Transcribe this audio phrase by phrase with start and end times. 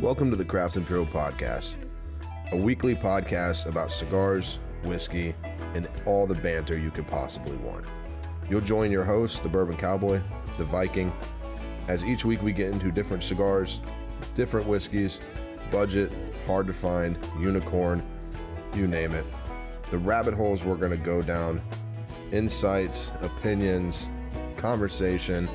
[0.00, 1.76] Welcome to the Craft & Puro Podcast,
[2.52, 5.34] a weekly podcast about cigars, whiskey,
[5.72, 7.86] and all the banter you could possibly want.
[8.50, 10.20] You'll join your host, the Bourbon Cowboy,
[10.58, 11.10] the Viking,
[11.88, 13.80] as each week we get into different cigars,
[14.34, 15.18] different whiskeys,
[15.70, 16.12] budget,
[16.46, 18.02] hard to find, unicorn,
[18.74, 19.24] you name it.
[19.90, 21.62] The rabbit holes we're going to go down,
[22.32, 24.10] insights, opinions,
[24.58, 25.48] conversation,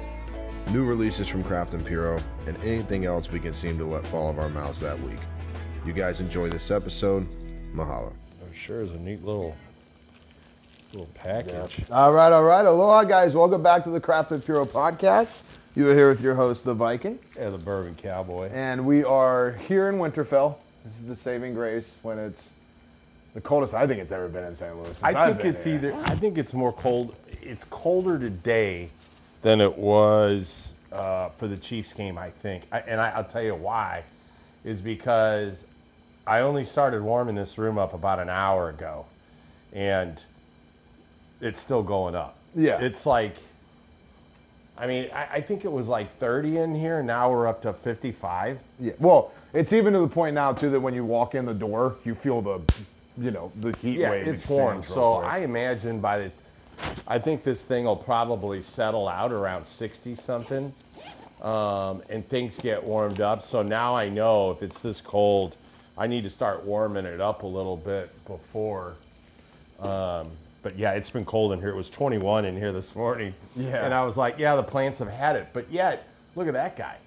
[0.70, 4.30] new releases from Craft & Puro, and anything else we can seem to let fall
[4.30, 5.18] of our mouths that week.
[5.86, 7.28] You guys enjoy this episode.
[7.76, 8.14] Mahalo.
[8.42, 9.56] It sure is a neat little
[10.94, 11.82] little package.
[11.90, 12.66] All right, all right.
[12.66, 13.34] Aloha, guys.
[13.34, 15.42] Welcome back to the Craft & Puro podcast.
[15.76, 18.50] You are here with your host, the Viking, Yeah, the bourbon cowboy.
[18.50, 20.56] and we are here in Winterfell.
[20.84, 22.50] This is the saving grace when it's
[23.34, 24.76] the coldest I think it's ever been in St.
[24.76, 24.88] Louis.
[24.88, 25.76] since I I've think been it's here.
[25.76, 27.16] either I think it's more cold.
[27.42, 28.90] It's colder today
[29.42, 32.18] than it was uh, for the Chiefs game.
[32.18, 34.04] I think, I, and I, I'll tell you why,
[34.64, 35.66] is because
[36.28, 39.06] I only started warming this room up about an hour ago,
[39.74, 40.24] and
[41.42, 42.38] it's still going up.
[42.56, 42.80] Yeah.
[42.80, 43.38] It's like.
[44.78, 47.04] I mean, I, I think it was like 30 in here.
[47.04, 48.58] Now we're up to 55.
[48.80, 48.94] Yeah.
[49.00, 51.98] Well, it's even to the point now too that when you walk in the door,
[52.04, 52.62] you feel the,
[53.18, 54.28] you know, the heat Yeah, wave.
[54.28, 54.82] it's warm.
[54.82, 55.30] So quick.
[55.30, 56.32] I imagine by the,
[57.08, 60.74] I think this thing will probably settle out around 60 something,
[61.42, 63.44] um, and things get warmed up.
[63.44, 65.58] So now I know if it's this cold,
[65.98, 68.96] I need to start warming it up a little bit before.
[69.80, 70.30] Um,
[70.64, 71.70] but yeah, it's been cold in here.
[71.70, 73.34] It was 21 in here this morning.
[73.56, 73.84] Yeah.
[73.84, 75.48] And I was like, yeah, the plants have had it.
[75.54, 76.98] But yet, look at that guy.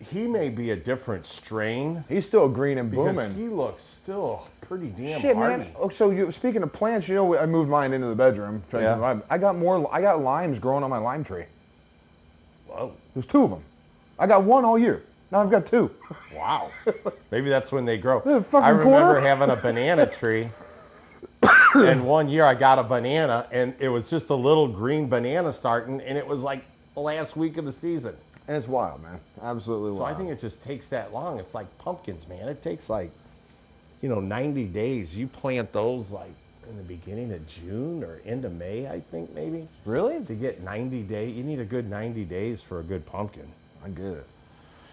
[0.00, 3.34] He may be a different strain he's still green and because booming.
[3.34, 5.64] he looks still pretty damn Shit, hardy.
[5.64, 5.72] man.
[5.76, 8.62] Oh, so you speaking of plants, you know, I moved mine into the bedroom.
[8.72, 9.18] Yeah.
[9.28, 9.92] I got more.
[9.92, 11.44] I got limes growing on my lime tree.
[12.68, 12.92] Whoa.
[13.14, 13.62] There's two of them.
[14.20, 15.02] I got one all year.
[15.32, 15.90] Now I've got two.
[16.34, 16.70] Wow.
[17.32, 18.20] Maybe that's when they grow.
[18.52, 19.20] I remember quarter?
[19.20, 20.48] having a banana tree.
[21.74, 25.52] and one year I got a banana and it was just a little green banana
[25.52, 26.62] starting and it was like
[26.94, 28.16] the last week of the season.
[28.48, 29.20] And it's wild, man.
[29.42, 29.98] Absolutely wild.
[29.98, 31.38] So I think it just takes that long.
[31.38, 32.48] It's like pumpkins, man.
[32.48, 33.10] It takes like,
[34.00, 35.14] you know, 90 days.
[35.14, 36.32] You plant those like
[36.68, 39.68] in the beginning of June or end of May, I think maybe.
[39.84, 40.24] really.
[40.24, 43.46] To get 90 days, you need a good 90 days for a good pumpkin.
[43.84, 44.26] I get it.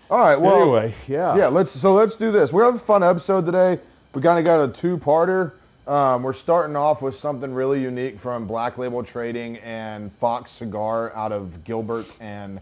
[0.10, 0.40] All right.
[0.40, 1.36] Well, anyway, yeah.
[1.36, 1.48] yeah.
[1.48, 2.54] Let's so let's do this.
[2.54, 3.80] We have a fun episode today.
[4.14, 5.54] We kind of got a two-parter.
[5.88, 11.14] Um, we're starting off with something really unique from Black Label Trading and Fox Cigar
[11.16, 12.60] out of Gilbert and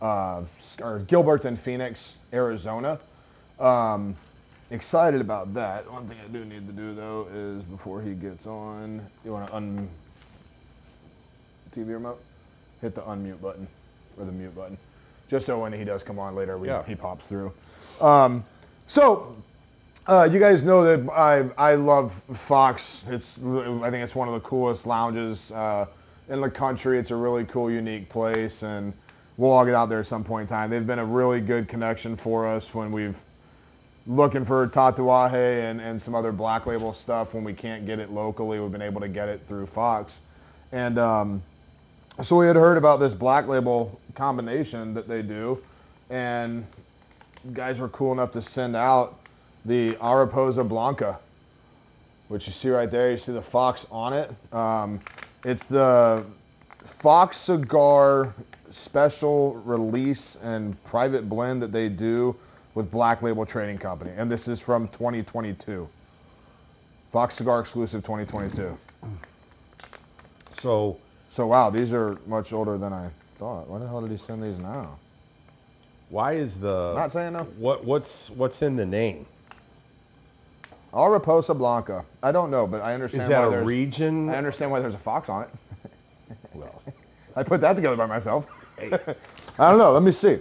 [0.00, 0.42] uh,
[0.80, 2.98] or Gilbert and Phoenix, Arizona.
[3.58, 4.16] Um,
[4.70, 5.90] excited about that.
[5.90, 9.48] One thing I do need to do though is before he gets on, you want
[9.48, 9.88] to un
[11.74, 12.20] TV remote,
[12.80, 13.66] hit the unmute button
[14.18, 14.76] or the mute button,
[15.28, 16.82] just so when he does come on later, we, Yeah.
[16.84, 17.52] he pops through.
[18.00, 18.42] Um,
[18.86, 19.36] so
[20.06, 23.04] uh, you guys know that I I love Fox.
[23.08, 25.86] It's I think it's one of the coolest lounges uh,
[26.28, 26.98] in the country.
[26.98, 28.92] It's a really cool, unique place, and
[29.40, 30.68] we'll all get out there at some point in time.
[30.68, 33.18] They've been a really good connection for us when we've
[34.06, 38.10] looking for Tatuaje and, and some other black label stuff when we can't get it
[38.10, 38.60] locally.
[38.60, 40.20] We've been able to get it through Fox,
[40.72, 41.42] and um,
[42.20, 45.62] so we had heard about this black label combination that they do,
[46.10, 46.66] and
[47.54, 49.20] guys were cool enough to send out
[49.64, 51.18] the Araposa Blanca,
[52.28, 53.10] which you see right there.
[53.10, 54.30] You see the fox on it.
[54.52, 55.00] Um,
[55.44, 56.26] it's the
[56.84, 58.34] Fox Cigar
[58.70, 62.34] special release and private blend that they do
[62.74, 65.88] with Black Label Trading Company, and this is from 2022.
[67.12, 68.76] Fox Cigar exclusive 2022.
[70.50, 70.96] So
[71.30, 73.68] So wow, these are much older than I thought.
[73.68, 74.98] Why the hell did he send these now?
[76.10, 77.44] why is the Not saying no.
[77.58, 79.26] what what's what's in the name?
[80.92, 82.04] Araposa Blanca.
[82.22, 84.28] I don't know, but I understand Is why that a there's, region?
[84.28, 85.50] I understand why there's a fox on it.
[86.52, 86.82] Well,
[87.36, 88.46] I put that together by myself.
[89.58, 89.92] I don't know.
[89.92, 90.38] Let me see.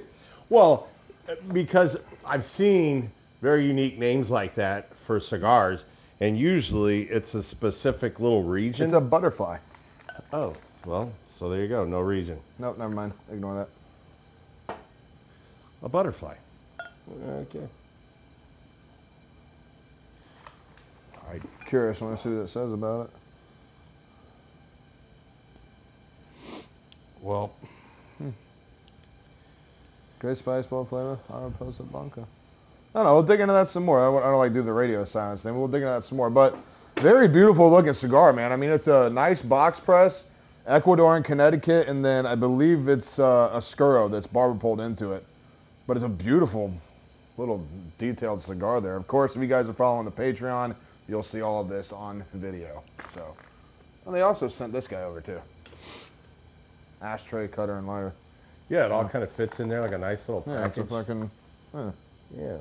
[0.50, 0.88] well,
[1.54, 3.12] because I've seen
[3.42, 5.86] very unique names like that for cigars,
[6.20, 8.86] and usually it's a specific little region.
[8.86, 9.58] It's a butterfly.
[10.34, 10.54] oh,
[10.86, 13.14] well, so there you go, no region, Nope, never mind.
[13.32, 13.68] Ignore
[14.68, 14.78] that.
[15.84, 16.36] a butterfly.
[17.28, 17.68] Okay.
[21.32, 22.02] I'm curious.
[22.02, 23.12] I want to see what it says about it.
[27.22, 27.52] Well,
[30.20, 32.28] Great spice, bold flavor, Araposa Blanca.
[32.94, 33.14] I don't know.
[33.14, 34.02] We'll dig into that some more.
[34.02, 35.58] I don't, I don't like do the radio silence thing.
[35.58, 36.30] We'll dig into that some more.
[36.30, 36.58] But
[36.98, 38.52] very beautiful looking cigar, man.
[38.52, 40.26] I mean, it's a nice box press,
[40.68, 45.14] Ecuador and Connecticut, and then I believe it's uh, a Scuro that's barber pulled into
[45.14, 45.26] it.
[45.88, 46.74] But it's a beautiful
[47.38, 47.66] little
[47.98, 48.98] detailed cigar there.
[48.98, 50.76] Of course, if you guys are following the Patreon,
[51.08, 52.84] you'll see all of this on video.
[53.14, 53.36] So,
[54.06, 55.40] and they also sent this guy over too.
[57.02, 58.14] Ashtray, cutter, and lighter.
[58.70, 60.84] Yeah, it all kind of fits in there like a nice little Yeah, it's a
[60.84, 61.08] package.
[61.08, 61.32] fucking.
[61.74, 61.92] Yeah.
[62.38, 62.58] yeah.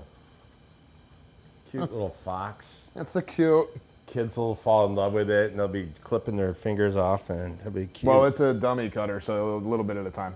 [1.71, 2.89] Cute little fox.
[2.97, 3.69] It's a cute.
[4.07, 7.59] Kids will fall in love with it, and they'll be clipping their fingers off, and
[7.61, 8.09] it'll be cute.
[8.09, 10.35] Well, it's a dummy cutter, so a little bit at a time.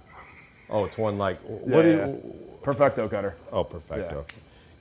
[0.69, 1.83] oh, it's one like what?
[1.83, 3.35] Do you, Perfecto cutter.
[3.51, 4.25] Oh, perfecto.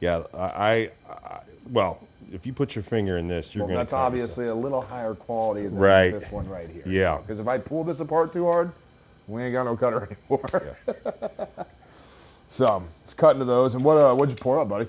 [0.01, 1.39] Yeah, I, I, I
[1.71, 1.99] well,
[2.33, 3.79] if you put your finger in this, you're Well, gonna.
[3.79, 6.11] that's cut obviously a little higher quality than Right.
[6.11, 6.83] this one right here.
[6.85, 7.17] Yeah.
[7.17, 8.71] Because if I pull this apart too hard,
[9.27, 10.77] we ain't got no cutter anymore.
[12.49, 13.75] so let's cut into those.
[13.75, 14.87] And what uh, what'd you pour up, buddy?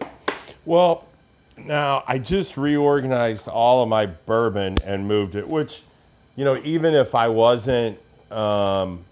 [0.65, 1.09] Well,
[1.57, 5.83] now I just reorganized all of my bourbon and moved it, which,
[6.37, 7.99] you know, even if I wasn't,
[8.31, 9.05] um,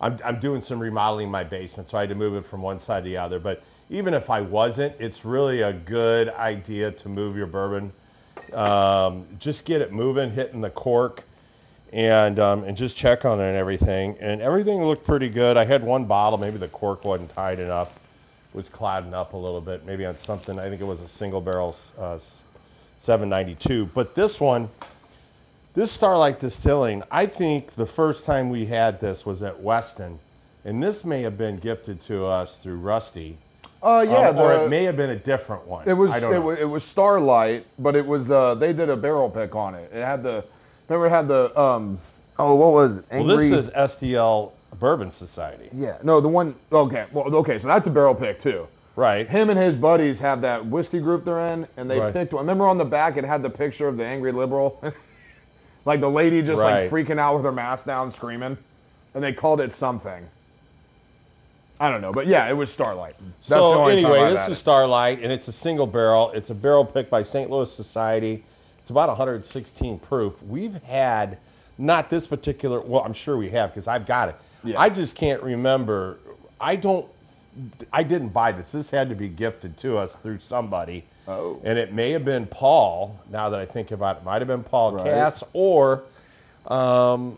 [0.00, 2.62] I'm, I'm doing some remodeling in my basement, so I had to move it from
[2.62, 3.38] one side to the other.
[3.38, 7.92] But even if I wasn't, it's really a good idea to move your bourbon.
[8.52, 11.25] Um, just get it moving, hitting the cork,
[11.96, 14.16] and um, and just check on it and everything.
[14.20, 15.56] And everything looked pretty good.
[15.56, 17.88] I had one bottle, maybe the cork wasn't tight enough
[18.52, 20.58] was clouding up a little bit, maybe on something.
[20.58, 22.18] I think it was a single barrel uh,
[22.98, 23.86] 792.
[23.94, 24.70] But this one,
[25.74, 30.18] this Starlight Distilling, I think the first time we had this was at Weston,
[30.64, 33.36] and this may have been gifted to us through Rusty,
[33.82, 35.86] Uh, yeah, um, or the- it may have been a different one.
[35.86, 36.40] It was I it, don't know.
[36.40, 39.92] was it was Starlight, but it was uh they did a barrel pick on it.
[39.94, 40.44] It had the
[40.88, 41.98] remember it had the um
[42.38, 43.04] oh what was it?
[43.10, 47.86] well, this is SDL Bourbon Society, yeah no the one okay well okay so that's
[47.86, 48.66] a barrel pick too.
[48.94, 49.28] right?
[49.28, 52.12] Him and his buddies have that whiskey group they're in, and they Right.
[52.12, 52.42] picked one.
[52.44, 54.82] Remember on the back it had the picture of the angry liberal,
[55.84, 56.90] like the lady just Right.
[56.90, 58.56] like freaking out with her mask down, screaming,
[59.14, 60.26] and they called it something.
[61.78, 63.16] I don't know, but yeah, it was Starlight.
[63.20, 64.54] That's the so anyway, this is it.
[64.56, 66.30] Starlight, and it's a single barrel.
[66.32, 67.50] It's a barrel pick by St.
[67.50, 68.42] Louis Society.
[68.86, 70.40] It's about 116 proof.
[70.44, 71.38] We've had
[71.76, 72.80] not this particular.
[72.80, 74.36] Well, I'm sure we have because I've got it.
[74.62, 74.78] Yeah.
[74.78, 76.18] I just can't remember.
[76.60, 77.04] I don't.
[77.92, 78.70] I didn't buy this.
[78.70, 81.04] This had to be gifted to us through somebody.
[81.26, 81.60] Oh.
[81.64, 83.18] And it may have been Paul.
[83.28, 85.04] Now that I think about it, might have been Paul Right.
[85.04, 86.04] Cass or.
[86.68, 87.36] Um,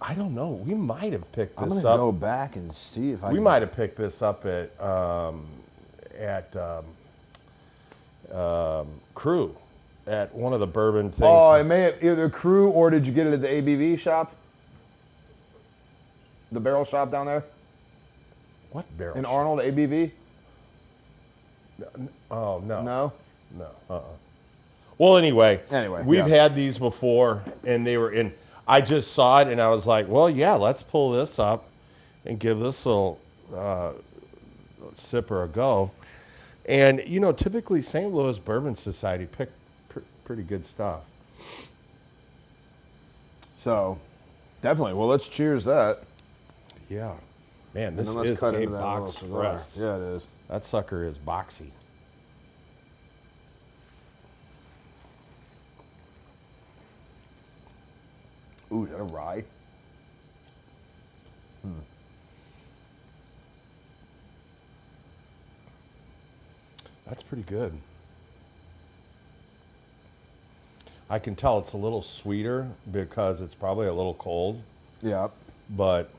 [0.00, 0.48] I don't know.
[0.66, 3.28] We might have picked this I'm gonna up go back and see if I.
[3.28, 5.46] we can- might have picked this up at um,
[6.18, 9.54] at um, um, Crew
[10.08, 11.22] at one of the bourbon things.
[11.24, 14.34] Oh, it may have either crew or did you get it at the ABV shop?
[16.50, 17.44] The barrel shop down there
[18.72, 19.16] what barrel?
[19.16, 20.10] in Arnold, ABV?
[22.30, 23.12] oh no, No.
[23.58, 23.66] no.
[23.88, 24.00] Uh-uh.
[24.98, 26.42] Well, anyway, Anyway, we've yeah.
[26.42, 28.32] had these before, and they were in.
[28.66, 31.64] I just saw it, and I was like, well, yeah, let's pull this up
[32.26, 33.18] and give this little
[33.54, 33.92] uh,
[34.96, 35.90] sipper a go.
[36.66, 38.12] And you know, typically St.
[38.12, 39.54] Louis Bourbon Society pick pr-
[40.28, 41.00] pretty good stuff.
[43.56, 43.98] So,
[44.60, 44.92] definitely.
[44.92, 46.00] Well, let's cheers that.
[46.90, 47.14] Yeah.
[47.74, 49.78] Man, this is a box press.
[49.80, 50.28] Yeah, it is.
[50.50, 51.70] That sucker is boxy.
[58.70, 59.42] Ooh, is that a rye?
[61.62, 61.72] Hmm.
[67.06, 67.72] That's pretty good.
[71.10, 74.60] I can tell it's a little sweeter because it's probably a little cold,
[75.02, 75.28] Yeah.
[75.70, 76.10] but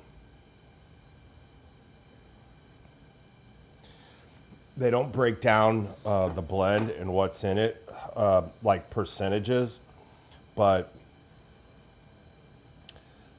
[4.77, 9.79] they don't break down uh, the blend and what's in it, uh, like percentages,
[10.55, 10.91] but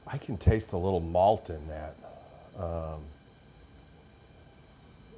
[0.07, 1.95] I can taste a little malt in that.
[2.57, 3.01] Um,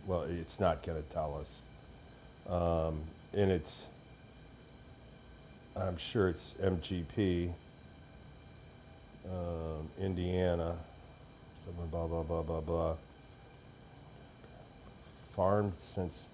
[0.07, 1.61] well, it's not going to tell us.
[2.47, 2.99] Um,
[3.33, 3.85] and it's,
[5.75, 7.51] I'm sure it's MGP,
[9.25, 10.75] um, Indiana,
[11.65, 12.95] something blah, blah, blah, blah, blah.
[15.35, 16.25] Farmed since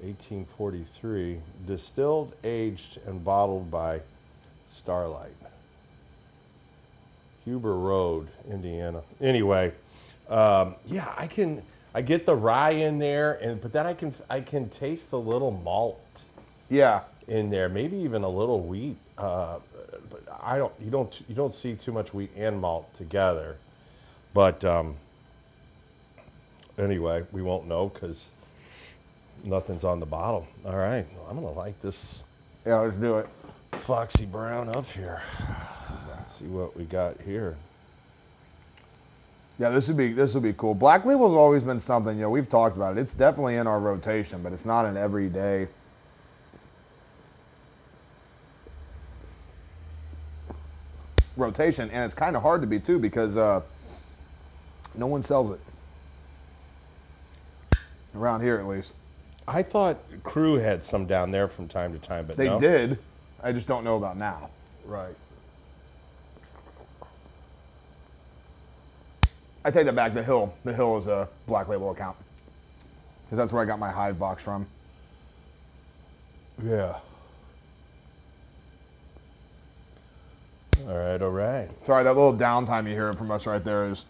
[0.00, 4.00] 1843, distilled, aged, and bottled by
[4.68, 5.36] Starlight.
[7.44, 9.02] Huber Road, Indiana.
[9.20, 9.72] Anyway,
[10.28, 11.62] um, yeah, I can
[11.94, 15.18] I get the rye in there, and but then I can I can taste the
[15.20, 16.24] little malt
[16.68, 17.02] Yeah.
[17.28, 18.98] In there, maybe even a little wheat.
[19.18, 19.60] Uh,
[20.10, 23.58] but I don't you don't you don't see too much wheat and malt together.
[24.34, 24.96] But um,
[26.78, 28.32] anyway, we won't know because
[29.44, 30.48] nothing's on the bottle.
[30.64, 32.24] All right, well, I'm gonna light this
[32.66, 33.28] Yeah, let's do it.
[33.72, 35.22] Foxy Brown up here.
[36.08, 37.58] Let's see what we got here.
[39.58, 40.74] Yeah, this would be this would be cool.
[40.74, 42.16] Black Label's always been something.
[42.16, 43.00] You know, we've talked about it.
[43.00, 45.68] It's definitely in our rotation, but it's not an everyday.
[51.36, 53.62] Rotation, and it's kind of hard to be too because uh,
[54.94, 55.60] no one sells it
[58.14, 58.96] around here at least.
[59.48, 62.58] I thought Crew had some down there from time to time, but They no.
[62.58, 62.98] did.
[63.40, 64.50] I just don't know about now.
[64.84, 65.16] Right.
[69.64, 70.14] I take that back.
[70.14, 72.16] The Hill, the Hill is a Black Label account
[73.24, 74.68] because that's where I got my Hive box from.
[76.62, 77.00] Yeah.
[80.84, 81.68] All right, all right.
[81.86, 84.04] Sorry, that little downtime you hear from us right there is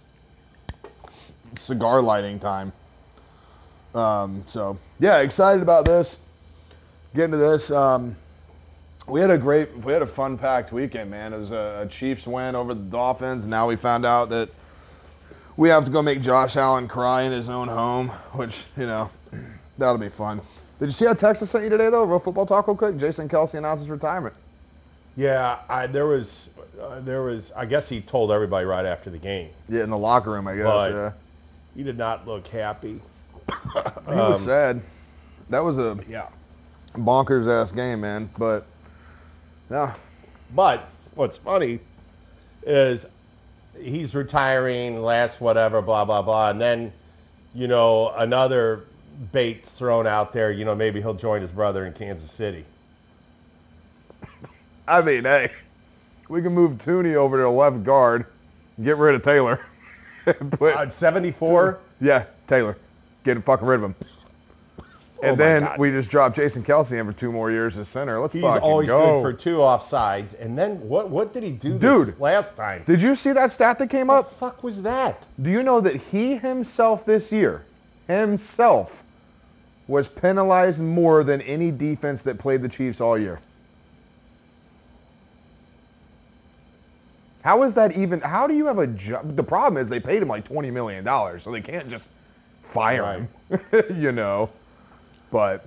[1.54, 2.73] cigar lighting time.
[3.94, 6.18] Um, so yeah, excited about this.
[7.14, 7.70] Getting to this.
[7.70, 8.16] Um,
[9.06, 11.32] we had a great, we had a fun packed weekend, man.
[11.32, 13.46] It was a, a Chiefs win over the Dolphins.
[13.46, 14.50] Now we found out that
[15.56, 19.08] we have to go make Josh Allen cry in his own home, which you know
[19.78, 20.40] that'll be fun.
[20.80, 22.04] Did you see how Texas sent you today though?
[22.04, 22.99] Real football talk real quick.
[22.99, 24.35] Jason Kelce announces retirement.
[25.16, 27.50] Yeah, I, there was, uh, there was.
[27.56, 29.49] I guess he told everybody right after the game.
[29.68, 30.64] Yeah, in the locker room, I guess.
[30.64, 31.12] But- yeah.
[31.75, 33.00] He did not look happy.
[33.75, 34.80] He was Um, sad.
[35.50, 36.28] That was a Yeah.
[36.94, 38.28] bonkers ass game, man.
[38.38, 38.64] But
[39.70, 39.94] yeah,
[40.54, 41.80] But what's funny
[42.64, 43.06] is
[43.80, 46.92] he's retiring, last whatever, blah blah blah, and then
[47.54, 48.85] you know another
[49.32, 50.50] bait's thrown out there.
[50.52, 52.64] You know maybe he'll join his brother in Kansas City.
[54.88, 55.50] I mean, hey,
[56.28, 58.26] we can move Thuney over to the left guard,
[58.83, 59.61] get rid of Taylor.
[60.25, 61.78] Put- Uh, 74.
[62.00, 62.76] yeah, Taylor,
[63.25, 63.95] get fucking rid of him.
[65.23, 65.78] And Oh then God.
[65.78, 68.21] we just drop Jason Kelce in for two more years as center.
[68.21, 69.23] Let's He's fucking always go.
[69.23, 70.38] good for two offsides.
[70.38, 71.09] And then what?
[71.09, 71.78] What did he do?
[71.78, 72.09] Dude.
[72.09, 72.83] this last time.
[72.87, 74.31] Did you see that stat that came what up?
[74.31, 75.23] the fuck was that?
[75.40, 77.64] Do you know that he himself this year,
[78.09, 79.02] himself,
[79.88, 83.40] was penalized more than any defense that played the Chiefs all year?
[87.46, 88.20] How is that even?
[88.22, 89.36] How do you have a job?
[89.36, 92.08] The problem is they paid him like twenty million dollars, so they can't just
[92.64, 93.28] fire him.
[94.02, 94.50] you know,
[95.30, 95.64] but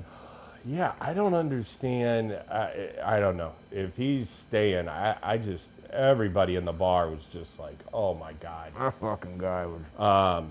[0.66, 2.38] Yeah, I don't understand.
[2.52, 4.90] I, I don't know if he's staying.
[4.90, 8.74] I, I just everybody in the bar was just like, oh my god.
[8.78, 10.06] that fucking guy would.
[10.06, 10.50] Um,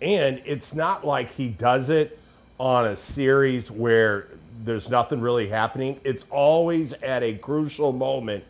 [0.00, 2.20] and it's not like he does it
[2.60, 4.28] on a series where
[4.62, 5.98] there's nothing really happening.
[6.04, 8.44] It's always at a crucial moment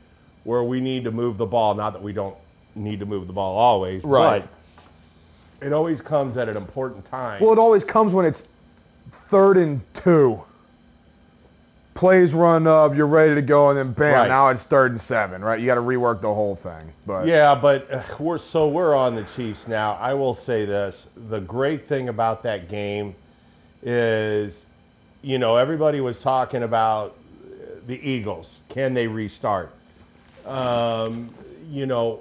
[0.49, 1.75] where we need to move the ball.
[1.75, 2.35] Not that we don't
[2.75, 4.43] need to move the ball always, Right.
[5.61, 7.43] but it always comes at an important time.
[7.43, 8.45] Well, it always comes when it's
[9.12, 10.43] third and two.
[11.93, 14.28] Plays run up, you're ready to go, and then bam, Right.
[14.28, 15.61] now it's third and seven, right?
[15.61, 16.93] You got to rework the whole thing.
[17.07, 19.99] But Yeah, but uh, we're so we're on the Chiefs now.
[20.00, 23.14] I will say this: the great thing about that game
[23.83, 24.64] is,
[25.21, 27.17] you know, everybody was talking about
[27.87, 28.61] the Eagles.
[28.71, 29.73] Can they restart?
[30.49, 31.31] Um,
[31.71, 32.21] you know,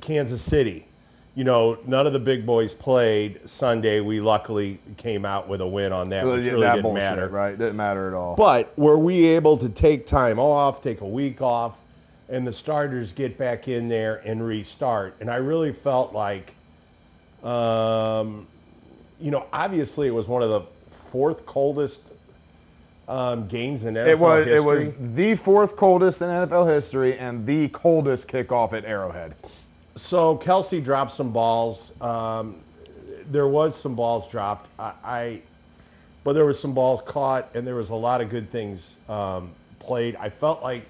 [0.00, 0.86] Kansas City.
[1.36, 4.00] You know, none of the big boys played Sunday.
[4.00, 7.28] We luckily came out with a win on that, which that really didn't bullshit, matter.
[7.28, 7.56] right?
[7.56, 8.34] Didn't matter at all.
[8.36, 11.76] But were we able to take time off, take a week off,
[12.28, 15.14] and the starters get back in there and restart?
[15.20, 16.52] And I really felt like,
[17.44, 18.46] um,
[19.20, 20.62] you know, obviously it was one of the
[21.10, 22.02] fourth coldest
[23.10, 24.56] um, games in NFL it was history.
[24.56, 29.34] it was the fourth coldest in NFL history and the coldest kickoff at Arrowhead.
[29.96, 31.92] So Kelce dropped some balls.
[32.00, 32.56] Um,
[33.30, 34.68] there was some balls dropped.
[34.78, 35.42] I, I,
[36.22, 39.50] but there was some balls caught, and there was a lot of good things um,
[39.80, 40.14] played.
[40.16, 40.84] I felt like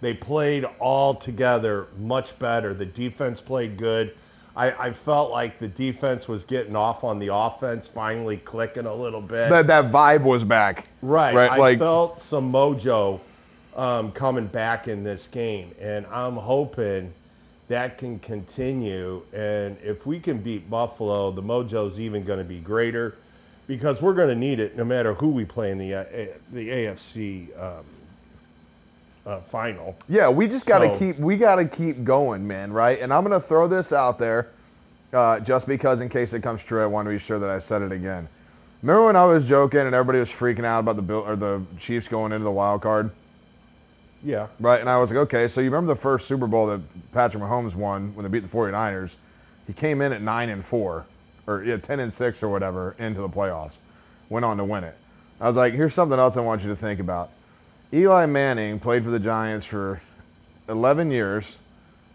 [0.00, 2.72] they played all together much better.
[2.72, 4.16] The defense played good.
[4.56, 8.94] I, I felt like the defense was getting off on the offense, finally clicking a
[8.94, 9.50] little bit.
[9.50, 10.88] That that vibe was back.
[11.02, 11.34] Right.
[11.34, 13.20] Right, I like- felt some mojo
[13.76, 17.12] um, coming back in this game, and I'm hoping
[17.68, 19.22] that can continue.
[19.34, 23.16] And if we can beat Buffalo, the mojo's even going to be greater
[23.66, 26.04] because we're going to need it no matter who we play in the uh,
[26.52, 27.84] the AFC um,
[29.26, 29.96] uh, final.
[30.08, 33.00] Yeah, we just got to So- keep we got to keep going, man, right?
[33.00, 34.48] And I'm going to throw this out there
[35.12, 37.58] uh, just because in case it comes true, I want to be sure that I
[37.58, 38.28] said it again.
[38.82, 41.60] Remember when I was joking and everybody was freaking out about the Bill or the
[41.78, 43.10] Chiefs going into the wild card?
[44.22, 44.46] Yeah.
[44.60, 46.80] Right, and I was like, okay, so you remember the first Super Bowl that
[47.12, 49.14] Patrick Mahomes won when they beat the 49ers?
[49.66, 51.04] He came in at 9 and 4
[51.48, 53.78] or yeah, 10 and 6 or whatever into the playoffs.
[54.28, 54.96] Went on to win it.
[55.40, 57.30] I was like, here's something else I want you to think about.
[57.92, 60.00] Eli Manning played for the Giants for
[60.68, 61.56] 11 years,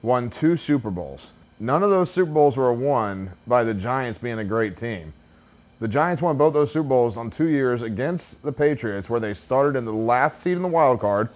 [0.01, 1.31] won two Super Bowls.
[1.61, 5.13] none of those Super Bowls were won by the Giants being a great team.
[5.79, 9.33] The Giants won both those Super Bowls on two years against the Patriots, where they
[9.33, 11.29] started in the last seed in the wild card,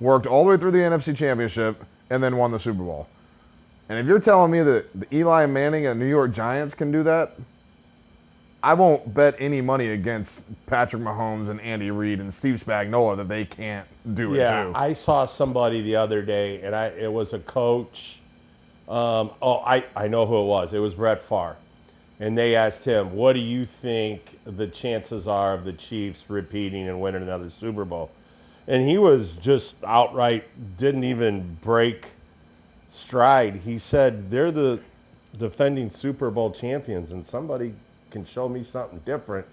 [0.00, 3.08] worked all the way through the NFC Championship, and then won the Super Bowl.
[3.88, 7.36] And if you're telling me that Eli Manning and New York Giants can do that,
[8.64, 13.28] I won't bet any money against Patrick Mahomes and Andy Reid and Steve Spagnuolo that
[13.28, 14.72] they can't do it Yeah, too.
[14.74, 18.20] I saw somebody the other day, and I it was a coach.
[18.88, 20.72] Um, oh, I, I know who it was.
[20.72, 21.56] It was Brett Favre.
[22.20, 26.88] And they asked him, what do you think the chances are of the Chiefs repeating
[26.88, 28.10] and winning another Super Bowl?
[28.68, 30.44] And he was just outright,
[30.76, 32.12] didn't even break
[32.90, 33.56] stride.
[33.56, 34.78] He said, they're the
[35.38, 37.74] defending Super Bowl champions, and somebody
[38.12, 39.46] can show me something different.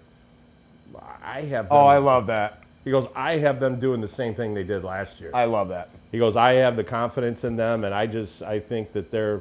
[1.22, 2.62] I have them, oh, I love that.
[2.84, 5.30] he goes, I have them doing the same thing they did last year.
[5.34, 5.90] I love that.
[6.12, 9.40] He goes, I have the confidence in them, and I just I think that they're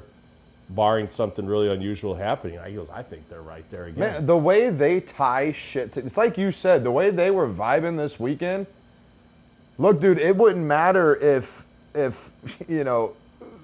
[0.69, 2.59] barring something really unusual happening.
[2.59, 3.99] I goes, I think they're right there again.
[3.99, 7.47] Man, the way they tie shit to, it's like you said, the way they were
[7.47, 8.67] vibing this weekend.
[9.79, 12.31] Look, dude, it wouldn't matter if if
[12.67, 13.13] you know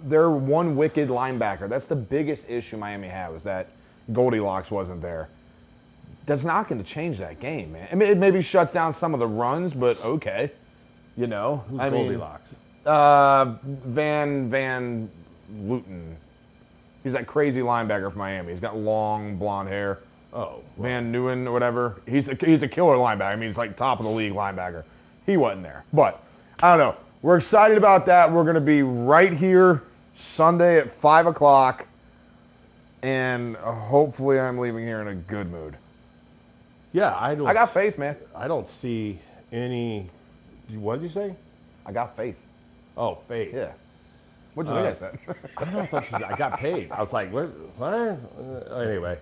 [0.05, 1.69] they're one wicked linebacker.
[1.69, 3.69] That's the biggest issue Miami had was that
[4.13, 5.29] Goldilocks wasn't there.
[6.25, 7.87] That's not going to change that game, man.
[7.91, 10.51] I mean, it maybe shuts down some of the runs, but okay,
[11.15, 11.63] you know.
[11.69, 12.55] Who's I mean, Goldilocks?
[12.85, 15.09] uh, Van Van
[15.61, 16.15] Luton.
[17.03, 18.51] He's that crazy linebacker from Miami.
[18.51, 19.99] He's got long blonde hair.
[20.33, 22.01] oh, Van Newen or whatever.
[22.07, 23.31] He's a, he's a killer linebacker.
[23.31, 24.83] I mean, he's like top of the league linebacker.
[25.27, 25.83] He wasn't there.
[25.93, 26.23] But
[26.63, 26.95] I don't know.
[27.21, 28.31] We're excited about that.
[28.31, 29.83] We're going to be right here
[30.15, 31.85] Sunday at 5 o'clock.
[33.01, 35.75] And hopefully I'm leaving here in a good mood.
[36.95, 37.15] Yeah.
[37.19, 37.47] I don't.
[37.47, 38.15] I got faith, man.
[38.35, 39.19] I don't see
[39.51, 40.09] any.
[40.75, 41.35] What did you say?
[41.85, 42.37] I got faith.
[42.97, 43.53] Oh, faith.
[43.53, 43.71] Yeah.
[44.55, 44.99] What'd you Uh, think I
[45.33, 45.49] said?
[45.57, 45.79] I don't know.
[45.81, 46.91] I thought you said I got paid.
[46.91, 47.49] I was like, what?
[47.77, 48.17] What?
[48.73, 49.17] Uh, anyway,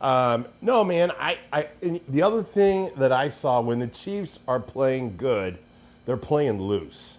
[0.00, 1.12] um, no, man.
[1.20, 1.68] I, I.
[1.82, 5.58] And the other thing that I saw when the Chiefs are playing good,
[6.06, 7.18] they're playing loose,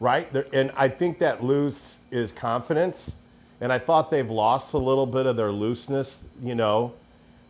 [0.00, 0.32] right?
[0.32, 3.14] They're, and I think that loose is confidence.
[3.60, 6.92] And I thought they've lost a little bit of their looseness, you know.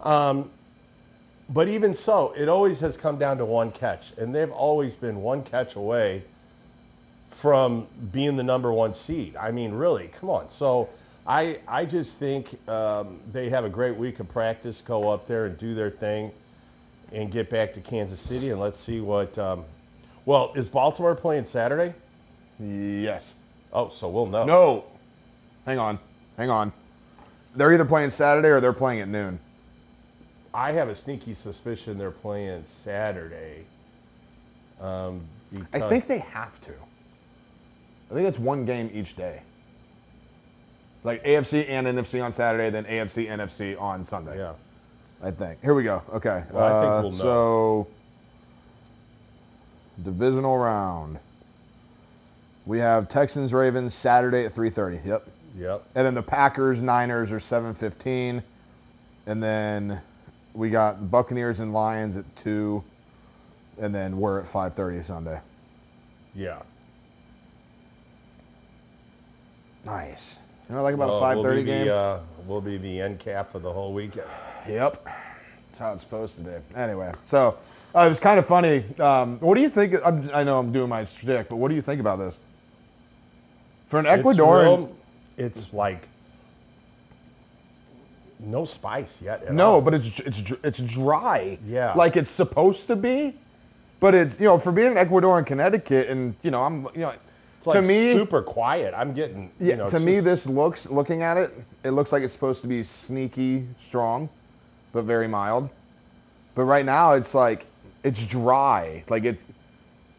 [0.01, 0.51] Um,
[1.51, 5.23] but even so, it always has come down to one catch, and they've always been
[5.23, 6.23] one catch away
[7.31, 9.37] from being the number one seed.
[9.37, 10.51] I mean, really, come on.
[10.51, 10.89] So
[11.27, 14.81] I I just think um, they have a great week of practice.
[14.81, 16.33] Go up there and do their thing,
[17.13, 19.37] and get back to Kansas City, and let's see what.
[19.39, 19.65] Um,
[20.27, 21.95] well, is Baltimore playing Saturday?
[22.61, 23.35] yes.
[23.73, 24.45] Oh, so we'll know.
[24.45, 24.85] No.
[25.65, 25.99] Hang on.
[26.37, 26.73] Hang on.
[27.55, 29.39] They're either playing Saturday or they're playing at noon.
[30.59, 33.65] I have a sneaky suspicion they're playing Saturday.
[34.81, 35.21] Um,
[35.73, 36.73] I think they have to.
[38.11, 39.41] I think it's one game each day.
[41.05, 44.37] Like AFC and NFC on Saturday, then AFC, NFC on Sunday.
[44.37, 44.55] Yeah.
[45.23, 45.63] I think.
[45.63, 46.03] Here we go.
[46.13, 46.43] Okay.
[46.51, 47.17] Well, I think Uh, we'll know.
[47.19, 47.87] So,
[50.03, 51.21] divisional round.
[52.67, 55.01] We have Texans Ravens Saturday at 3:30.
[55.07, 55.29] Yep.
[55.57, 55.85] Yep.
[55.95, 58.43] And then the Packers Niners are 7:15,
[59.27, 60.01] and then
[60.55, 62.83] we got Buccaneers and Lions at two,
[63.81, 65.41] and then we're at 5:30 Sunday.
[66.35, 66.59] Yeah.
[69.85, 70.39] Nice.
[70.69, 71.87] You know what I like about Well, a 5:30 we'll be game?
[71.87, 74.27] The, uh, we'll be the end cap of the whole weekend.
[74.69, 75.05] Yep.
[75.05, 76.51] That's how it's supposed to be.
[76.75, 77.57] Anyway, so
[77.95, 78.85] uh, it was kind of funny.
[78.99, 79.95] Um, what do you think?
[80.05, 82.39] I'm, I know I'm doing my shtick, but what do you think about this?
[83.89, 84.97] For an It's Ecuadorian, real-
[85.39, 86.09] It's, like
[88.41, 89.53] no spice yet.
[89.53, 89.81] No, all.
[89.81, 91.59] but it's it's it's dry.
[91.67, 91.93] Yeah.
[91.95, 93.35] Like it's supposed to be,
[94.01, 97.01] but it's you know for being in Ecuador and Connecticut, and you know I'm you
[97.01, 97.13] know
[97.59, 98.95] it's like to me super quiet.
[98.97, 99.51] I'm getting.
[99.59, 102.23] Yeah, you know, to it's me, just- this looks, looking at it, it looks like
[102.23, 104.29] it's supposed to be sneaky strong,
[104.93, 105.69] but very mild.
[106.55, 107.67] But right now, it's like,
[108.05, 109.03] it's dry.
[109.09, 109.39] Like, it,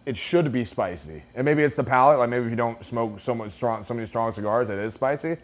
[0.05, 1.21] it should be spicy.
[1.35, 2.19] And maybe it's the palate.
[2.19, 4.93] Like, maybe if you don't smoke so much strong, so many strong cigars, it is
[4.93, 5.37] spicy.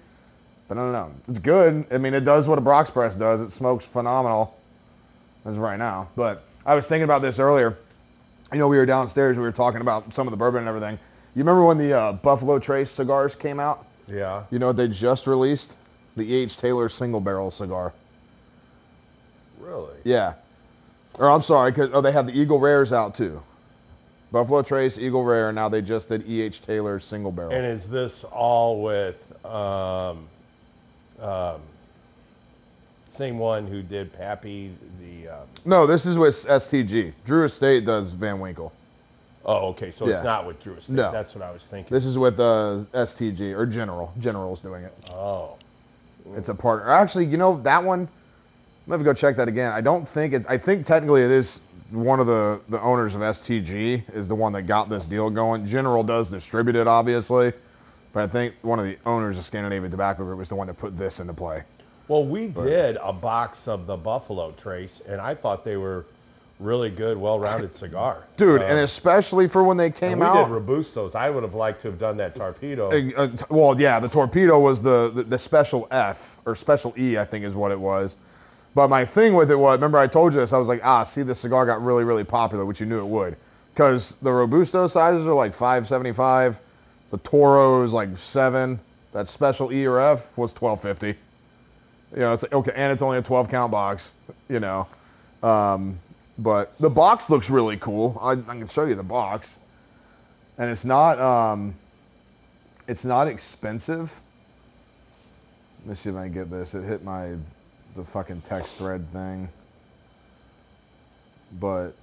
[0.67, 1.11] But I don't know.
[1.27, 1.85] It's good.
[1.91, 3.39] I mean, it does what a box press does.
[3.41, 4.57] It smokes phenomenal
[5.45, 6.07] as of right now.
[6.15, 7.77] But I was thinking about this earlier.
[8.51, 9.37] You know, we were downstairs.
[9.37, 10.97] We were talking about some of the bourbon and everything.
[11.35, 13.85] You remember when the uh, Buffalo Trace cigars came out?
[14.07, 14.43] Yeah.
[14.51, 15.75] You know what they just released?
[16.15, 16.57] The E.H.
[16.57, 17.91] Taylor single barrel cigar.
[19.59, 19.95] Really.
[20.03, 20.33] Yeah.
[21.15, 23.41] Or I'm sorry, 'cause- oh, they have the Eagle Rares out too.
[24.31, 26.61] Buffalo Trace, Eagle Rare, now they just did E.H.
[26.61, 27.51] Taylor single barrel.
[27.53, 30.27] And is this all with um,
[31.21, 31.61] um,
[33.07, 35.29] same one who did Pappy the?
[35.29, 37.13] Um, no, this is with STG.
[37.25, 38.71] Drew Estate does Van Winkle.
[39.45, 39.91] oh, okay.
[39.91, 40.15] So Yeah.
[40.15, 40.95] it's not with Drew Estate.
[40.95, 41.11] No.
[41.11, 41.93] That's what I was thinking.
[41.93, 44.11] This is with uh, STG or General.
[44.19, 44.93] General's doing it.
[45.11, 45.55] oh.
[46.35, 46.89] It's a partner.
[46.89, 47.99] Actually, you know that one.
[48.01, 48.07] I'm
[48.87, 49.71] gonna have to go check that again.
[49.71, 50.45] I don't think it's.
[50.47, 54.51] I think technically it is one of the the owners of STG is the one
[54.53, 55.65] that got this deal going.
[55.67, 57.53] General does distribute it, obviously,
[58.15, 60.77] but I think one of the owners of Scandinavian Tobacco Group was the one that
[60.77, 61.63] put this into play.
[62.07, 66.05] Well, we did a box of the Buffalo Trace, and I thought they were
[66.61, 68.23] really good, well-rounded cigar.
[68.37, 70.47] Dude, Uh, and especially for when they came we out.
[70.47, 71.13] did Robustos.
[71.13, 72.89] I would have liked to have done that torpedo.
[72.89, 77.17] Uh, uh, well, yeah, the torpedo was the, the the special F or special E,
[77.17, 78.15] I think is what it was.
[78.75, 80.53] But my thing with it was, remember I told you this?
[80.53, 83.07] I was like, ah, see, the cigar got really, really popular, which you knew it
[83.07, 83.35] would,
[83.73, 86.61] because the robusto sizes are like 575,
[87.15, 88.77] the Toro is like seven,
[89.13, 91.17] that special E or F was 1250.
[92.11, 94.13] You know, it's okay, and it's only a 12 count box,
[94.49, 94.85] you know.
[95.41, 95.97] Um,
[96.37, 98.19] but the box looks really cool.
[98.21, 99.57] I, I can show you the box,
[100.57, 101.17] and it's not.
[101.19, 101.73] Um,
[102.85, 104.19] it's not expensive.
[105.83, 106.75] Let me see if I can get this.
[106.75, 107.35] It hit my
[107.95, 109.47] the fucking text thread thing.
[111.61, 111.93] But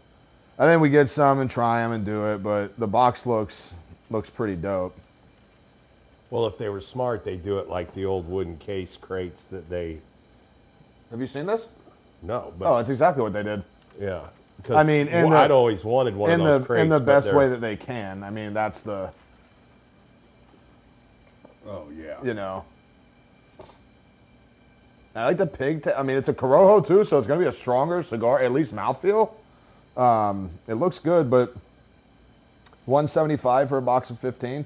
[0.59, 2.43] I think we get some and try them and do it.
[2.43, 3.75] But the box looks
[4.13, 4.97] looks pretty dope.
[6.33, 9.69] Well, if they were smart, they'd do it like the old wooden case crates that
[9.69, 9.99] they.
[11.11, 11.69] Have you seen this?
[12.23, 13.63] No, but Oh, it's exactly what they did.
[14.01, 14.23] yeah.
[14.65, 16.83] 'Cause I mean, in the- I'd always wanted one in of those the crates.
[16.85, 18.25] in the but best they're- way that they can.
[18.25, 19.11] I mean, that's the
[21.69, 22.15] Oh yeah.
[22.23, 22.65] you know.
[25.15, 25.83] I like the pig.
[25.83, 28.53] ta- I mean, it's a Corojo too, so it's gonna be a stronger cigar, at
[28.53, 29.31] least mouthfeel.
[29.99, 31.53] Um, it looks good, but
[32.87, 34.65] 175 for a box of 15.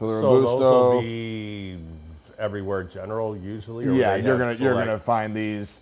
[0.00, 1.78] The So those will be
[2.38, 3.86] everywhere general usually.
[3.86, 5.80] Or yeah, you're gonna you're gonna find these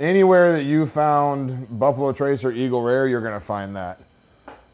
[0.00, 3.08] anywhere that you found Buffalo Trace or Eagle Rare.
[3.08, 4.00] You're gonna find that.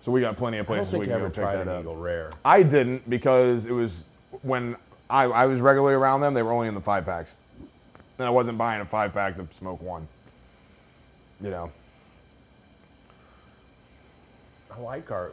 [0.02, 1.80] So we got plenty of places we can go tried that out.
[1.80, 2.32] Eagle Rare.
[2.44, 4.02] I didn't because it was
[4.42, 4.76] when
[5.10, 6.34] I, I was regularly around them.
[6.34, 7.36] They were only in the five packs,
[8.18, 10.08] and I wasn't buying a five pack to smoke one.
[11.42, 11.70] You know.
[14.70, 15.32] I like our.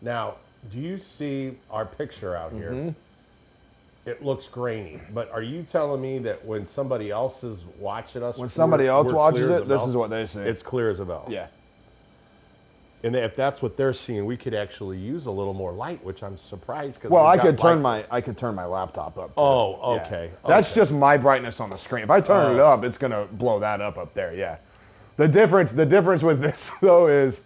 [0.00, 0.36] Now,
[0.70, 2.70] do you see our picture out here?
[2.72, 2.94] Mhm.
[4.06, 8.38] It looks grainy, but are you telling me that when somebody else is watching us,
[8.38, 10.40] When somebody else watches it, this is what they see.
[10.40, 11.26] It's clear as a bell.
[11.28, 11.46] yeah.
[13.04, 16.24] And if that's what they're seeing, we could actually use a little more light, which
[16.24, 17.12] I'm surprised because.
[17.12, 19.28] Well, I could turn my I could turn my laptop up.
[19.28, 19.34] too.
[19.36, 20.02] Oh, Yeah.
[20.02, 20.30] okay.
[20.46, 20.80] That's okay.
[20.80, 22.02] just my brightness on the screen.
[22.02, 22.66] If I turn it Oh.
[22.66, 24.34] up, it's gonna blow that up up there.
[24.34, 24.56] Yeah.
[25.16, 27.44] The difference the difference with this though is,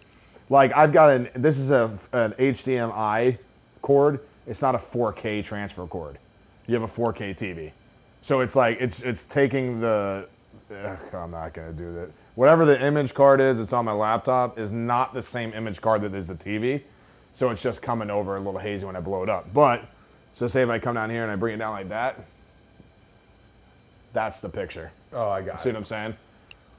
[0.53, 3.37] like I've got an this is a an HDMI
[3.81, 4.19] cord.
[4.45, 6.19] It's not a 4K transfer cord.
[6.67, 7.71] You have a 4K TV,
[8.21, 10.27] so it's like it's it's taking the.
[10.71, 12.09] Ugh, I'm not gonna do that.
[12.35, 16.03] Whatever the image card is, it's on my laptop is not the same image card
[16.03, 16.81] that is the TV.
[17.33, 19.51] So it's just coming over a little hazy when I blow it up.
[19.53, 19.83] But
[20.35, 22.19] so say if I come down here and I bring it down like that,
[24.13, 24.91] that's the picture.
[25.13, 25.73] Oh, I got See it.
[25.73, 26.15] what I'm saying?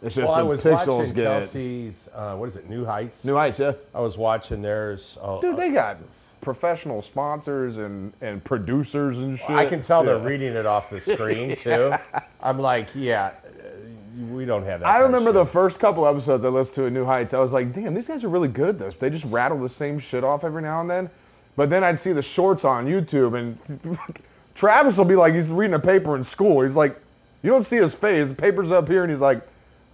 [0.05, 2.11] It's just Well, I was pixels watching get Kelce's.
[2.15, 2.69] Uh, what is it?
[2.69, 3.25] New Heights.
[3.25, 3.59] new heights.
[3.59, 5.17] Yeah, I was watching theirs.
[5.21, 5.97] Uh, dude, they got
[6.43, 9.51] professional sponsors and and producers and shit.
[9.51, 11.95] I can tell they're reading it off the screen too.
[12.43, 14.87] I'm like, yeah, uh, we don't have that.
[14.87, 17.33] I kind of remember the first couple episodes I listened to at New Heights.
[17.33, 18.95] I was like, damn, these guys are really good at this.
[18.97, 21.11] They just rattle the same shit off every now and then.
[21.57, 23.99] But then I'd see the shorts on YouTube, and
[24.55, 26.63] Travis will be like, he's reading a paper in school.
[26.63, 27.01] He's like,
[27.43, 28.29] you don't see his face.
[28.29, 29.41] The paper's up here, and he's like,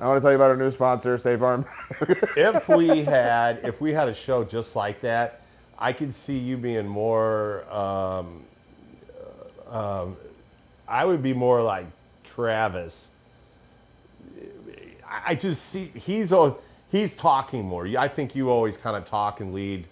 [0.01, 1.67] I want to tell you about our new sponsor, State Farm.
[2.37, 5.43] if we had if we had a show just like that,
[5.79, 7.71] I could see you being more.
[7.71, 8.43] Um,
[9.71, 10.17] uh, um,
[10.89, 11.85] I would be more like
[12.25, 13.09] Travis.
[15.07, 16.55] I- just see he's a,
[16.91, 17.87] he's talking more.
[17.99, 19.85] I think you always kind of talk and lead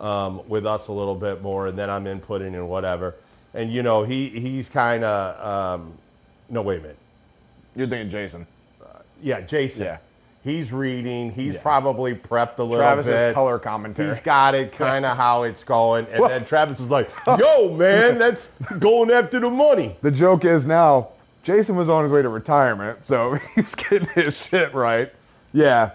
[0.00, 3.14] um, with us a little bit more, and then I'm inputting and whatever.
[3.54, 5.92] And you know he he's kind of um,
[6.50, 6.98] no wait a minute.
[7.76, 8.46] You're thinking Jason.
[9.22, 9.84] Yeah, Jason.
[9.84, 9.96] Yeah.
[10.42, 11.30] He's reading.
[11.30, 11.62] He's Yeah.
[11.62, 13.14] probably prepped a little Travis bit.
[13.30, 14.08] is color commentary.
[14.08, 16.06] He's got it kind of how it's going.
[16.10, 19.96] And Well- then Travis is like, yo, man, that's going after the money.
[20.02, 21.08] the joke is now,
[21.42, 25.10] Jason was on his way to retirement, so he was getting his shit right.
[25.54, 25.90] Yeah.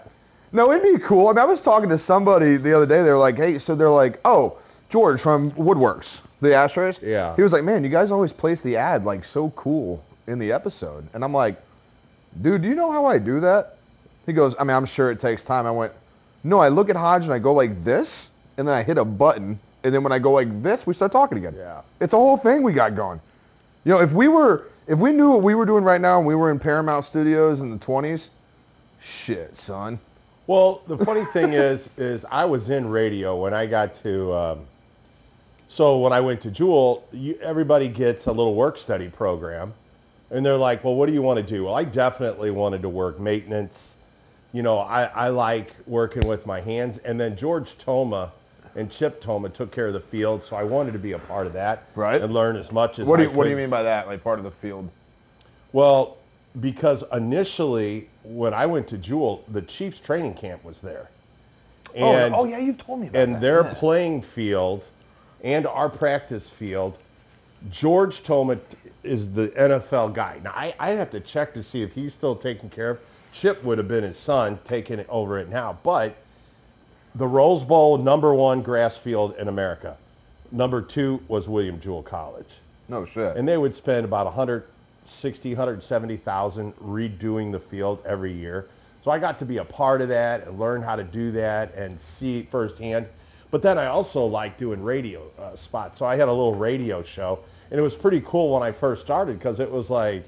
[0.51, 1.27] No, it'd be cool.
[1.27, 3.03] I mean, I was talking to somebody the other day.
[3.03, 4.57] They were like, hey, so they're like, oh,
[4.89, 6.99] George from Woodworks, the ashtrays.
[7.03, 7.35] Yeah.
[7.35, 10.51] He was like, man, you guys always place the ad like so cool in the
[10.51, 11.07] episode.
[11.13, 11.61] And I'm like,
[12.41, 13.77] dude, do you know how I do that?
[14.25, 15.65] He goes, I mean, I'm sure it takes time.
[15.65, 15.93] I went,
[16.43, 19.05] no, I look at Hodge and I go like this, and then I hit a
[19.05, 21.55] button, and then when I go like this, we start talking again.
[21.57, 21.81] Yeah.
[21.99, 23.19] It's a whole thing we got going.
[23.85, 26.27] You know, if we were, if we knew what we were doing right now and
[26.27, 28.29] we were in Paramount Studios in the 20s,
[29.01, 29.99] shit, son.
[30.47, 34.33] Well, the funny thing is, is I was in radio when I got to.
[34.33, 34.65] Um,
[35.69, 39.73] so when I went to Jewell, you, everybody gets a little work study program,
[40.31, 41.65] and they're like, well, what do you want to do?
[41.65, 43.95] Well, I definitely wanted to work maintenance.
[44.53, 46.97] You know, I, I like working with my hands.
[46.99, 48.31] And then George Toma
[48.75, 51.47] and Chip Toma took care of the field, so I wanted to be a part
[51.47, 52.21] of that Right.
[52.21, 54.07] and learn as much as What do I you, what do you mean by that?
[54.07, 54.89] Like part of the field?
[55.73, 56.17] Well,
[56.59, 61.09] because initially when I went to Jewell, the Chiefs training camp was there.
[61.97, 63.41] Oh, and, oh, oh yeah, you've told me about and that.
[63.41, 63.73] their yeah.
[63.75, 64.87] playing field
[65.43, 66.97] and our practice field,
[67.69, 68.57] George Toma
[69.03, 70.39] is the NFL guy.
[70.43, 72.99] Now I, I'd have to check to see if he's still taking care of.
[73.31, 76.15] Chip would have been his son taking over it now, but
[77.15, 79.97] the Rose Bowl number one grass field in America.
[80.51, 82.49] Number two was William Jewell College
[82.87, 83.35] No shit.
[83.37, 88.67] and they would spend about 160 170,000 redoing the field every year
[89.03, 91.73] so i got to be a part of that and learn how to do that
[91.75, 93.05] and see firsthand
[93.51, 97.01] but then i also like doing radio uh, spots so i had a little radio
[97.01, 97.39] show
[97.71, 100.23] and it was pretty cool when i first started because it was like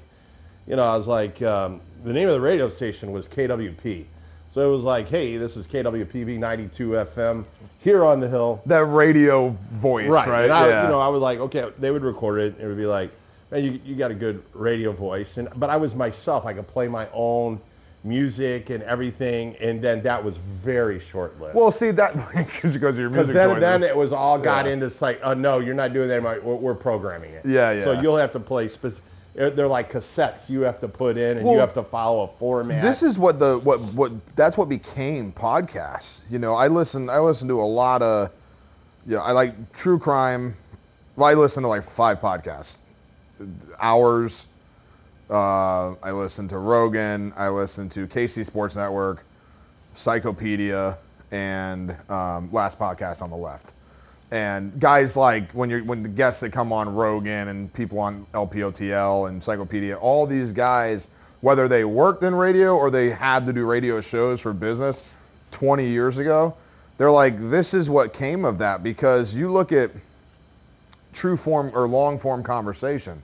[0.66, 4.04] you know i was like um, the name of the radio station was kwp
[4.50, 7.44] so it was like hey this is kwpb 92 fm
[7.82, 10.28] here on the hill that radio voice, right?
[10.28, 10.44] Right.
[10.44, 10.82] And I, yeah.
[10.84, 12.54] You know, I was like, okay, they would record it.
[12.54, 13.10] and It would be like,
[13.50, 15.36] man, you, you got a good radio voice.
[15.36, 16.46] And but I was myself.
[16.46, 17.60] I could play my own
[18.04, 19.56] music and everything.
[19.60, 21.54] And then that was very short-lived.
[21.54, 24.66] well, see that because because of your because music then, then it was all got
[24.66, 24.72] Yeah.
[24.72, 26.40] into like, oh no, you're not doing that anymore.
[26.42, 27.44] We're, we're programming it.
[27.46, 27.84] Yeah, yeah.
[27.84, 29.04] So you'll have to play specific.
[29.38, 32.24] Eh, they're like cassettes you have to put in, and Well, you have to follow
[32.24, 32.82] a format.
[32.82, 36.20] This is what the what what that's what became podcasts.
[36.28, 38.30] You know, I listen I listen to a lot of
[39.06, 40.54] yeah, I like true crime.
[41.16, 42.76] Well, I listen to like five podcasts.
[43.80, 44.46] Hours.
[45.30, 47.32] Uh, I listen to Rogan.
[47.36, 49.24] I listen to KC Sports Network,
[49.96, 50.96] Psychopedia,
[51.30, 53.72] and um, Last Podcast on the Left.
[54.30, 58.26] And guys like when you're when the guests that come on Rogan and people on
[58.32, 61.08] LPOTL and Psychopedia, all these guys,
[61.42, 65.04] whether they worked in radio or they had to do radio shows for business
[65.50, 66.54] 20 years ago,
[66.96, 69.90] they're like, this is what came of that because you look at
[71.12, 73.22] true form or long form conversation.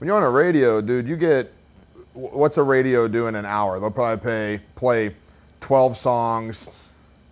[0.00, 1.52] When you're on a radio, dude, you get
[2.14, 3.78] what's a radio do in an hour?
[3.78, 5.14] They'll probably pay play
[5.60, 6.70] 12 songs,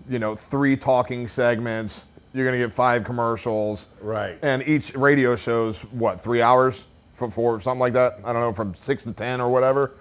[0.07, 2.05] you know, three talking segments.
[2.35, 4.39] You're gonna get five commercials, right.
[4.43, 8.19] and each radio show's what three hours for, for something like that.
[8.23, 9.93] I don't know, from six to ten or whatever.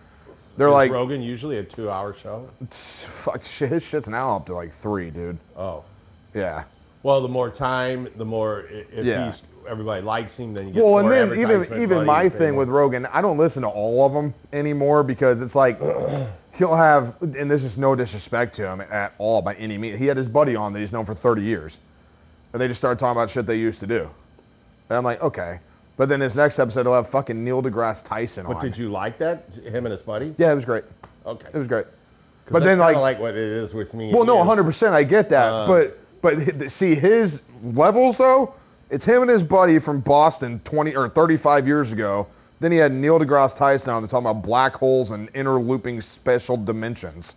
[0.57, 2.49] They're Is like, Rogan usually a two-hour show.
[2.69, 5.37] fuck, shit, his shit's now up to like three, dude.
[5.55, 5.85] Oh.
[6.33, 6.65] Yeah.
[7.03, 9.27] Well, the more time, the more if Yeah.
[9.27, 12.69] he's everybody likes him, then you get Well, and then even even my thing with
[12.69, 15.79] Rogan, I don't listen to all of them anymore because it's like
[16.53, 19.99] he'll have, and this is no disrespect to him at all by any means.
[19.99, 21.79] He had his buddy on that he's known for 30 years,
[22.53, 24.09] and they just started talking about shit they used to do,
[24.89, 25.59] and I'm like, okay.
[25.97, 28.61] But then his next episode he'll have fucking Neil deGrasse Tyson But on.
[28.61, 29.49] did you like that?
[29.63, 30.35] Him and his buddy?
[30.37, 30.83] Yeah, it was great.
[31.25, 31.47] Okay.
[31.51, 31.87] It was great.
[32.51, 34.13] but then, like- like what it is with me.
[34.13, 34.91] Well, no, 100%.
[34.91, 35.51] I get that.
[35.51, 38.53] Uh, but but see his levels though.
[38.89, 42.27] It's him and his buddy from Boston 20 or 35 years ago.
[42.59, 44.01] Then he had Neil deGrasse Tyson on.
[44.01, 47.35] They're talking about black holes and interlooping special dimensions.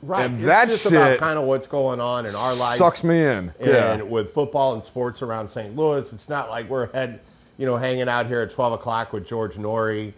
[0.00, 0.26] Right.
[0.26, 2.78] and it's that just about shit kind of what's going on in our lives.
[2.78, 3.52] Sucks me in.
[3.58, 4.02] And yeah.
[4.02, 5.74] with football and sports around St.
[5.74, 7.20] Louis, it's not like we're head,
[7.56, 10.12] you know, hanging out here at 12 o'clock with George Noory,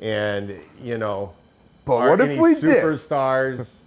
[0.00, 1.34] and you know,
[1.84, 2.82] But what if we did?
[2.82, 3.80] superstars?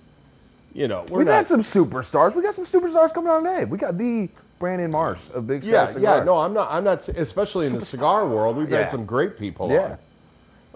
[0.74, 2.36] You know, we're We've not, had some superstars.
[2.36, 3.66] We got some superstars coming on today.
[3.66, 4.30] We got the
[4.62, 6.18] Brandon Marsh of Big Sky Yeah, Cigar.
[6.20, 6.24] yeah.
[6.24, 6.70] No, I'm not.
[6.72, 7.06] I'm not.
[7.10, 8.78] Especially in the cigar world, we've Yeah.
[8.78, 9.70] had some great people.
[9.72, 9.98] Yeah.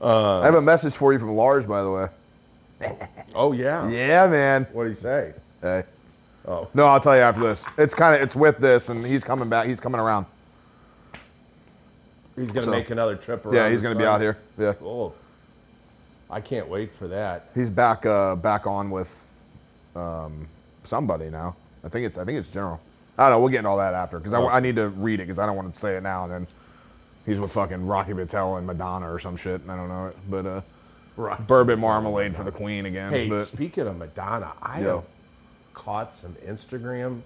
[0.02, 2.08] Uh, I have a message for you from Lars, by the way.
[3.36, 3.88] oh yeah.
[3.88, 4.68] Yeah, man.
[4.74, 5.34] What do you say?
[5.62, 5.84] Hey.
[6.48, 6.68] Oh.
[6.74, 7.66] No, I'll tell you after this.
[7.78, 9.68] It's kind of it's with this, and he's coming back.
[9.68, 10.26] He's coming around.
[12.36, 13.56] He's gonna So- make another trip around.
[13.56, 14.38] Yeah, he's gonna be out here.
[14.58, 14.74] Yeah.
[14.74, 15.16] Cool.
[16.30, 17.46] I can't wait for that.
[17.54, 19.26] He's back uh, back on with
[19.96, 20.48] um,
[20.84, 21.56] somebody now.
[21.84, 22.80] I think it's I think it's General.
[23.18, 23.40] I don't know.
[23.40, 25.46] We'll get into all that after because I, I need to read it because I
[25.46, 26.48] don't want to say it now and then
[27.26, 29.62] he's with fucking Rocky Patel and Madonna or some shit.
[29.62, 30.62] and I don't know it, but uh,
[31.18, 31.48] Right.
[31.48, 33.14] bourbon marmalade for the Queen again.
[33.14, 34.96] Hey, but speaking of Madonna, I Yo.
[34.98, 35.06] have
[35.74, 37.22] caught some Instagram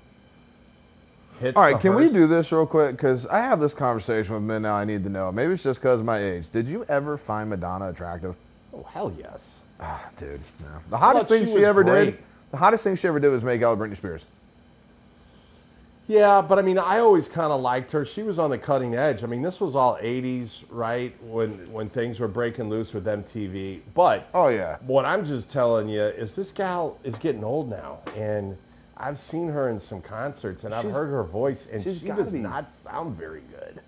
[1.40, 1.56] hits.
[1.58, 2.92] all right, can we do this real quick?
[2.96, 4.76] Because I have this conversation with men now.
[4.76, 5.32] I need to know.
[5.32, 6.52] Maybe it's just because of my age.
[6.52, 8.36] Did you ever find Madonna attractive?
[8.76, 9.64] Oh hell yes.
[9.80, 10.68] Ah, dude, no.
[10.90, 12.06] The hottest thing she she, ever great.
[12.12, 12.24] did.
[12.52, 14.24] The hottest thing she ever did was make out with Britney Spears.
[16.10, 18.04] Yeah, but I mean, I always kind of liked her.
[18.04, 19.24] She was on the cutting edge.
[19.24, 21.14] I mean, this was all '80s, right?
[21.24, 23.82] When when things were breaking loose with MTV.
[23.94, 24.78] But Oh yeah.
[24.88, 28.58] what I'm just telling you is this gal is getting old now, and
[28.98, 32.08] I've seen her in some concerts, and I've She's- heard her voice, and she's she
[32.08, 33.80] gotta does be- not sound very good.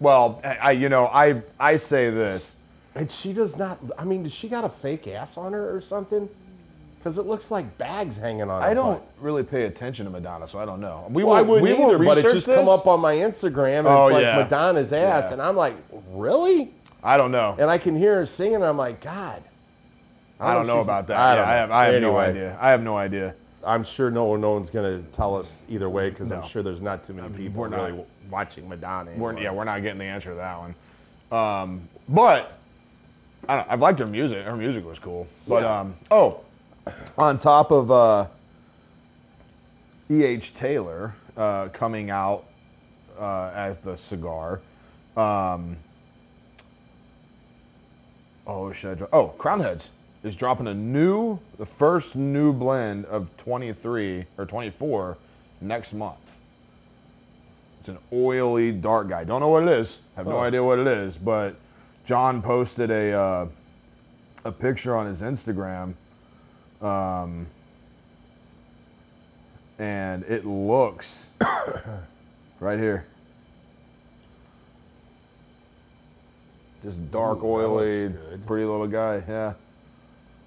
[0.00, 2.56] Well, I, I- you know, I I say this.
[2.96, 3.78] And she does not.
[3.96, 6.28] I mean, does she got a fake ass on her or something?
[6.98, 8.60] Because it looks like bags hanging on.
[8.62, 8.66] It.
[8.66, 9.08] I don't butt.
[9.20, 11.06] really pay attention to Madonna, so I don't know.
[11.10, 13.88] We Well, I wouldn't we either, but it just come up on my Instagram and
[13.88, 14.36] Oh, it's like yeah.
[14.42, 15.32] Madonna's ass, Yeah.
[15.34, 15.74] and I'm like,
[16.10, 16.70] really?
[17.04, 17.54] I don't know.
[17.58, 18.56] And I can hear her singing.
[18.56, 19.42] and I'm like, God.
[20.40, 21.16] I don't know about that.
[21.16, 22.58] I I, yeah, I have, I have no idea.
[22.60, 23.34] I have no idea.
[23.64, 26.36] I'm sure no no one's gonna tell us either way because No.
[26.36, 29.10] I'm sure there's not too many people we're not- really w- watching Madonna.
[29.16, 30.74] We're, yeah, we're not getting the answer to that one.
[31.32, 32.52] Um, but
[33.48, 34.44] I have liked her music.
[34.44, 35.26] Her music was cool.
[35.48, 35.80] But Yeah.
[35.80, 36.40] um, oh,
[37.16, 38.26] on top of uh,
[40.10, 40.54] E.H.
[40.54, 42.44] Taylor uh, coming out
[43.18, 44.60] uh, as the cigar.
[45.16, 45.76] Um,
[48.46, 48.94] oh, should I?
[48.94, 49.90] Dro- oh, Crowned Heads
[50.24, 55.16] is dropping a new, the first new blend of 23 or 24
[55.60, 56.16] next month.
[57.80, 59.24] It's an oily dark guy.
[59.24, 59.98] Don't know what it is.
[60.16, 60.42] Have no Huh.
[60.44, 61.16] idea what it is.
[61.16, 61.54] But
[62.04, 63.46] John posted a uh,
[64.44, 65.92] a picture on his Instagram,
[66.82, 67.46] um,
[69.78, 71.30] and it looks
[72.60, 73.04] right here.
[76.82, 78.14] Just dark, Ooh, oily,
[78.46, 79.22] pretty little guy.
[79.28, 79.54] Yeah.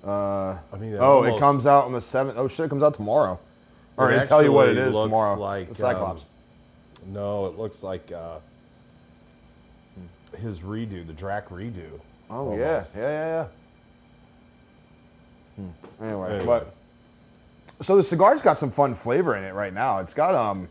[0.03, 2.37] Uh, I mean, it oh, it comes out on the seventh.
[2.37, 3.39] Oh shit, it comes out tomorrow.
[3.97, 5.37] Or It I tell you what it is looks tomorrow.
[5.39, 6.23] like, the Cyclops.
[7.03, 8.39] um, No, it looks like uh,
[10.37, 11.99] his redo, the Drac redo.
[12.29, 13.45] oh yeah, yeah, yeah, yeah.
[15.55, 16.03] Hmm.
[16.03, 16.45] Anyway, Anyway.
[16.45, 16.73] but
[17.81, 19.99] so the cigar's got some fun flavor in it right now.
[19.99, 20.67] It's got um.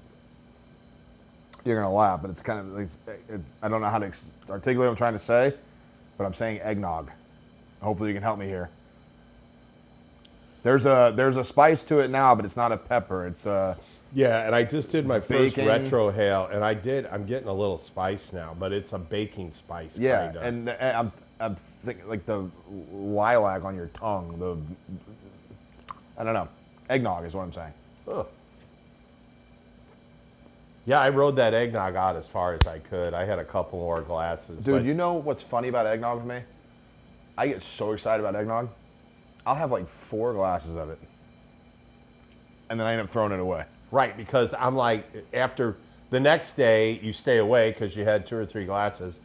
[1.64, 4.24] You're gonna laugh, but it's kind of it's, it's, I don't know how to ex-
[4.48, 5.52] articulate what I'm trying to say,
[6.16, 7.10] but I'm saying eggnog.
[7.82, 8.70] Hopefully you can help me here.
[10.62, 13.26] There's a there's a spice to it now, but it's not a pepper.
[13.26, 13.74] It's uh
[14.14, 15.66] Yeah, and I just did my first Bacon.
[15.66, 17.06] retro hail, and I did.
[17.06, 19.98] I'm getting a little spice now, but it's a baking spice.
[19.98, 20.40] yeah, kinda.
[20.42, 24.38] and, and I'm I'm thinking like the lilac on your tongue.
[24.38, 24.56] The
[26.16, 26.48] I don't know.
[26.88, 27.72] Eggnog is what I'm saying.
[28.08, 28.26] Ugh.
[30.86, 33.14] Yeah, I rode that eggnog out as far as I could.
[33.14, 34.64] I had a couple more glasses.
[34.64, 36.42] Dude, but you know what's funny about eggnog with me?
[37.38, 38.70] I get so excited about eggnog.
[39.46, 40.98] I'll have like four glasses of it.
[42.68, 43.64] And then I end up throwing it away.
[43.90, 45.78] Right, because I'm like, after
[46.10, 49.20] the next day, you stay away because you had two or three glasses.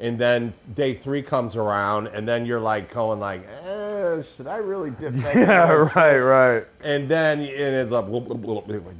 [0.00, 4.56] And then day three comes around, and then you're like going like, eh, should I
[4.58, 5.80] really dip that Yeah, in?
[5.94, 6.64] right, right.
[6.82, 8.08] And then it ends up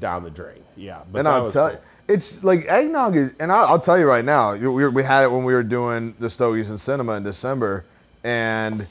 [0.00, 0.62] down the drain.
[0.76, 1.80] Yeah, but and I'll tell cool.
[2.08, 5.30] it's like eggnog is, and I'll, I'll tell you right now, we, we had it
[5.30, 7.84] when we were doing the Stogies in Cinema in December,
[8.24, 8.86] and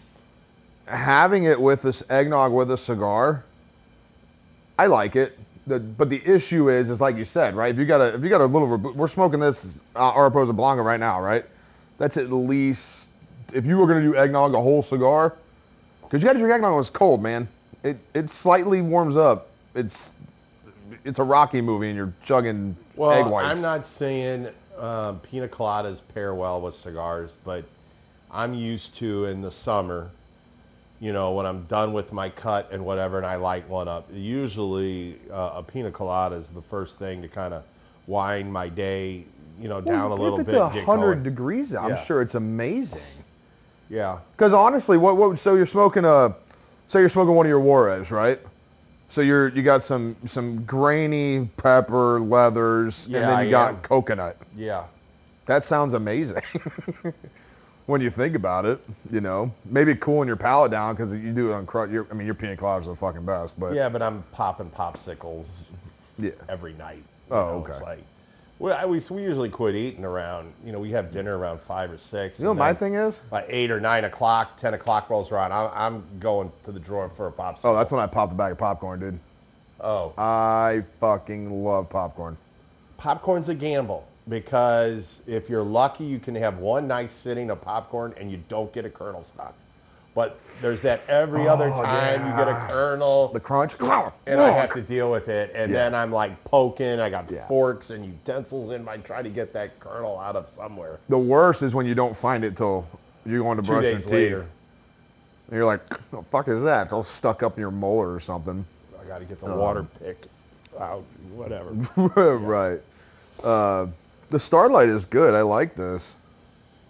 [0.87, 3.45] having it with this eggnog with a cigar,
[4.77, 5.37] I like it.
[5.67, 7.73] The, but the issue is, is like you said, right?
[7.73, 10.81] If you got a, if you got a little, we're smoking this uh, Araposa Blanca
[10.81, 11.45] right now, right?
[11.97, 13.09] That's at least,
[13.53, 15.33] if you were gonna do eggnog, a whole cigar,
[16.01, 17.47] because you got to drink eggnog when it's cold, man.
[17.83, 19.49] It it slightly warms up.
[19.75, 20.11] It's
[21.03, 23.57] it's a Rocky movie, and you're chugging Well, egg whites.
[23.57, 24.47] I'm not saying
[24.79, 27.65] um, pina coladas pair well with cigars, but
[28.31, 30.09] I'm used to in the summer,
[30.99, 34.07] you know, when I'm done with my cut and whatever, and I light one up.
[34.13, 37.63] Usually, uh, a pina colada is the first thing to kind of
[38.07, 39.25] wind my day,
[39.59, 40.47] you know, down a little bit.
[40.49, 41.95] if it's and hundred degrees out, Yeah.
[41.97, 43.01] I'm sure it's amazing.
[43.89, 44.19] Yeah.
[44.35, 46.35] Because honestly, what what so you're smoking a,
[46.87, 48.39] so you're smoking one of your Juarez, right?
[49.09, 53.81] So you're you got some some grainy pepper leathers, and then you I got am.
[53.81, 54.37] coconut.
[54.55, 54.83] Yeah.
[55.45, 56.41] That sounds amazing.
[57.85, 61.51] when you think about it, you know, maybe cooling your palate down because you do
[61.51, 62.05] it on crud.
[62.11, 65.45] I mean, your pina coladas are the fucking best, but Yeah, but I'm popping popsicles
[66.19, 66.31] yeah.
[66.49, 67.01] every night.
[67.31, 67.85] Oh, It's okay.
[67.85, 68.03] like,
[68.59, 71.91] well, I, we, we usually quit eating around, you know, we have dinner around five
[71.91, 72.39] or six.
[72.39, 73.19] You know and my then thing is?
[73.29, 75.51] By eight or nine o'clock, ten o'clock rolls around.
[75.51, 77.65] I'm, I'm going to the drawer for a popsicle.
[77.65, 79.19] Oh, that's when I popped a bag of popcorn, dude.
[79.79, 82.35] Oh, I fucking love popcorn.
[82.97, 88.13] popcorn's a gamble because if you're lucky, you can have one nice sitting of popcorn
[88.17, 89.53] and you don't get a kernel stuck.
[90.17, 92.67] But there's that every other Oh, time you get a yeah.
[92.67, 93.27] kernel.
[93.27, 93.75] The crunch.
[94.25, 95.51] and I have to deal with it.
[95.53, 95.77] And Yeah.
[95.77, 96.99] then I'm like poking.
[96.99, 97.47] I got Yeah.
[97.47, 100.97] forks and utensils in my trying to get that kernel out of somewhere.
[101.09, 102.83] The worst is when you don't find it till
[103.27, 104.11] you're going to Two brush your days teeth.
[104.11, 104.39] later,
[105.49, 106.85] And you're like, what the fuck is that?
[106.85, 108.65] It's all stuck up in your molar or something.
[108.99, 110.25] I got to get the Um, water pick
[110.79, 111.03] out.
[111.35, 111.73] Whatever.
[112.37, 112.79] right.
[113.43, 113.85] Uh,
[114.31, 115.35] the Starlight is good.
[115.35, 116.15] I like this.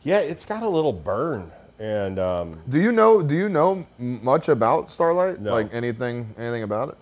[0.03, 3.21] Yeah, it's got a little burn, and um, Do you know?
[3.21, 5.39] Do you know much about Starlight?
[5.39, 5.51] No.
[5.51, 6.33] Like anything?
[6.37, 6.97] Anything about it?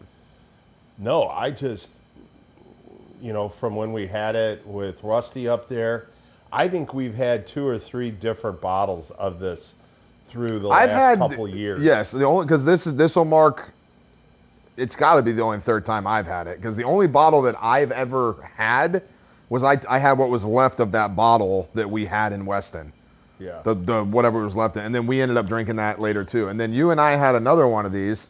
[0.98, 1.92] no, I just,
[3.22, 6.08] you know, from when we had it with Rusty up there,
[6.54, 9.74] I think we've had two or three different bottles of this
[10.30, 11.82] through the I've last had couple years.
[11.84, 13.72] Yes, the only because this is this will mark.
[14.78, 17.42] It's got to be the only third time I've had it because the only bottle
[17.44, 19.04] that I've ever had
[19.50, 22.92] was I I had what was left of that bottle that we had in Weston.
[23.40, 23.62] Yeah.
[23.64, 26.48] The the whatever was left in, and then we ended up drinking that later too.
[26.48, 28.30] And then you and I had another one of these,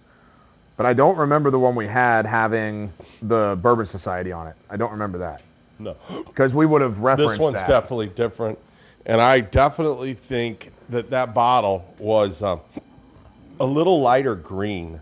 [0.77, 2.91] but I don't remember the one we had having
[3.21, 4.55] the Bourbon Society on it.
[4.69, 5.41] I don't remember that
[5.79, 5.95] no.
[6.25, 7.67] because we would have referenced This one's that.
[7.67, 8.57] definitely different,
[9.05, 12.61] and I definitely think that that bottle was um,
[13.59, 14.99] a little lighter green.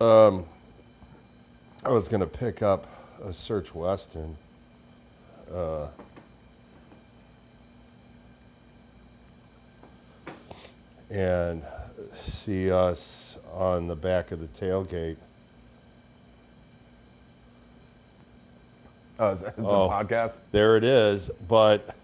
[0.00, 0.44] Um,
[1.84, 2.86] I was gonna pick up
[3.24, 4.36] a Search Weston.
[5.52, 5.86] Uh,
[11.10, 11.62] and
[12.18, 15.16] see us on the back of the tailgate.
[19.18, 19.88] Oh, the Oh.
[19.88, 20.34] podcast?
[20.52, 21.94] There it is, but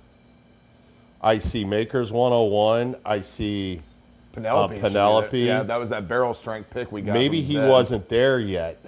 [1.20, 2.96] I see Makers 101.
[3.04, 4.74] I see uh, Penelope.
[4.74, 4.90] should be there.
[4.90, 5.38] Penelope.
[5.40, 7.12] Yeah, that was that barrel strength pick we got.
[7.12, 8.78] maybe he wasn't there yet.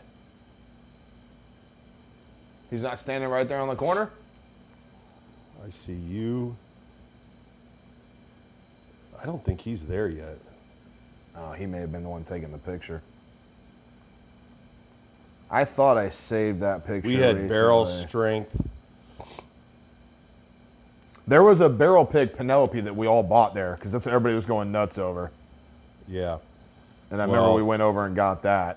[2.70, 4.10] He's not standing right there on the corner.
[5.64, 6.56] I see you.
[9.25, 10.37] I don't think he's there yet.
[11.35, 13.01] Oh, he may have been the one taking the picture.
[15.51, 17.09] I thought I saved that picture.
[17.09, 18.55] We had barrel strength.
[21.27, 24.35] There was a barrel pick Penelope that we all bought there because that's what everybody
[24.35, 25.31] was going nuts over.
[26.07, 26.37] Yeah.
[27.11, 28.77] And I remember we went over and got that.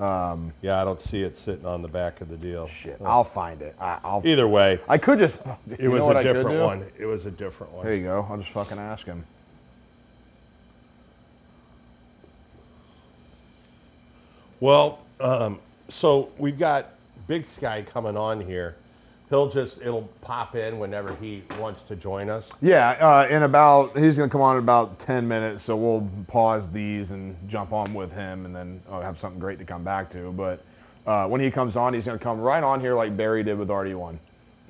[0.00, 2.66] Um, Yeah, I don't see it sitting on the back of the deal.
[2.66, 3.76] shit, Well, I'll find it.
[3.80, 4.20] I, I'll.
[4.24, 5.40] Either way, I could just.
[5.78, 6.84] it was a different one.
[6.98, 7.84] It was a different one.
[7.84, 8.26] There you go.
[8.28, 9.24] I'll just fucking ask him.
[14.64, 16.94] Well, um, so we've got
[17.28, 18.76] Big Sky coming on here.
[19.28, 22.50] He'll just it'll pop in whenever he wants to join us.
[22.62, 26.70] Yeah, uh, in about he's gonna come on in about ten minutes, so we'll pause
[26.70, 30.08] these and jump on with him, and then I'll have something great to come back
[30.12, 30.32] to.
[30.32, 30.64] But
[31.06, 33.68] uh, when he comes on, he's gonna come right on here like Barry did with
[33.68, 34.16] RD1,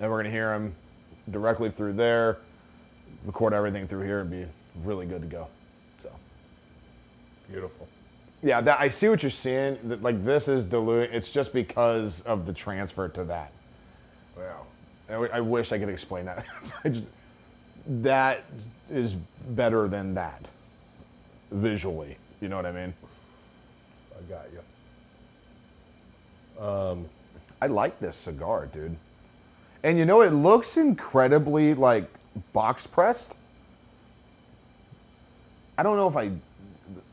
[0.01, 0.75] and we're gonna hear him
[1.31, 2.39] directly through there,
[3.25, 4.45] record everything through here, and be
[4.83, 5.47] really good to go.
[6.03, 6.11] So
[7.49, 7.87] Beautiful.
[8.45, 9.79] Yeah, that, I see what you're seeing.
[9.85, 11.11] That, like this is dilute.
[11.13, 13.51] It's just because of the transfer to that.
[14.37, 14.67] Wow.
[15.09, 16.45] I, w- I wish I could explain that.
[16.85, 17.05] I just,
[18.03, 18.45] that
[18.91, 19.15] is
[19.51, 20.47] better than that
[21.53, 22.17] visually.
[22.43, 22.93] You know what I mean?
[24.13, 24.61] I got you.
[26.63, 27.07] Um,
[27.63, 28.95] I like this cigar, dude.
[29.85, 32.11] And you know, it looks incredibly like
[32.53, 33.37] box pressed.
[35.79, 36.31] I don't know if I,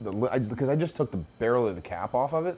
[0.02, 2.58] the, the, I because I just took the barrel of the cap off of it.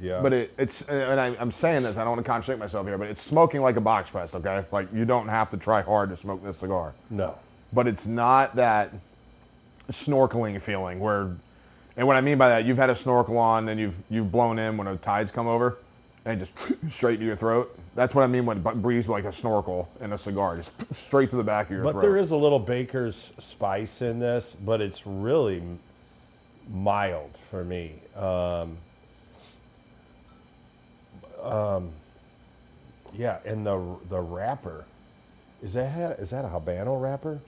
[0.00, 0.20] yeah.
[0.22, 2.98] But it, it's, and I, I'm saying this, I don't want to contradict myself here,
[2.98, 4.64] but it's smoking like a box press, okay?
[4.72, 6.94] Like you don't have to try hard to smoke this cigar.
[7.10, 7.38] no.
[7.72, 8.92] But it's not that
[9.92, 11.30] snorkeling feeling where,
[11.96, 14.58] and what I mean by that, you've had a snorkel on and you've you've blown
[14.58, 15.78] in when the tides come over,
[16.28, 16.52] and just
[16.90, 17.76] straight to your throat.
[17.94, 21.30] That's what I mean when it breathes like a snorkel in a cigar, just straight
[21.30, 22.00] to the back of your But throat.
[22.00, 25.62] But there is a little baker's spice in this, but it's really
[26.70, 27.94] mild for me.
[28.14, 28.76] Um,
[31.42, 31.88] um,
[33.16, 34.84] yeah, and the the wrapper
[35.62, 37.38] is that is that a Habano wrapper?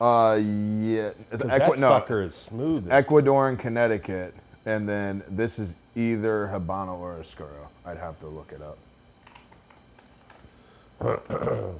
[0.00, 1.10] Uh, yeah.
[1.32, 2.86] Equi- that no, sucker is smooth.
[2.90, 4.34] Ecuador Connecticut,
[4.66, 7.68] and then this is either Habano or Oscuro.
[7.86, 8.78] I'd have to look it up.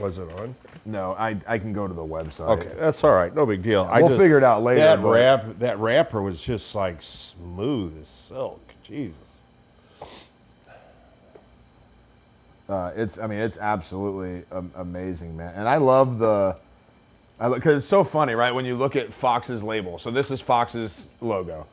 [0.00, 0.54] was it on?
[0.84, 2.58] No, I I can go to the website.
[2.58, 3.34] Okay, that's all right.
[3.34, 3.88] No big deal.
[3.90, 4.80] I we'll just- figure it out later.
[4.80, 8.60] That wrap, that wrapper was just like smooth as silk.
[8.82, 9.40] Jesus.
[12.68, 14.42] Uh, it's, I mean, it's absolutely
[14.74, 15.54] amazing, man.
[15.54, 16.56] And I love the,
[17.38, 18.52] I because it's so funny, right?
[18.52, 19.98] When you look at Fox's label.
[20.00, 21.64] So this is Fox's logo,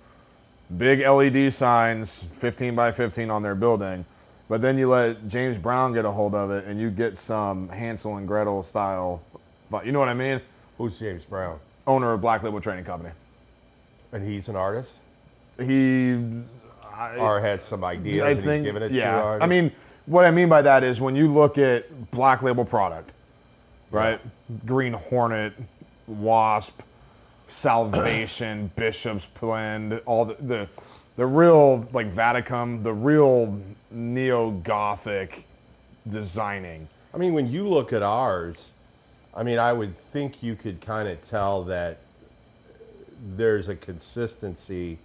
[0.78, 4.06] big LED signs, 15 by 15 on their building.
[4.50, 7.70] But then you let James Brown get a hold of it, and you get some
[7.70, 9.22] Hansel and Gretel style.
[9.72, 10.42] But you know what I mean?
[10.78, 11.60] Who's James Brown?
[11.88, 13.12] Owner of Black Label Trading Company.
[14.12, 14.94] And he's an artist,
[15.60, 16.18] He,
[16.94, 19.12] I, or has some ideas I and think, he's giving it yeah.
[19.12, 19.44] to artists?
[19.44, 19.72] I mean,
[20.06, 23.12] what I mean by that is when you look at black label product,
[23.90, 24.20] right?
[24.66, 25.54] Green Hornet,
[26.08, 26.80] Wasp,
[27.54, 30.68] Salvation, Bishop's Blend, all the, the
[31.16, 33.60] the real like Vatican, the real
[33.92, 35.46] neo Gothic
[36.10, 36.88] designing.
[37.14, 38.72] I mean, when you look at ours,
[39.36, 42.00] I mean, I would think you could kind of tell that
[43.36, 44.98] there's a consistency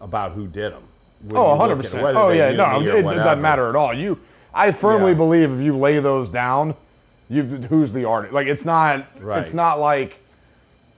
[0.00, 0.82] about who did them.
[1.34, 2.16] Oh, 100 percent.
[2.16, 3.92] Oh yeah, no, it, it doesn't matter at all.
[3.92, 4.18] You,
[4.54, 5.16] I firmly Yeah.
[5.16, 6.74] believe if you lay those down,
[7.28, 8.32] You who's the artist?
[8.32, 9.40] Like it's not Right.
[9.40, 10.18] it's not like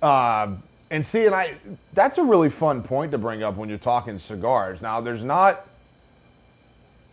[0.03, 0.49] uh,
[0.91, 1.55] and see and I
[1.93, 4.81] that's a really fun point to bring up when you're talking cigars.
[4.83, 5.67] Now there's not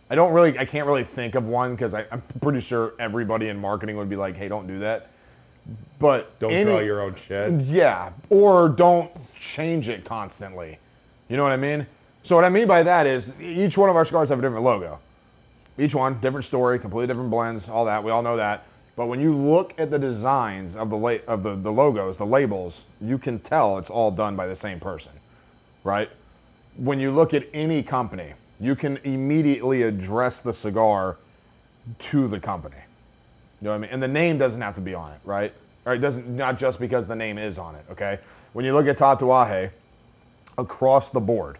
[0.08, 3.58] I don't really I can't really think of one because I'm pretty sure everybody in
[3.60, 5.08] marketing would be like, hey, don't do that.
[5.98, 7.60] But Don't any- draw your own shit.
[7.62, 10.78] yeah, or don't change it constantly.
[11.28, 11.84] You know what I mean?
[12.22, 14.64] So what I mean by that is each one of our cigars have a different
[14.64, 14.98] logo.
[15.78, 18.02] Each one, different story, completely different blends, all that.
[18.02, 18.64] We all know that.
[18.96, 22.26] But when you look at the designs of the la- of the, the logos, the
[22.26, 25.12] labels, you can tell it's all done by the same person,
[25.84, 26.08] right?
[26.76, 31.16] When you look at any company, you can immediately address the cigar
[31.98, 32.76] to the company.
[33.60, 33.90] You know what I mean?
[33.90, 35.52] And the name doesn't have to be on it, right?
[35.84, 38.18] Or it doesn't not just because the name is on it, okay?
[38.54, 39.70] When you look at Tatuaje,
[40.58, 41.58] across the board,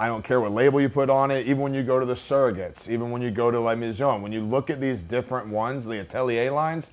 [0.00, 2.14] I don't care what label you put on it, even when you go to the
[2.14, 5.84] surrogates, even when you go to La Maison, when you look at these different ones,
[5.84, 6.90] the Atelier lines,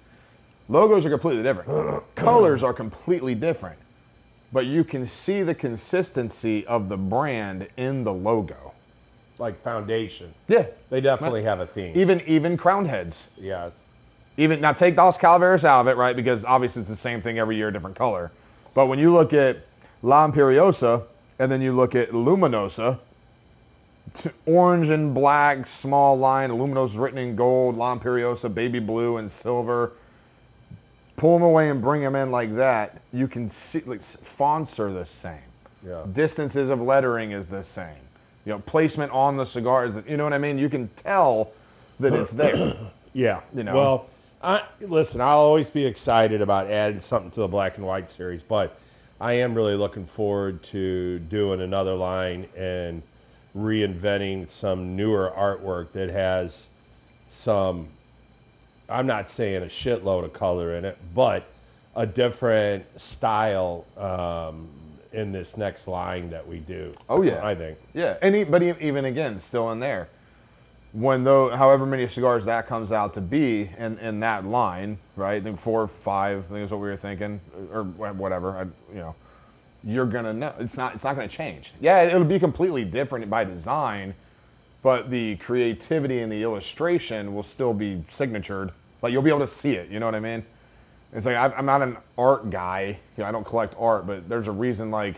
[0.69, 2.03] logos are completely different.
[2.15, 3.77] Colors are completely different.
[4.53, 8.73] But you can see the consistency of the brand in the logo.
[9.39, 10.33] Like foundation.
[10.47, 10.65] Yeah.
[10.89, 11.93] They definitely have a theme.
[11.95, 13.27] Even even crowned heads.
[13.37, 13.79] yes.
[14.37, 16.15] even now take Dos Calaveras out of it, right?
[16.15, 18.29] Because obviously it's the same thing every year, different color.
[18.73, 19.57] But when you look at
[20.03, 21.03] La Imperiosa
[21.41, 22.99] and then you look at Luminosa,
[24.45, 29.93] orange and black, small line, Luminosa written in gold, La Imperiosa baby blue and silver.
[31.15, 33.01] Pull them away and bring them in like that.
[33.11, 35.39] You can see like fonts are the same.
[35.83, 36.05] Yeah.
[36.13, 37.97] Distances of lettering is the same.
[38.45, 40.59] You know, placement on the cigar is, you know what I mean?
[40.59, 41.51] You can tell
[41.99, 42.77] that it's there.
[43.13, 43.41] Yeah.
[43.53, 43.73] You know.
[43.73, 44.05] Well,
[44.41, 48.41] I, listen, I'll always be excited about adding something to the black and white series,
[48.41, 48.77] but
[49.21, 53.03] I am really looking forward to doing another line and
[53.55, 56.67] reinventing some newer artwork that has
[57.27, 57.87] some,
[58.89, 61.45] I'm not saying a shitload of color in it, but
[61.95, 64.67] a different style um,
[65.13, 66.91] in this next line that we do.
[67.07, 67.45] Oh, yeah.
[67.45, 67.77] I think.
[67.93, 70.09] Yeah, and e- but even again, still in there,
[70.93, 75.35] when though however many cigars that comes out to be in, in that line, right?
[75.35, 77.39] I think four or five, I think is what we were thinking,
[77.71, 78.57] or whatever.
[78.57, 78.63] I,
[78.93, 79.15] you know,
[79.83, 81.73] you're gonna know it's not it's not gonna change.
[81.79, 84.13] Yeah, it'll be completely different by design,
[84.83, 88.71] but the creativity and the illustration will still be signatured.
[89.01, 89.89] Like you'll be able to see it.
[89.89, 90.45] You know what I mean?
[91.13, 92.97] It's like I'm not an art guy.
[93.17, 95.15] You know, I don't collect art, but there's a reason like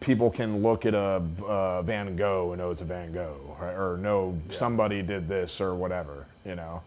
[0.00, 3.74] people can look at a, uh Van Gogh and know it's a Van Gogh, right?
[3.74, 6.82] or know somebody did this or whatever, you know.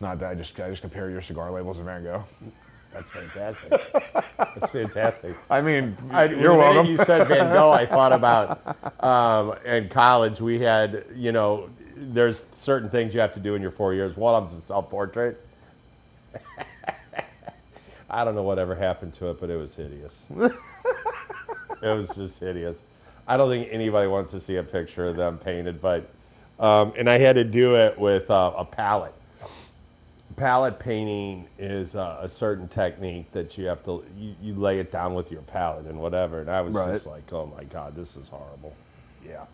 [0.00, 2.24] Not that I just I just compare your cigar labels to Van Gogh.
[2.92, 3.74] That's fantastic.
[4.38, 5.36] That's fantastic.
[5.48, 6.86] I mean, I, you're welcome.
[6.86, 7.70] You said Van Gogh.
[7.72, 8.60] I thought about
[9.04, 13.62] um, in college we had, you know, there's certain things you have to do in
[13.62, 14.16] your four years.
[14.16, 15.40] One of them's a self-portrait.
[18.10, 20.24] I don't know whatever happened to it, but it was hideous.
[20.36, 20.52] it
[21.82, 22.80] was just hideous.
[23.28, 26.08] I don't think anybody wants to see a picture of them painted, but
[26.58, 29.14] um, and I had to do it with uh, a palette
[30.36, 34.90] palette painting is uh, a certain technique that you have to you, you lay it
[34.90, 36.92] down with your palette and whatever and i was Right.
[36.92, 38.72] just like oh my god this is horrible
[39.26, 39.44] yeah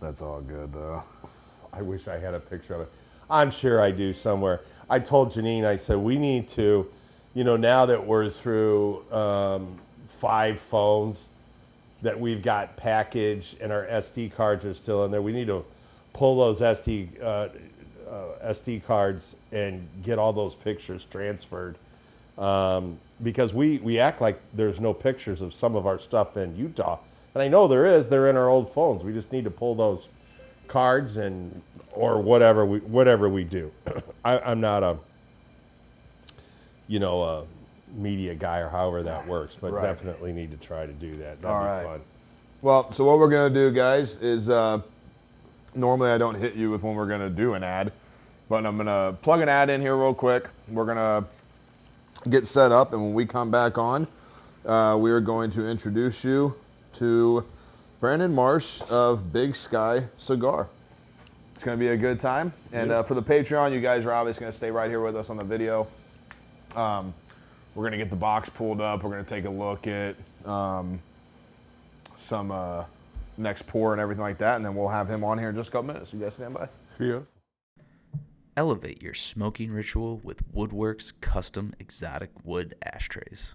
[0.00, 1.02] That's all good though.
[1.72, 2.92] i wish i had a picture of it
[3.30, 4.60] i'm sure i do somewhere
[4.90, 6.86] i told janine i said we need to
[7.34, 11.28] you know now that we're through um, five phones
[12.02, 15.64] that we've got packaged and our sd cards are still in there we need to
[16.12, 17.48] pull those sd uh,
[18.12, 21.76] uh, SD cards and get all those pictures transferred
[22.38, 26.54] um, because we, we act like there's no pictures of some of our stuff in
[26.56, 26.98] Utah.
[27.34, 28.08] And I know there is.
[28.08, 29.02] They're in our old phones.
[29.02, 30.08] We just need to pull those
[30.72, 31.60] cards and
[31.92, 33.70] or whatever we whatever we do.
[34.24, 34.96] I, I'm not a
[36.88, 37.44] you know a
[37.94, 39.82] media guy or however that works, but Right.
[39.82, 41.42] definitely need to try to do that.
[41.42, 41.84] That'd All be right.
[41.84, 42.00] fun.
[42.62, 44.80] Well, so what we're gonna do, guys, is uh,
[45.74, 47.92] normally I don't hit you with when we're gonna do an ad,
[48.48, 50.48] but I'm gonna plug an ad in here real quick.
[50.68, 51.26] We're gonna
[52.30, 54.06] get set up, and when we come back on,
[54.64, 56.54] uh, we are going to introduce you
[56.94, 57.44] to
[58.02, 60.66] Brandon Marsh of Big Sky Cigar.
[61.54, 64.40] It's gonna be a good time, and uh, for the Patreon, you guys are obviously
[64.40, 65.86] gonna stay right here with us on the video.
[66.74, 67.14] Um,
[67.76, 69.04] we're gonna get the box pulled up.
[69.04, 71.00] We're gonna take a look at um,
[72.18, 72.86] some uh,
[73.36, 75.68] next pour and everything like that, and then we'll have him on here in just
[75.68, 76.12] a couple minutes.
[76.12, 76.68] You guys stand by.
[78.56, 83.54] Elevate your smoking ritual with Woodworks custom exotic wood ashtrays.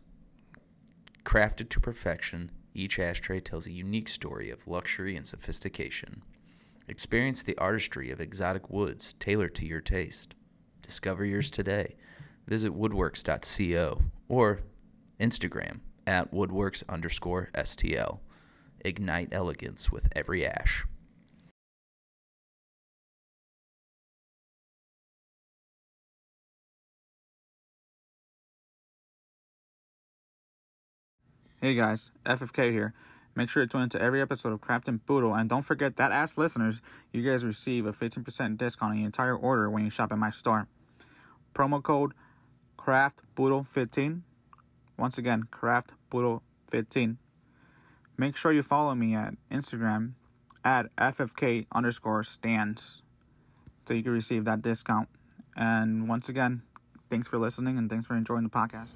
[1.25, 6.21] Crafted to perfection, each ashtray tells a unique story of luxury and sophistication.
[6.87, 10.35] Experience the artistry of exotic woods tailored to your taste.
[10.81, 11.95] Discover yours today.
[12.47, 14.61] Visit woodworks.co or
[15.19, 18.19] Instagram at woodworks underscore STL.
[18.85, 20.85] Ignite elegance with every ash.
[31.59, 32.93] Hey guys, FFK here.
[33.33, 36.11] Make sure to tune into every episode of Craft and Puro, and don't forget that
[36.11, 36.81] as listeners,
[37.11, 40.29] you guys receive a 15% discount on the entire order when you shop at my
[40.29, 40.67] store.
[41.55, 42.11] Promo code
[42.77, 44.21] Craft CraftPuro15.
[44.99, 47.17] Once again, Craft CraftPuro15.
[48.17, 50.11] Make sure you follow me at Instagram
[50.63, 53.01] at FFK underscore stands
[53.87, 55.09] so you can receive that discount.
[55.55, 56.61] And once again,
[57.09, 58.93] thanks for listening and thanks for enjoying the podcast.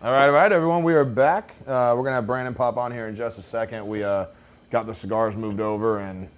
[0.00, 0.84] All right, all right, everyone.
[0.84, 1.56] We are back.
[1.66, 3.84] Uh, we're gonna have Brandon pop on here in just a second.
[3.84, 4.26] We uh,
[4.70, 6.28] got the cigars moved over and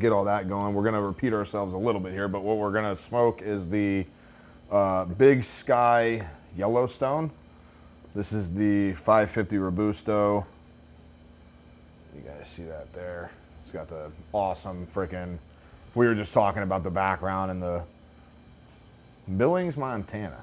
[0.00, 0.74] get all that going.
[0.74, 4.04] We're gonna repeat ourselves a little bit here, but what we're gonna smoke is the
[4.72, 7.30] uh, Big Sky Yellowstone.
[8.12, 10.44] This is the 550 Robusto.
[12.16, 13.30] You guys see that there?
[13.62, 15.38] It's got the awesome freaking.
[15.94, 17.84] We were just talking about the background and the
[19.36, 20.42] Billings, Montana.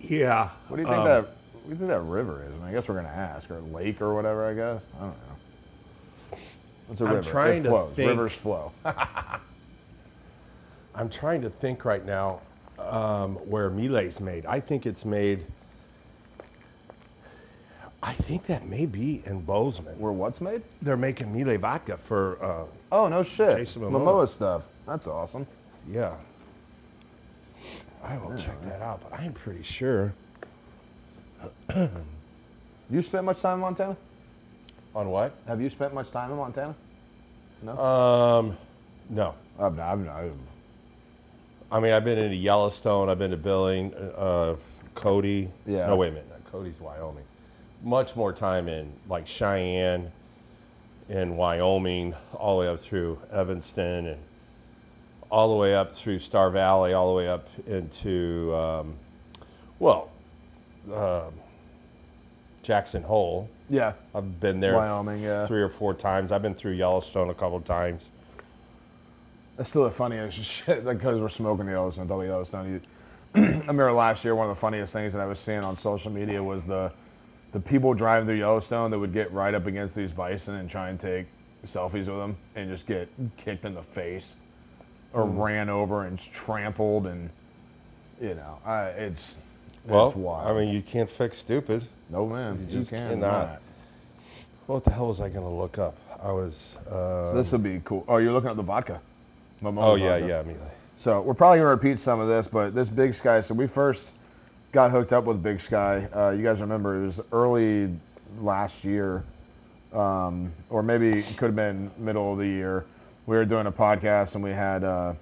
[0.00, 0.48] Yeah.
[0.68, 1.22] What do you think um, that?
[1.24, 2.52] What do you think that river is?
[2.52, 4.46] I, mean, I guess we're gonna ask, or lake, or whatever.
[4.48, 4.82] I guess.
[4.96, 6.38] I don't know.
[6.86, 7.30] What's a I'm river?
[7.30, 7.94] trying it to flows.
[7.94, 8.08] think.
[8.08, 8.72] Rivers flow.
[10.94, 12.40] I'm trying to think right now
[12.78, 14.46] um, where Meili's made.
[14.46, 15.44] I think it's made.
[18.02, 19.98] I think that may be in Bozeman.
[19.98, 20.62] Where what's made?
[20.80, 22.42] They're making Mile vodka for.
[22.42, 23.56] Uh, Oh no shit.
[23.56, 24.00] Jason Momoa.
[24.00, 24.28] Momoa.
[24.28, 24.64] stuff.
[24.86, 25.46] That's awesome.
[25.88, 26.16] yeah.
[28.02, 30.12] I will check that out, but I'm pretty sure.
[32.90, 33.96] You spent much time in Montana?
[34.96, 35.32] On what?
[35.46, 36.74] Have you spent much time in Montana?
[37.62, 37.78] No.
[37.78, 38.56] Um,
[39.08, 39.34] no.
[39.60, 39.88] I've not.
[39.90, 40.24] I've not.
[41.70, 43.08] I mean, I've been into Yellowstone.
[43.08, 44.56] I've been to Billing, uh,
[44.96, 45.48] Cody.
[45.66, 45.86] Yeah.
[45.86, 46.26] No, wait a minute.
[46.50, 47.22] Cody's Wyoming.
[47.84, 50.10] Much more time in like Cheyenne,
[51.08, 54.20] in Wyoming, all the way up through Evanston, and
[55.30, 58.94] all the way up through Star Valley, all the way up into, um,
[59.78, 60.10] well,
[60.92, 61.32] um,
[62.62, 63.48] Jackson Hole.
[63.68, 63.92] Yeah.
[64.14, 65.22] I've been there Wyoming.
[65.22, 65.46] Yeah.
[65.46, 66.32] three or four times.
[66.32, 68.08] I've been through Yellowstone a couple of times.
[69.56, 72.72] That's still the funniest shit because we're smoking the Yellowstone, double Yellowstone.
[72.72, 72.80] You,
[73.34, 76.10] I remember last year one of the funniest things that I was seeing on social
[76.10, 76.92] media was the
[77.52, 80.88] the people driving through Yellowstone that would get right up against these bison and try
[80.88, 81.26] and take
[81.66, 84.36] selfies with them and just get kicked in the face
[85.12, 87.30] or ran over and trampled and
[88.20, 89.36] you know I, it's
[89.86, 90.48] Well, it's wild.
[90.48, 91.86] I mean, you can't fix stupid.
[92.10, 93.48] no man, you you, just can cannot.
[93.48, 93.62] not.
[94.66, 95.96] What the hell was I going to look up?
[96.22, 96.76] I was.
[96.86, 98.04] Uh, So this will be cool.
[98.08, 99.00] Oh, you're looking at the vodka.
[99.62, 100.26] Momoa oh yeah, vodka.
[100.26, 100.54] yeah, me.
[100.96, 103.40] So we're probably gonna repeat some of this, but this Big Sky.
[103.40, 104.12] So we first
[104.72, 106.06] got hooked up with Big Sky.
[106.14, 107.90] Uh, you guys remember it was early
[108.40, 109.24] last year,
[109.92, 112.84] um, or maybe it could have been middle of the year.
[113.30, 115.14] We were doing a podcast and we had uh,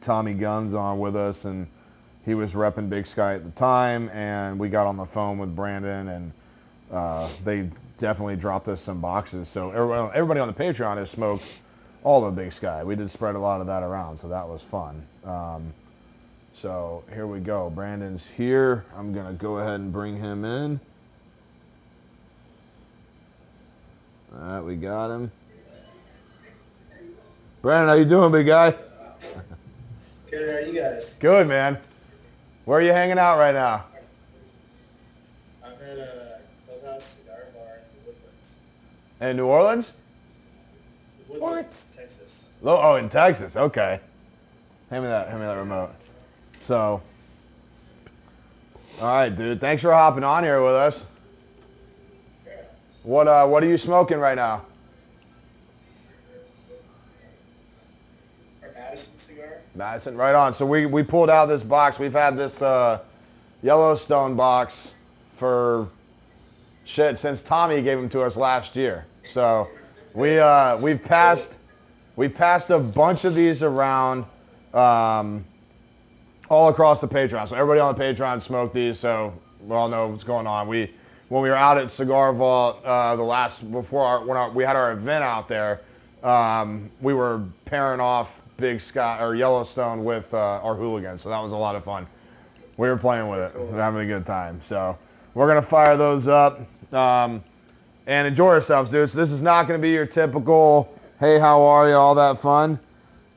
[0.00, 1.66] Tommy Guns on with us, and
[2.24, 4.08] he was repping Big Sky at the time.
[4.14, 6.32] And we got on the phone with Brandon, and
[6.90, 7.68] uh, they
[7.98, 9.46] definitely dropped us some boxes.
[9.46, 11.44] So everybody, everybody on the Patreon has smoked
[12.02, 12.82] all the Big Sky.
[12.82, 15.06] We did spread a lot of that around, so that was fun.
[15.26, 15.74] Um,
[16.54, 17.68] so here we go.
[17.68, 18.86] Brandon's here.
[18.96, 20.80] I'm gonna go ahead and bring him in.
[24.34, 25.30] All right, we got him.
[27.62, 28.74] Brandon, how you doing, big guy?
[30.30, 31.14] Good, how are you guys?
[31.14, 31.78] Good, man.
[32.64, 33.84] Where are you hanging out right now?
[35.64, 38.56] I'm at a clubhouse cigar bar in the Woodlands.
[39.20, 39.94] In New Orleans?
[41.26, 42.48] The Woodlands, Texas.
[42.64, 43.56] Oh, oh, in Texas.
[43.56, 44.00] Okay.
[44.90, 45.28] Hand me that.
[45.28, 45.90] Hand me that remote.
[46.60, 47.02] So.
[49.00, 49.60] All right, dude.
[49.60, 51.04] Thanks for hopping on here with us.
[53.02, 54.64] What uh, what are you smoking right now?
[59.76, 60.54] Madison, right on.
[60.54, 61.98] So we, we pulled out this box.
[61.98, 63.00] We've had this uh,
[63.62, 64.94] Yellowstone box
[65.36, 65.88] for
[66.84, 69.04] shit since Tommy gave them to us last year.
[69.22, 69.68] So
[70.14, 71.58] we uh, we've passed
[72.16, 74.24] we passed a bunch of these around
[74.72, 75.44] um,
[76.48, 77.48] all across the Patreon.
[77.48, 78.98] So everybody on the Patreon smoked these.
[78.98, 80.68] So we all know what's going on.
[80.68, 80.90] We
[81.28, 84.64] when we were out at Cigar Vault uh, the last before our, when our, we
[84.64, 85.80] had our event out there,
[86.22, 91.20] um, we were pairing off Big Sky or Yellowstone with uh, our hooligans.
[91.22, 92.06] So that was a lot of fun.
[92.76, 94.60] We were playing with it, and having a good time.
[94.60, 94.98] So
[95.34, 96.60] we're gonna fire those up.
[96.92, 97.42] Um,
[98.06, 99.10] and enjoy ourselves, dude.
[99.10, 102.38] So this is not going to be your typical, hey, how are you, all that
[102.38, 102.78] fun.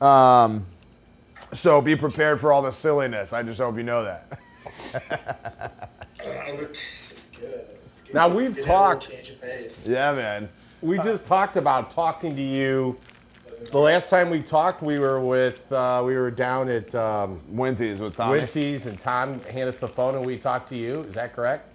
[0.00, 0.64] Um,
[1.52, 3.32] so be prepared for all the silliness.
[3.32, 4.38] I just hope you know that.
[6.20, 7.64] Uh, this is good.
[7.92, 8.14] It's good.
[8.14, 9.88] Now, we've good to have a little talked- Change of pace.
[9.88, 10.48] yeah, man.
[10.82, 12.96] We just talked about talking to you.
[13.66, 17.98] The last time we talked, we were with uh, we were down at um, Winties
[17.98, 18.38] with Tommy.
[18.38, 21.00] Winty's, and Tom handed us the phone, and we talked to you.
[21.00, 21.70] Is that correct?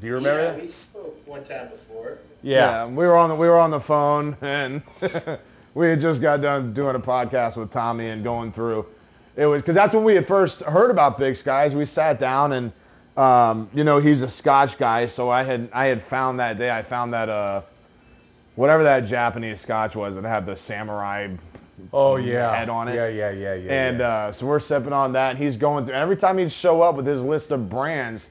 [0.00, 0.60] Do you remember yeah, that?
[0.60, 2.18] we spoke one time before.
[2.42, 2.86] Yeah.
[2.86, 4.82] we were on the we were on the phone and
[5.74, 8.86] we had just got done doing a podcast with Tommy and going through.
[9.36, 11.74] It was because that's when we had first heard about Big Skies.
[11.74, 12.72] We sat down and
[13.16, 16.70] um, you know he's a Scotch guy, so I had I had found that day
[16.70, 17.62] I found that uh
[18.56, 21.28] whatever that Japanese Scotch was that had the samurai
[21.92, 22.54] Oh yeah.
[22.54, 22.94] head on it.
[22.94, 23.88] Yeah, yeah, yeah, yeah.
[23.88, 24.08] and yeah.
[24.08, 25.94] uh, so we're sipping on that, and he's going through.
[25.94, 28.30] And every time he'd show up with his list of brands,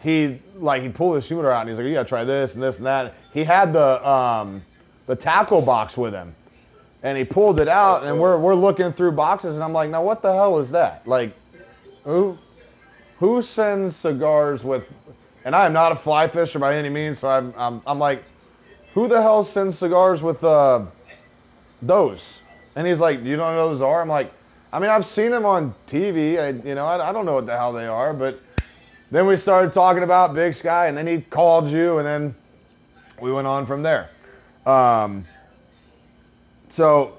[0.00, 2.62] he like he'd pull his humidor out, and he's like, "You gotta try this and
[2.62, 4.62] this and that." He had the um,
[5.06, 6.34] the tackle box with him,
[7.02, 10.04] and he pulled it out, and we're we're looking through boxes, and I'm like, "Now
[10.04, 11.06] what the hell is that?
[11.08, 11.32] Like,
[12.04, 12.38] who
[13.18, 14.84] who sends cigars with?"
[15.44, 18.22] And I am not a fly fisher by any means, so I'm I'm, I'm like,
[18.96, 20.86] "Who the hell sends cigars with uh,
[21.82, 22.40] those?"
[22.74, 24.32] And he's like, "You don't know those are?" I'm like,
[24.72, 26.40] "I mean, I've seen them on TV.
[26.40, 28.40] I, you know, I, I don't know what the hell they are." But
[29.10, 32.34] then we started talking about Big Sky, and then he called you, and then
[33.20, 34.10] we went on from there.
[34.64, 35.26] Um,
[36.68, 37.18] so,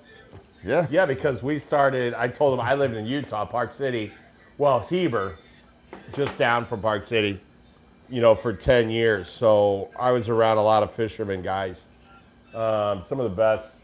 [0.66, 2.14] yeah, Yeah, because we started.
[2.16, 4.14] I told him I lived in Utah, Park City.
[4.58, 5.36] Well, Heber,
[6.14, 7.40] just down from Park City.
[8.10, 9.28] You know, for 10 years.
[9.30, 11.86] So I was around a lot of fishermen guys.
[12.54, 13.76] Um, some of the best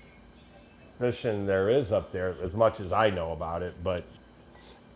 [0.99, 3.75] fishing there is up there, as much as I know about it.
[3.83, 4.03] But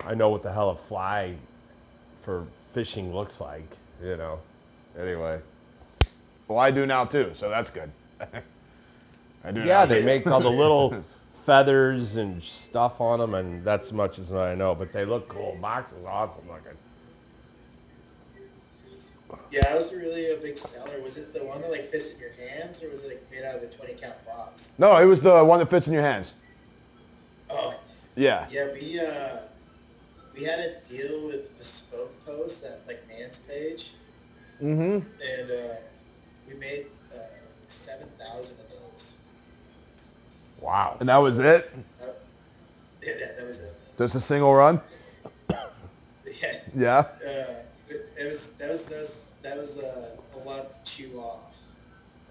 [0.05, 1.35] I know what the hell a fly
[2.21, 3.67] for fishing looks like.
[4.01, 4.39] You know.
[4.97, 5.39] Anyway.
[6.47, 7.91] well, I do now too, so that's good.
[9.43, 9.61] I do.
[9.63, 10.05] Yeah, they too.
[10.05, 11.03] make all the little
[11.45, 14.73] feathers and stuff on them, and that's as much as I know.
[14.73, 15.57] But they look cool.
[15.61, 16.77] Box is awesome looking.
[19.51, 21.01] Yeah, that was really a big seller.
[21.01, 23.43] Was it the one that like fits in your hands, or was it like made
[23.45, 24.71] out of the 20 count box?
[24.77, 26.33] No, it was the one that fits in your hands.
[27.49, 27.73] Oh,
[28.15, 28.45] Yeah.
[28.51, 29.37] yeah, we uh,
[30.35, 33.93] we had a deal with Bespoke Post at like Man's page,
[34.61, 35.07] Mm-hmm.
[35.39, 35.75] and uh,
[36.47, 39.13] we made uh, like 7,000 of those.
[40.59, 40.97] Wow.
[40.99, 41.71] And that was it.
[42.01, 42.07] Uh,
[43.03, 43.75] yeah, that, that was it.
[43.97, 44.81] Just a single run.
[46.41, 46.59] Yeah.
[46.75, 46.97] Yeah.
[47.25, 47.53] Uh,
[47.89, 51.57] it, it was that was that was that was uh, a lot to chew off.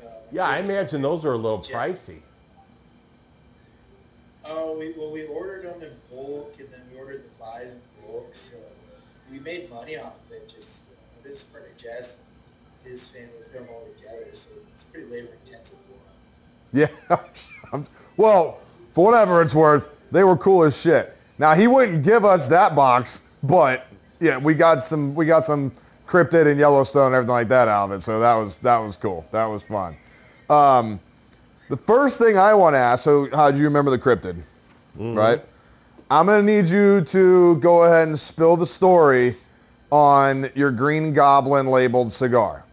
[0.02, 1.76] Uh, yeah, I imagine those are a little Yeah.
[1.76, 2.20] pricey.
[4.44, 7.80] Oh, we well we ordered them in bulk, and then we ordered the flies in
[8.06, 8.56] bulk, so
[9.32, 10.48] we made money off of it.
[10.48, 10.94] Just uh,
[11.24, 12.20] this partner Jess,
[12.84, 15.92] and his family put them all together, so it's pretty labor intensive for
[16.78, 16.88] him.
[17.10, 17.18] Yeah.
[18.16, 18.60] well,
[18.92, 21.16] for whatever it's worth, they were cool as shit.
[21.38, 23.86] Now he wouldn't give us that box, but
[24.20, 25.72] yeah, we got some we got some
[26.06, 28.00] cryptid and Yellowstone and everything like that out of it.
[28.00, 29.26] So that was that was cool.
[29.32, 29.96] That was fun.
[30.48, 31.00] Um,
[31.68, 34.36] the first thing I want to ask, so how do you remember the cryptid?
[34.98, 35.42] Right?
[36.10, 39.36] I'm gonna need you to go ahead and spill the story
[39.90, 42.64] on your Green Goblin labeled cigar.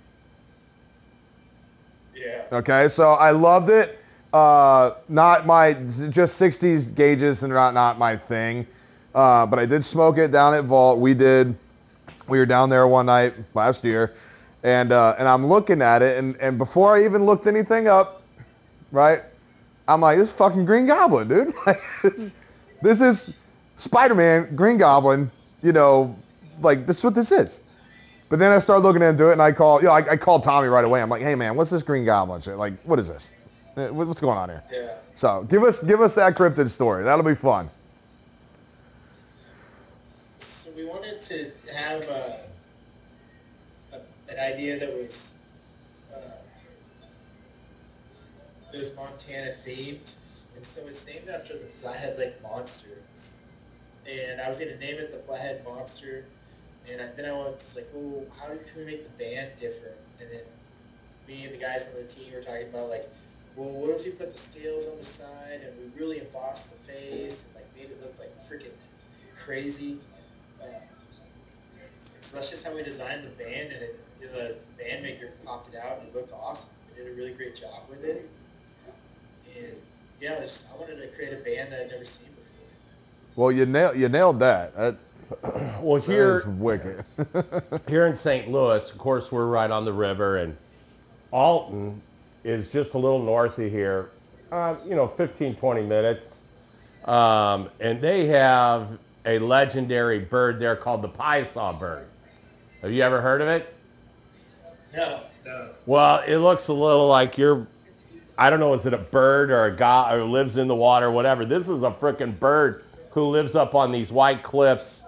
[2.16, 2.44] Yeah.
[2.52, 4.00] Okay, so I loved it.
[4.32, 5.74] Uh, not my
[6.10, 8.66] just 60s gauges and not not my thing.
[9.14, 11.00] Uh, but I did smoke it down at Vault.
[11.00, 11.56] We did.
[12.28, 14.14] We were down there one night last year,
[14.64, 18.24] and uh, and I'm looking at it, and and before I even looked anything up,
[18.92, 19.22] right?
[19.88, 21.54] I'm like, this is fucking Green Goblin, dude.
[21.66, 22.36] Like, this,
[22.82, 23.38] this is
[23.76, 25.30] Spider-Man, Green Goblin.
[25.62, 26.16] You know,
[26.62, 27.62] like this is what this is.
[28.30, 30.44] But then I started looking into it, and I called, you know, I, I called
[30.44, 31.02] Tommy right away.
[31.02, 32.58] I'm like, hey man, what's this Green Goblin shit?
[32.58, 33.32] Like, what is this?
[33.78, 34.64] Eh, What's going on here?
[34.72, 34.98] Yeah.
[35.16, 37.04] So give us give us that cryptid story.
[37.04, 37.70] That'll be fun.
[40.40, 42.46] So we wanted to have a,
[43.94, 45.34] a, an idea that was
[46.16, 46.20] uh,
[48.72, 50.16] that was Montana themed,
[50.56, 52.98] and so it's named after the Flathead Lake Monster.
[54.10, 56.26] And I was gonna name it the Flathead Monster,
[56.90, 59.98] and then I was like, well, how can we make the band different?
[60.20, 60.44] And then
[61.28, 63.08] me and the guys on the team were talking about like,
[63.56, 66.92] well, what if we put the scales on the side and we really embossed the
[66.92, 68.74] face and like made it look like freaking
[69.38, 70.00] crazy.
[70.62, 70.66] Uh,
[72.20, 75.76] so that's just how we designed the band, and it, the band maker popped it
[75.76, 76.70] out, and it looked awesome.
[76.90, 78.30] They did a really great job with it.
[79.56, 79.74] And
[80.20, 82.66] yeah, I, just, I wanted to create a band that I'd never seen before.
[83.36, 84.76] Well, you nailed you nailed that.
[84.76, 84.96] that
[85.82, 87.06] Well, here That's wicked.
[87.88, 88.50] here in St.
[88.50, 90.56] Louis, of course, we're right on the river, and
[91.32, 92.02] Alton
[92.44, 94.12] is just a little north of here,
[94.52, 96.38] uh, you know, 15, 20 minutes.
[97.06, 98.88] Um, and they have
[99.26, 102.08] a legendary bird there called the Piasa bird.
[102.82, 103.74] Have you ever heard of it?
[104.96, 105.72] No, no.
[105.86, 107.66] Well, it looks a little like you're,
[108.38, 111.10] I don't know, is it a bird or a guy who lives in the water,
[111.10, 111.46] whatever.
[111.46, 115.04] This is a freaking bird who lives up on these white cliffs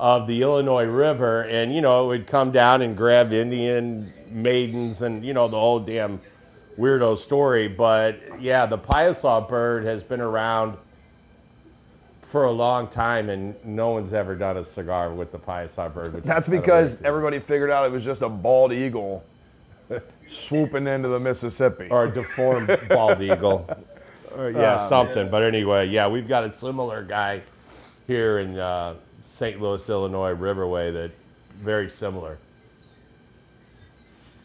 [0.00, 5.02] of the Illinois River, and you know, it would come down and grab Indian maidens,
[5.02, 6.18] and you know, the whole damn
[6.78, 7.68] weirdo story.
[7.68, 10.76] But yeah, the Piasa bird has been around
[12.32, 16.14] for a long time, and no one's ever done a cigar with the Piasa bird.
[16.14, 17.08] which is That's because weird to me.
[17.08, 19.22] everybody figured out it was just a bald eagle
[20.28, 21.88] swooping into the Mississippi.
[21.90, 23.68] or a deformed bald eagle.
[24.34, 25.30] Or, yeah, Um, something.
[25.30, 27.42] But anyway, yeah, we've got a similar guy
[28.06, 29.60] here in uh, St.
[29.60, 31.10] Louis, Illinois, Riverway that
[31.62, 32.38] very similar.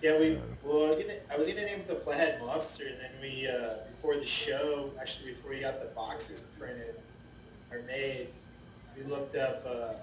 [0.01, 0.37] Yeah, we.
[0.61, 1.13] Well, I was gonna.
[1.33, 4.91] I was gonna name it the Flathead Monster, and then we uh, before the show,
[5.01, 6.95] actually before we got the boxes printed
[7.71, 8.29] or made,
[8.95, 9.63] we looked up.
[9.65, 9.93] Uh,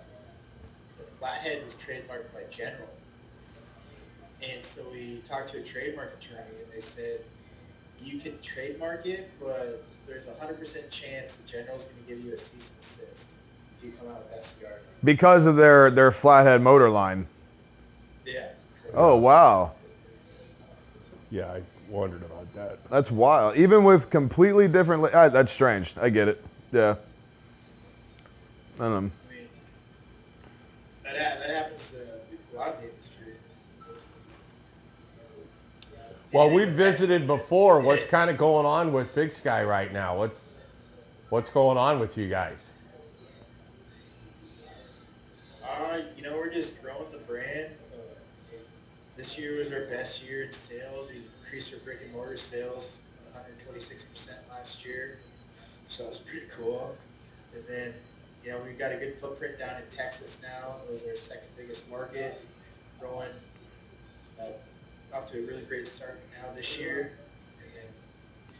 [0.98, 2.88] the Flathead was trademarked by General,
[4.52, 7.20] and so we talked to a trademark attorney, and they said
[7.98, 12.32] you can trademark it, but there's a hundred percent chance the General's gonna give you
[12.32, 13.36] a cease and desist
[13.76, 14.78] if you come out with that cigar name.
[15.04, 17.26] Because of their, their flathead motor line.
[18.24, 18.48] Yeah.
[18.94, 19.72] Oh, wow.
[21.30, 22.78] Yeah, I wondered about that.
[22.90, 23.56] That's wild.
[23.56, 25.02] Even with completely different.
[25.02, 25.92] Li- ah, that's strange.
[26.00, 26.44] I get it.
[26.72, 26.96] Yeah.
[28.78, 28.96] I don't know.
[29.30, 29.48] I mean,
[31.04, 33.34] that, that happens to a lot of the industry.
[36.32, 37.80] Well, we that's- visited before.
[37.80, 40.18] What's kind of going on with Big Sky right now?
[40.18, 40.48] What's
[41.30, 42.68] what's going on with you guys?
[45.64, 47.70] Uh, you know, we're just growing the brand.
[47.92, 48.56] Uh,
[49.16, 51.10] this year was our best year in sales.
[51.10, 53.00] We increased our brick and mortar sales
[53.36, 55.18] 126% last year,
[55.86, 56.96] so that was pretty cool.
[57.54, 57.94] And then,
[58.44, 60.76] you know, we've got a good footprint down in Texas now.
[60.86, 62.40] It was our second biggest market,
[63.00, 63.28] growing
[64.40, 67.12] uh, off to a really great start now this year.
[67.58, 68.54] And then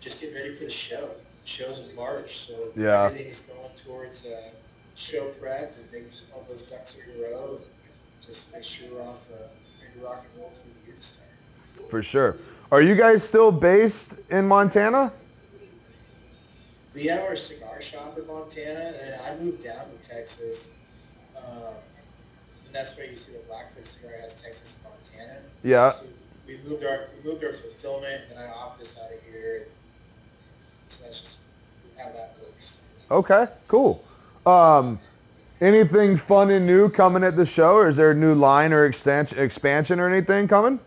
[0.00, 1.10] just getting ready for the show.
[1.44, 3.06] Show's in March, so Yeah.
[3.06, 4.50] everything's going towards uh,
[4.96, 7.58] show prep and making all those ducks are in a row.
[8.20, 9.36] Just make sure we're off uh,
[9.80, 11.28] ready to rock and roll for the year to start.
[11.88, 12.36] For sure.
[12.70, 15.10] Are you guys still based in Montana?
[16.94, 20.70] We have our cigar shop in Montana, and I moved down to Texas.
[21.36, 21.74] Um,
[22.66, 25.40] and that's where you see the Blackfoot cigar has Texas and Montana.
[25.62, 25.90] Yeah.
[25.90, 26.06] So
[26.46, 29.68] we moved our we moved our fulfillment and our office out of here.
[30.88, 31.38] So that's just
[31.98, 32.82] how that works.
[33.10, 34.02] Okay, cool.
[34.46, 34.98] Um,
[35.60, 38.86] anything fun and new coming at the show, or is there a new line or
[38.86, 40.80] extension, expansion or anything coming?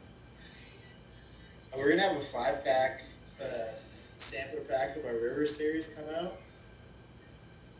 [1.74, 3.04] Uh, We're gonna have a five pack
[3.42, 3.46] uh,
[4.18, 6.34] sampler pack of our River series come out.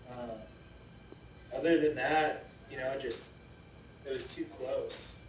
[0.10, 3.32] Uh, other than that, you know, just
[4.06, 5.20] it was too close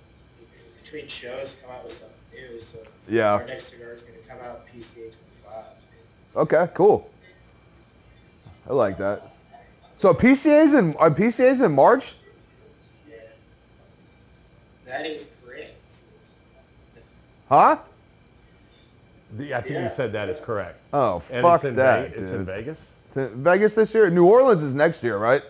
[0.82, 2.60] between shows come out with something new.
[2.60, 3.34] So Yeah.
[3.34, 5.64] our next cigar is gonna come out PCA 25.
[6.36, 7.08] Okay, cool.
[8.68, 9.32] I like that.
[9.98, 12.14] So PCA's in are PCA's in March?
[14.84, 15.70] That is great.
[17.48, 17.78] Huh?
[19.32, 19.84] The- I think Yeah.
[19.84, 20.78] you said that is correct.
[20.92, 22.86] Oh And fuck it's in that, Ve- It's in Vegas.
[23.08, 24.10] It's in Vegas this year.
[24.10, 25.42] New Orleans is next year, right?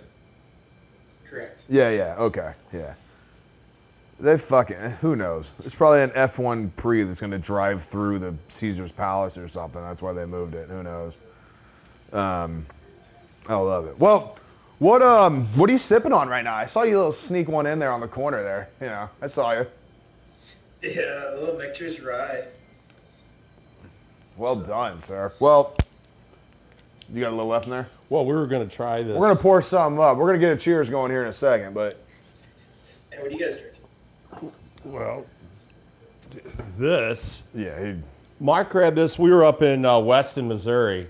[1.28, 1.64] Correct.
[1.68, 2.94] Yeah, yeah, okay, yeah.
[4.20, 5.50] They fucking who knows?
[5.60, 9.82] It's probably an F1 pre that's gonna drive through the Caesar's Palace or something.
[9.82, 10.68] That's why they moved it.
[10.68, 11.14] Who knows?
[12.12, 12.64] Um,
[13.48, 13.98] I love it.
[13.98, 14.36] Well,
[14.78, 16.54] what um, what are you sipping on right now?
[16.54, 18.68] I saw you little sneak one in there on the corner there.
[18.80, 19.66] You know, I saw you.
[20.82, 22.44] Yeah, a little Nectar's Rye.
[24.42, 25.32] Well done, sir.
[25.38, 25.72] Well,
[27.14, 27.86] you got a little left in there.
[28.08, 29.16] Well, we were gonna try this.
[29.16, 30.16] We're gonna pour some up.
[30.16, 32.02] We're gonna get a cheers going here in a second, but
[33.12, 34.52] Hey, what are you guys drinking?
[34.84, 35.24] Well,
[36.76, 37.94] this yeah, he,
[38.40, 39.16] Mark grabbed this.
[39.16, 41.06] We were up in uh, Weston, Missouri,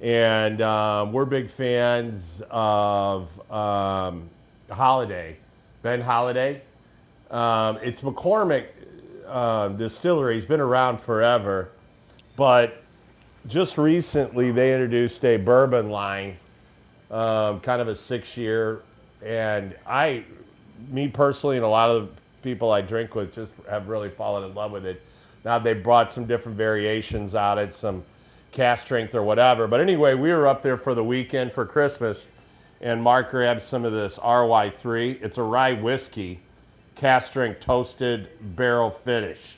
[0.00, 4.26] and um, we're big fans of um,
[4.70, 5.36] Holladay,
[5.82, 6.62] Ben Holladay.
[7.30, 8.68] Um, it's McCormick
[9.26, 10.36] uh, Distillery.
[10.36, 11.72] He's been around forever,
[12.38, 12.76] but
[13.48, 16.36] just recently they introduced a bourbon line,
[17.10, 18.82] um, kind of a six-year,
[19.24, 20.22] and I,
[20.88, 22.12] me personally, and a lot of the
[22.44, 25.02] people I drink with just have really fallen in love with it.
[25.44, 28.04] Now they brought some different variations out, it some
[28.52, 29.66] cask strength or whatever.
[29.66, 32.28] But anyway, we were up there for the weekend for Christmas,
[32.80, 35.20] and Mark grabbed some of this RY3.
[35.20, 36.38] It's a rye whiskey,
[36.94, 39.57] cask strength toasted barrel finish.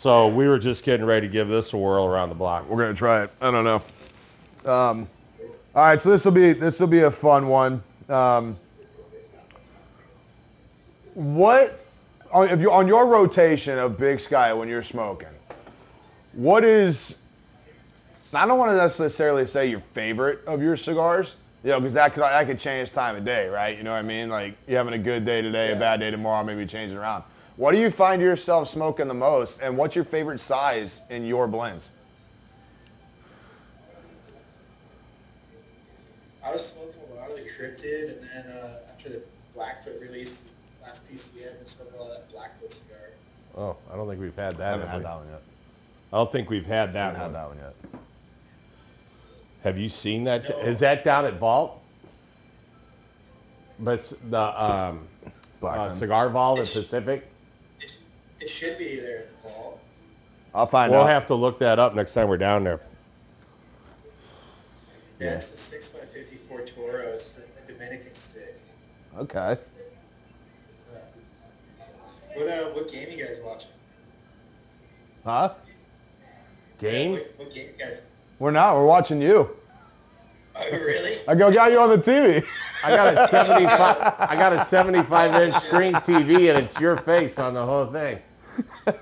[0.00, 2.66] So we were just getting ready to give this a whirl around the block.
[2.66, 3.30] We're gonna try it.
[3.38, 3.82] I don't know.
[4.64, 5.06] Um,
[5.74, 7.82] all right, so this will be this will be a fun one.
[8.08, 8.56] Um,
[11.12, 11.84] what
[12.32, 15.28] on, if you on your rotation of Big Sky when you're smoking?
[16.32, 17.16] What is?
[18.32, 22.14] I don't want to necessarily say your favorite of your cigars, you know, because that
[22.14, 23.76] could that could change time of day, right?
[23.76, 24.30] You know what I mean?
[24.30, 27.22] Like you're having a good day today, a bad day tomorrow, maybe changing around.
[27.60, 31.46] What do you find yourself smoking the most, and what's your favorite size in your
[31.46, 31.90] blends?
[36.42, 40.54] I was smoking a lot of the Cryptid, and then uh, after the Blackfoot release
[40.82, 43.10] last PCA, I've been smoking a lot of that Blackfoot cigar.
[43.54, 44.72] Oh, I don't think we've had that.
[44.72, 44.88] I that.
[44.88, 45.02] haven't had we?
[45.04, 45.42] that one yet.
[46.14, 47.34] I don't think we've had I that haven't one.
[47.34, 47.58] had that one
[47.92, 48.00] yet.
[49.64, 50.48] Have you seen that?
[50.48, 50.60] No.
[50.60, 51.78] Is that down at Vault?
[53.78, 55.06] But the um,
[55.62, 57.26] uh, cigar Vault at Pacific.
[58.40, 59.80] It, it should be there at the vault.
[60.54, 61.08] I'll find We'll out.
[61.08, 62.80] have to look that up next time we're down there.
[65.20, 67.00] Yeah, it's a six x fifty-four Toro.
[67.08, 68.58] It's a, a Dominican stick.
[69.18, 69.58] okay.
[70.90, 70.96] Uh,
[72.34, 73.70] what uh, what game you guys watching?
[75.24, 75.52] Huh?
[76.78, 77.12] Game?
[77.12, 78.04] What, what game you guys?
[78.38, 78.74] We're not.
[78.76, 79.50] We're watching you.
[80.56, 81.12] Oh, really?
[81.28, 82.42] I go got you on the TV.
[82.82, 84.14] I got a 75.
[84.18, 88.18] I got a 75 inch screen TV, and it's your face on the whole thing.
[88.86, 88.92] I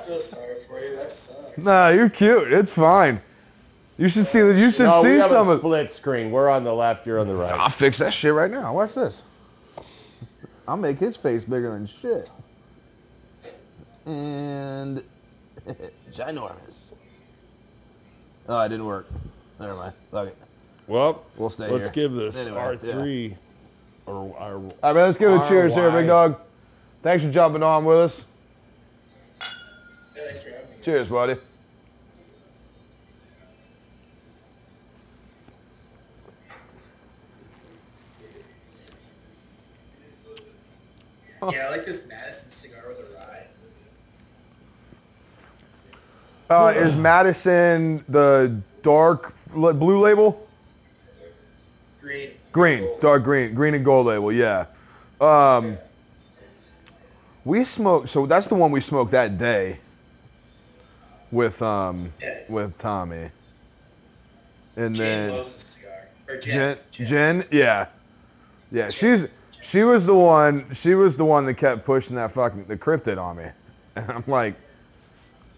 [0.00, 0.96] feel sorry for you.
[0.96, 1.58] That sucks.
[1.58, 2.52] nah, you're cute.
[2.52, 3.20] It's fine.
[3.98, 4.56] You should see that.
[4.56, 5.58] You should No, we see have some a of.
[5.60, 6.30] split screen.
[6.30, 7.06] We're on the left.
[7.06, 7.52] You're on the right.
[7.52, 8.74] I'll fix that shit right now.
[8.74, 9.22] Watch this.
[10.66, 12.30] I'll make his face bigger than shit.
[14.06, 15.02] And
[16.10, 16.92] ginormous.
[18.48, 19.06] Oh, it didn't work.
[19.60, 19.92] Never mind.
[20.10, 20.36] Fuck it.
[20.88, 22.08] Well, We'll stay let's here.
[22.08, 23.34] give this Anyway, R3
[24.06, 24.94] or, or All right, man.
[24.94, 26.00] Let's give it a cheers here, RY.
[26.00, 26.40] big dog.
[27.04, 28.24] Thanks for jumping on with us.
[30.32, 30.76] Thanks for having me.
[30.82, 31.36] Cheers, buddy.
[41.50, 43.14] Yeah, I like this Madison cigar with a
[46.50, 46.68] rye.
[46.68, 50.48] Uh, is Madison the dark blue label?
[52.00, 52.30] Green.
[52.52, 53.00] Green, Gold.
[53.02, 54.32] dark green, green and gold label.
[54.32, 54.66] Yeah.
[55.20, 55.76] Um, Yeah.
[57.44, 58.08] we smoked.
[58.08, 59.78] So that's the one we smoked that day.
[61.32, 62.34] With um, Yeah.
[62.48, 63.30] with Tommy.
[64.76, 66.08] And Jane then loves this cigar.
[66.28, 67.06] Or Jen, Jen.
[67.06, 67.86] Jen, yeah,
[68.70, 68.88] yeah.
[68.90, 69.26] She's
[69.62, 70.66] she was the one.
[70.74, 73.46] She was the one that kept pushing that fucking the cryptid on me,
[73.96, 74.54] and I'm like,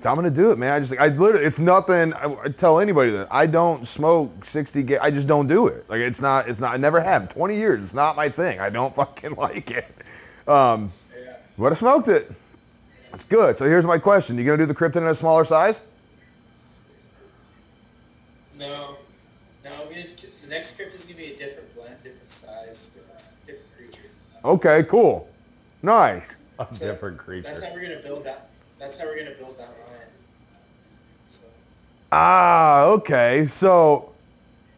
[0.04, 0.72] I'm gonna do it, man.
[0.72, 2.12] I just I literally, it's nothing.
[2.14, 4.82] I, I tell anybody that I don't smoke 60.
[4.84, 5.88] Ga- I just don't do it.
[5.88, 6.48] Like it's not.
[6.48, 6.74] It's not.
[6.74, 7.28] I never have.
[7.30, 7.82] 20 years.
[7.82, 8.60] It's not my thing.
[8.60, 9.86] I don't fucking like it.
[10.48, 11.36] Um, Yeah.
[11.58, 12.30] but I smoked it.
[13.14, 13.56] It's good.
[13.56, 15.80] So here's my question: You gonna do the cryptid in a smaller size?
[18.58, 18.96] No.
[19.64, 20.02] No, I'm gonna,
[20.42, 24.08] the next crypt is gonna be a different blend, different size, different different creature.
[24.44, 25.28] Okay, cool,
[25.82, 26.26] nice.
[26.58, 27.48] a So different creature.
[27.48, 28.50] That's how we're gonna build that.
[28.78, 30.10] That's how we're gonna build that line.
[31.28, 31.46] So,
[32.12, 33.46] Ah, okay.
[33.46, 34.12] So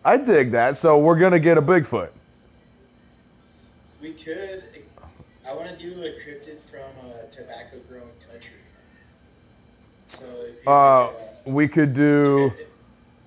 [0.05, 0.77] I dig that.
[0.77, 2.11] So we're gonna get a Bigfoot.
[4.01, 4.63] we could.
[5.49, 6.81] I want to do a cryptid from
[7.11, 8.57] a tobacco growing country.
[10.07, 11.13] So it'd be Uh, like,
[11.47, 12.53] a, we could do.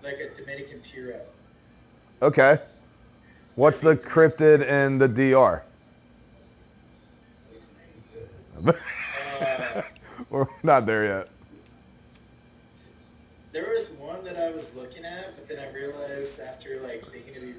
[0.04, 1.16] like a Dominican Puro.
[2.22, 2.58] Okay.
[3.56, 5.64] What's the cryptid in the DR?
[8.66, 9.82] Uh,
[10.30, 11.30] we're not there yet.
[13.52, 17.34] There was one that I was looking at, but then I realized after like thinking
[17.36, 17.59] it'd be really cool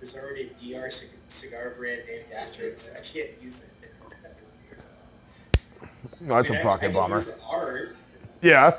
[0.00, 0.90] there's already a DR
[1.28, 3.88] cigar brand named after it, so I can't use it.
[6.22, 7.16] No, that's I mean, a I- I fucking can bummer.
[7.16, 7.96] Use the art,
[8.42, 8.74] Yeah.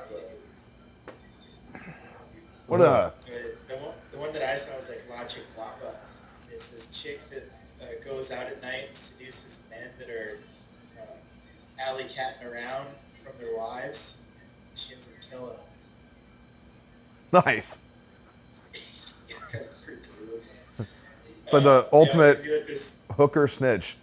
[2.68, 3.14] What a.
[3.68, 5.96] the one, the one that I saw was like La Ciguapa.
[6.52, 7.44] It's this chick that
[7.82, 10.38] uh, goes out at night and seduces men that are
[11.00, 12.88] uh, alley catting around
[13.20, 14.18] from their wives.
[14.40, 15.56] And she ends up killing
[17.32, 17.44] them.
[17.46, 17.76] Nice.
[19.30, 20.40] yeah, kind of pretty cool.
[21.52, 23.96] So the ultimate- Yeah, it'd be like this, Hooker snitch.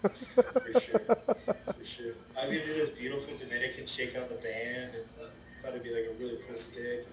[0.00, 2.12] for sure, for sure.
[2.38, 5.04] I was gonna do this beautiful Dominican shake on the band, and
[5.62, 7.06] thought it'd be like a really cool stick.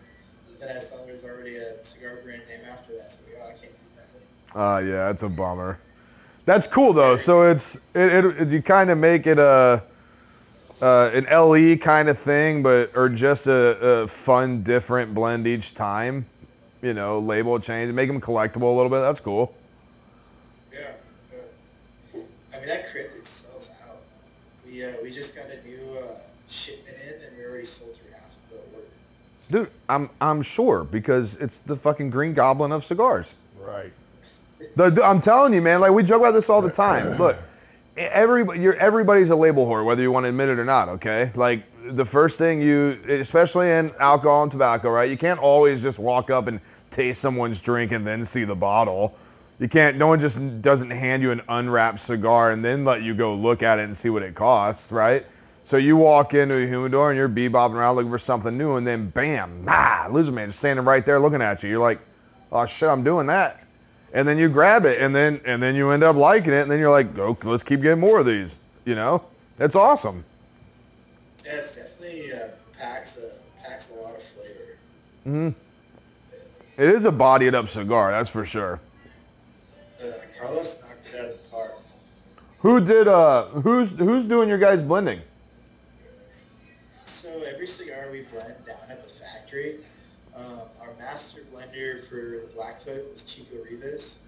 [0.60, 3.42] Then I saw there was already a cigar brand name after that, so I like,
[3.44, 4.56] oh, I can't do that.
[4.56, 5.80] Ah, yeah, it's a bummer.
[6.46, 7.16] That's cool though.
[7.16, 9.82] So it's it, it, it you kind of make it a
[10.82, 13.54] uh, an LE kind of thing, but or just a,
[14.02, 16.26] a fun, different blend each time.
[16.82, 19.00] You know, label change, make them collectible a little bit.
[19.00, 19.54] That's cool.
[20.74, 20.80] Yeah,
[21.32, 22.22] but
[22.54, 23.98] I mean that cryptid sells out.
[24.66, 26.04] We uh, we just got a new uh,
[26.48, 28.88] shipment in, and we already sold through half of the order.
[29.50, 33.34] Dude, I'm I'm sure because it's the fucking Green Goblin of cigars.
[33.60, 33.92] Right.
[34.76, 35.82] The, the- I'm telling you, man.
[35.82, 37.18] Like we joke about this all the time.
[37.18, 37.38] Look,
[37.98, 40.90] everybody, you're everybody's a label whore, whether you want to admit it or not.
[40.90, 41.32] Okay.
[41.36, 41.64] Like
[41.96, 45.10] the first thing you, especially in alcohol and tobacco, right?
[45.10, 46.60] You can't always just walk up and
[46.92, 49.16] taste someone's drink and then see the bottle.
[49.60, 49.98] You can't.
[49.98, 53.64] No one just doesn't hand you an unwrapped cigar and then let you go look
[53.64, 55.26] at it and see what it costs, right?
[55.64, 58.86] So you walk into a humidor and you're bebopping around looking for something new, and
[58.86, 61.70] then bam, ah, loser man, just standing right there looking at you.
[61.70, 62.00] You're like,
[62.52, 63.66] oh shit, I'm doing that.
[64.14, 66.72] And then you grab it, and then and then you end up liking it, and
[66.72, 68.56] then you're like, oh, let's keep getting more of these.
[68.86, 69.24] You know,
[69.58, 70.24] that's awesome.
[71.46, 74.78] Yeah, it's definitely uh, packs a packs a lot of flavor.
[75.24, 75.50] hmm
[76.78, 78.80] It is a bodied up cigar, that's for sure.
[80.02, 81.72] Uh, Carlos knocked it out of the park.
[82.60, 85.22] Who did uh who's who's doing your guys blending?
[87.06, 89.78] So every cigar we blend down at the factory,
[90.42, 94.28] um, our master blender for the Blackfoot was Chico Rivas.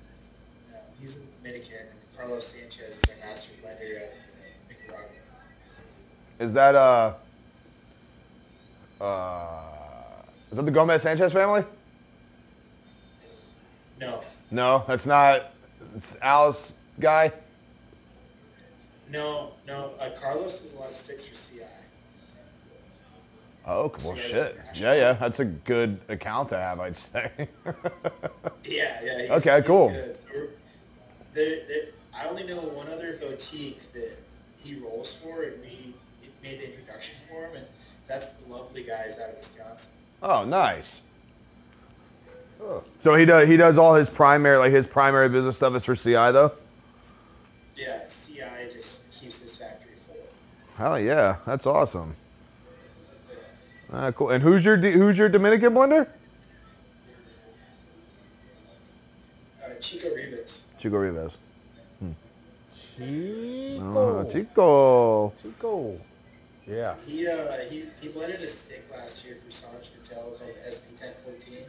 [0.67, 5.21] Um, he's in Dominican, and Carlos Sanchez is our master blender of uh, Nicaragua.
[6.39, 7.19] Is that uh
[8.99, 11.65] uh is that the Gomez Sanchez family?
[13.95, 15.55] No, No, that's not
[15.95, 17.33] it's Al's guy.
[19.07, 19.95] no, no.
[19.99, 21.82] Uh, Carlos has a lot of sticks for CI.
[23.65, 24.57] Oh, well, Yeah, shit.
[24.75, 27.31] Yeah, yeah, that's a good account to have, I'd say.
[28.65, 29.33] Yeah, yeah.
[29.35, 29.89] Okay, cool.
[31.33, 31.85] There, there,
[32.15, 34.17] I only know one other boutique that
[34.61, 35.93] he rolls for, and we
[36.43, 37.65] made the introduction for him, and
[38.07, 39.91] that's the lovely guys out of Wisconsin.
[40.21, 41.01] oh, nice.
[43.01, 45.97] So he does he does all his primary like his primary business stuff is for
[45.97, 46.53] CI though.
[47.75, 50.15] Yeah, CI just keeps this factory full.
[50.77, 52.15] Hell yeah, that's awesome.
[53.93, 53.99] Yeah.
[53.99, 54.29] Ah, cool.
[54.29, 56.07] And who's your who's your Dominican blender?
[59.63, 60.63] Uh, Chico Rivas.
[60.79, 61.31] Chico Rivas.
[62.75, 63.81] Chico.
[63.81, 65.33] Oh, Chico.
[65.41, 65.99] Chico.
[66.67, 66.95] Yeah.
[67.05, 70.93] He uh he, he blended a stick last year for Sanj Patel called the SP
[70.95, 71.67] 1014.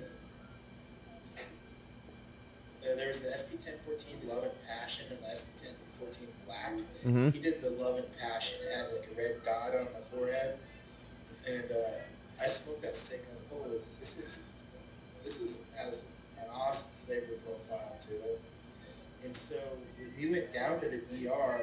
[2.84, 6.72] Uh, there was the SP 1014 Love and Passion and the SP 1014 Black.
[7.06, 7.32] Mhm.
[7.32, 8.56] He did the Love and Passion.
[8.62, 10.50] It had like a red dot on the forehead,
[11.46, 14.44] and uh, I smoked that stick and I was like, oh, this is
[15.22, 16.02] this is has
[16.38, 18.40] an awesome flavor profile to it.
[19.24, 19.56] And so
[19.98, 21.62] when we went down to the DR,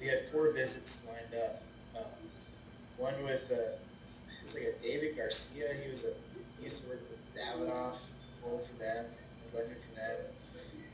[0.00, 1.62] we had four visits lined up.
[1.96, 2.04] Um,
[2.98, 5.68] one with uh, it was like a David Garcia.
[5.82, 6.12] He was a
[6.58, 8.06] he used to work with Davidoff,
[8.44, 9.06] rolled for them,
[9.52, 10.16] blended for them.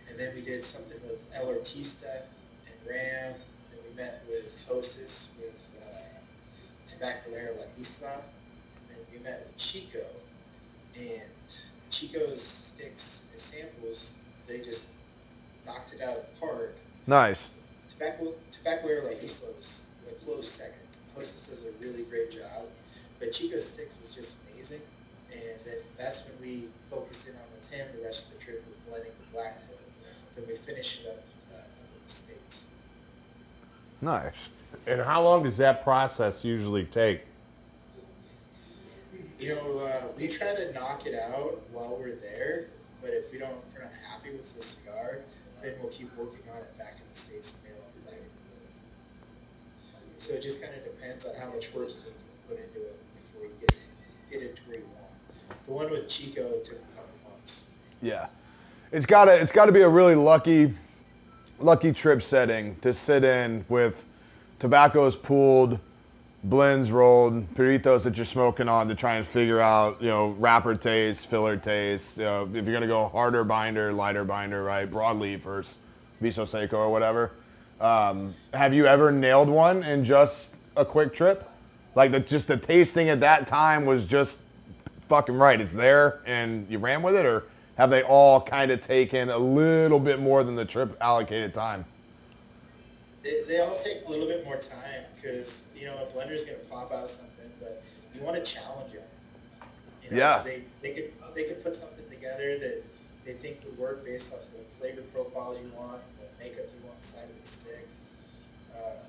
[0.08, 2.22] And then we did something with El Artista
[2.66, 3.34] and Ram.
[3.70, 5.71] Then we met with Hostess with
[7.02, 8.22] Tabacalera La Isla.
[8.76, 10.04] And then we met with Chico.
[10.96, 11.28] And
[11.90, 14.12] Chico's sticks and samples,
[14.46, 14.90] they just
[15.66, 16.76] knocked it out of the park.
[17.06, 17.38] Nice.
[17.90, 18.34] Tobacco,
[18.64, 20.74] Tabacalera La Isla was a close second.
[21.14, 22.64] Hostess does a really great job,
[23.18, 24.80] but Chico's Sticks was just amazing.
[25.30, 28.64] And then that's when we focused in on with him the rest of the trip
[28.66, 29.78] with blending the Blackfoot.
[30.34, 31.22] Then we finished it up
[31.52, 32.66] uh, up in the States.
[34.00, 34.34] Nice.
[34.86, 37.22] And how long does that process usually take?
[39.38, 42.66] You know, uh, we try to knock it out while we're there,
[43.00, 45.18] but if we don't, if we're not happy with the cigar,
[45.62, 48.24] then we'll keep working on it back in the States and mail it back and
[48.24, 48.82] forth.
[50.18, 52.12] So it just kind of depends on how much work we to
[52.48, 53.74] put into it before we get
[54.30, 55.64] get it to where you want.
[55.64, 57.68] The one with Chico took a couple months.
[58.00, 58.28] Yeah.
[58.92, 60.72] It's gotta it's gotta be a really lucky
[61.58, 64.04] lucky trip setting to sit in with
[64.62, 65.76] tobaccos pooled,
[66.44, 70.76] blends rolled, peritos that you're smoking on to try and figure out, you know, wrapper
[70.76, 75.40] taste, filler taste, you know, if you're gonna go harder binder, lighter binder, right, broadleaf
[75.40, 75.78] versus
[76.20, 77.32] viso seco or whatever.
[77.80, 81.42] Um, have you ever nailed one in just a quick trip?
[81.96, 84.38] Like the just the tasting at that time was just
[85.08, 85.60] fucking right.
[85.60, 87.46] It's there and you ran with it, or
[87.78, 91.84] have they all kind of taken a little bit more than the trip allocated time?
[93.22, 96.58] They, they all take a little bit more time because you know a blender's gonna
[96.70, 97.82] pop out something, but
[98.12, 99.08] you want to challenge them.
[100.02, 100.42] You know, Yeah.
[100.44, 102.84] They they could they could put something together that
[103.24, 106.98] they think would work based off the flavor profile you want, the makeup you want
[106.98, 107.88] inside of the stick.
[108.72, 109.08] Uh,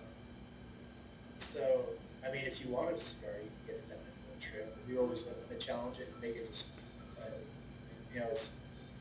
[1.37, 4.39] so I mean, if you wanted a cigar, you can get it done in one
[4.39, 4.77] trip.
[4.87, 6.71] We always want to challenge it and make it as
[7.17, 7.29] uh,
[8.13, 8.57] you know, as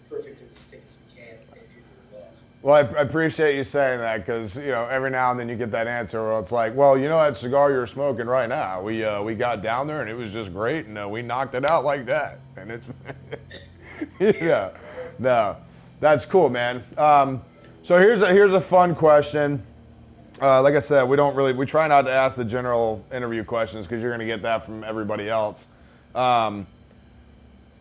[0.09, 1.39] perfect of a stick as we can.
[1.39, 2.41] I think people love.
[2.63, 5.57] Well, I, I appreciate you saying that because you know every now and then you
[5.57, 8.81] get that answer where it's like, well, you know that cigar you're smoking right now,
[8.83, 11.55] we uh, we got down there and it was just great and uh, we knocked
[11.57, 12.87] it out like that, and it's
[14.21, 14.71] yeah,
[15.19, 15.57] no,
[16.01, 16.85] that's cool, man.
[16.99, 17.43] Um,
[17.83, 19.61] so here's a here's a fun question.
[20.41, 23.43] Uh, like I said, we don't really we try not to ask the general interview
[23.45, 25.67] questions because you're gonna get that from everybody else.
[26.15, 26.67] Um,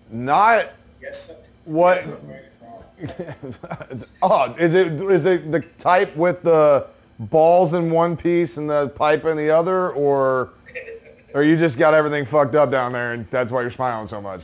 [0.09, 0.69] not
[1.01, 1.33] Yes.
[1.65, 2.59] What- Yes,
[3.01, 3.35] I'm right,
[3.91, 4.51] it's on.
[4.51, 6.87] oh, is it is it the type with the
[7.19, 10.49] balls in one piece and the pipe in the other, or
[11.33, 14.21] or you just got everything fucked up down there and that's why you're smiling so
[14.21, 14.41] much?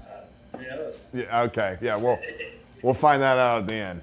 [0.00, 1.08] Uh, Who knows?
[1.12, 1.42] Yeah.
[1.42, 1.76] Okay.
[1.80, 1.96] Yeah.
[2.00, 2.18] We'll
[2.82, 4.02] we'll find that out at the end.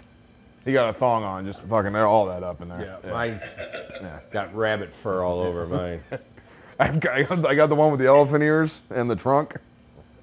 [0.66, 3.00] He got a thong on, just fucking there, all that up in there.
[3.04, 3.56] Yeah, mine's
[4.02, 4.20] Yeah.
[4.32, 6.02] got rabbit fur all over mine.
[6.80, 9.56] I've I got- I got the one with the elephant ears and the trunk.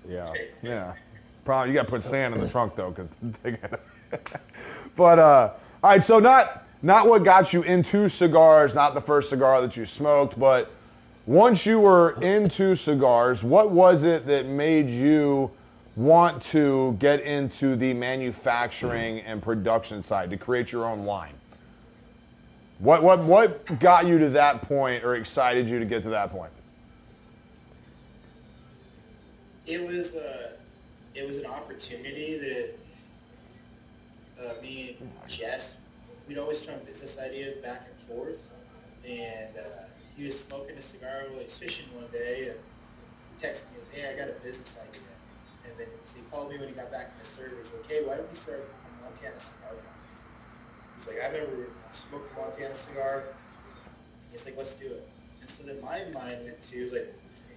[0.09, 0.33] Yeah.
[0.63, 0.93] Yeah.
[1.49, 3.09] Probably you got to put sand in the trunk though, cause.
[4.97, 5.53] but uh,
[5.83, 6.05] all right.
[6.05, 10.39] So not not what got you into cigars, not the first cigar that you smoked,
[10.39, 10.71] but
[11.25, 15.51] once you were into cigars, what was it that made you
[15.97, 21.33] want to get into the manufacturing and production side to create your own line?
[22.79, 26.31] What what what got you to that point, or excited you to get to that
[26.31, 26.53] point?
[29.69, 30.59] it was a
[31.19, 32.71] it was an opportunity that
[34.41, 35.81] uh, me and Jess
[36.27, 38.53] we'd always thrown business ideas back and forth,
[39.03, 42.61] and uh, he was smoking a cigar while he was fishing one day, and
[43.31, 45.11] he texted me and said, "Hey, I got a business idea."
[45.65, 47.75] And then he called me when he got back in the service.
[47.75, 50.21] Like, "Hey, why don't we start a Montana cigar company?"
[50.95, 53.35] He's like, "I've never smoked a Montana cigar."
[54.31, 55.09] He's like, "Let's do it."
[55.41, 57.09] And so then my mind went to, he was like,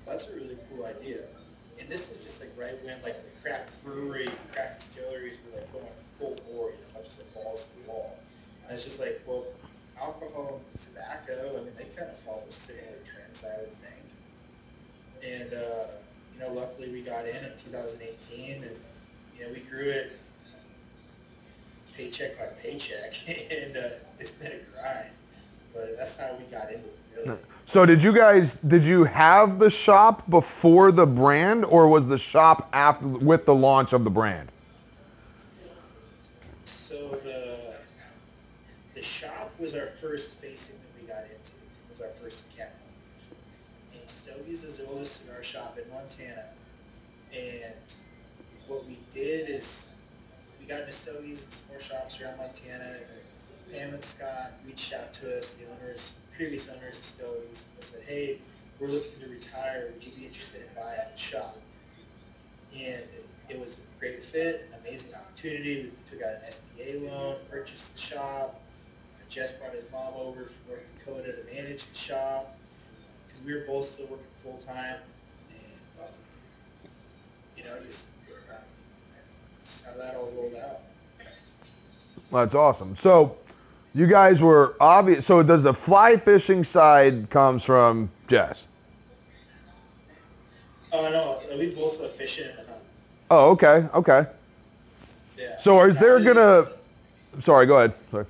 [0.08, 1.28] "That's a really cool idea."
[1.82, 5.72] And this was just like right when like the craft brewery, craft distilleries were like
[5.74, 5.86] going
[6.20, 8.18] full bore, you know, just like balls to the wall.
[8.64, 9.46] And it's just like, well,
[10.00, 14.06] alcohol and tobacco, I mean, they kind of follow similar trends, I would think.
[15.24, 15.86] And uh,
[16.34, 18.76] you know, luckily we got in in 2018, and
[19.38, 20.12] you know, we grew it
[21.98, 23.14] paycheck by paycheck,
[23.64, 23.90] and uh,
[24.20, 25.12] it's been a grind.
[25.74, 27.01] But that's how we got into it.
[27.66, 32.18] So did you guys did you have the shop before the brand or was the
[32.18, 34.52] shop after with the launch of the brand?
[36.66, 37.78] So the
[38.94, 41.34] the shop was our first facing that we got into.
[41.34, 42.72] It was our first account.
[43.94, 46.50] And Stogie's is the oldest cigar shop in Montana.
[47.34, 47.76] And
[48.68, 49.92] what we did is
[50.60, 52.84] we got into Stogie's and some more shops around Montana.
[52.84, 53.22] And then
[53.72, 58.04] Pam and Scott reached out to us, the owners, previous owners of Stogie's, and said,
[58.08, 58.38] "Hey,
[58.80, 59.92] we're looking to retire.
[59.94, 61.58] Would you be interested in buying the shop?"
[62.74, 65.84] and it, it was a great fit, amazing opportunity.
[65.84, 68.62] We took out an SBA loan, purchased the shop.
[69.14, 72.56] Uh, Jess brought his mom over from North Dakota to manage the shop
[73.26, 74.98] because we were both still working full time,
[75.50, 76.14] and um,
[77.56, 78.08] you know just,
[79.64, 80.80] just how that all rolled out.
[82.32, 82.96] That's awesome.
[82.96, 83.38] So
[83.94, 85.26] you guys were obvious.
[85.26, 88.68] So does the fly fishing side comes from Jess?
[90.94, 92.86] Oh no, we both were fishing and hunting.
[93.30, 94.26] Oh, okay, okay.
[95.38, 95.58] Yeah.
[95.60, 96.68] So is there gonna?
[97.40, 97.94] Sorry, go ahead.
[98.12, 98.26] Sorry.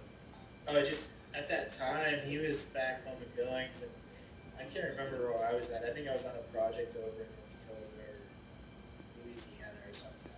[0.69, 3.91] Oh, just at that time, he was back home in Billings, and
[4.59, 5.83] I can't remember where I was at.
[5.83, 10.31] I think I was on a project over in North Dakota or Louisiana or something.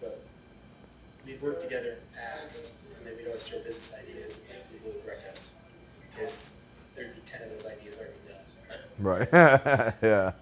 [0.00, 0.20] But
[1.26, 4.62] we've worked together in the past, and then we'd always throw business ideas, and then
[4.70, 5.56] people would wreck us
[6.10, 6.54] because
[6.94, 8.78] there'd be ten of those ideas already done.
[8.98, 9.28] Right.
[10.02, 10.32] yeah.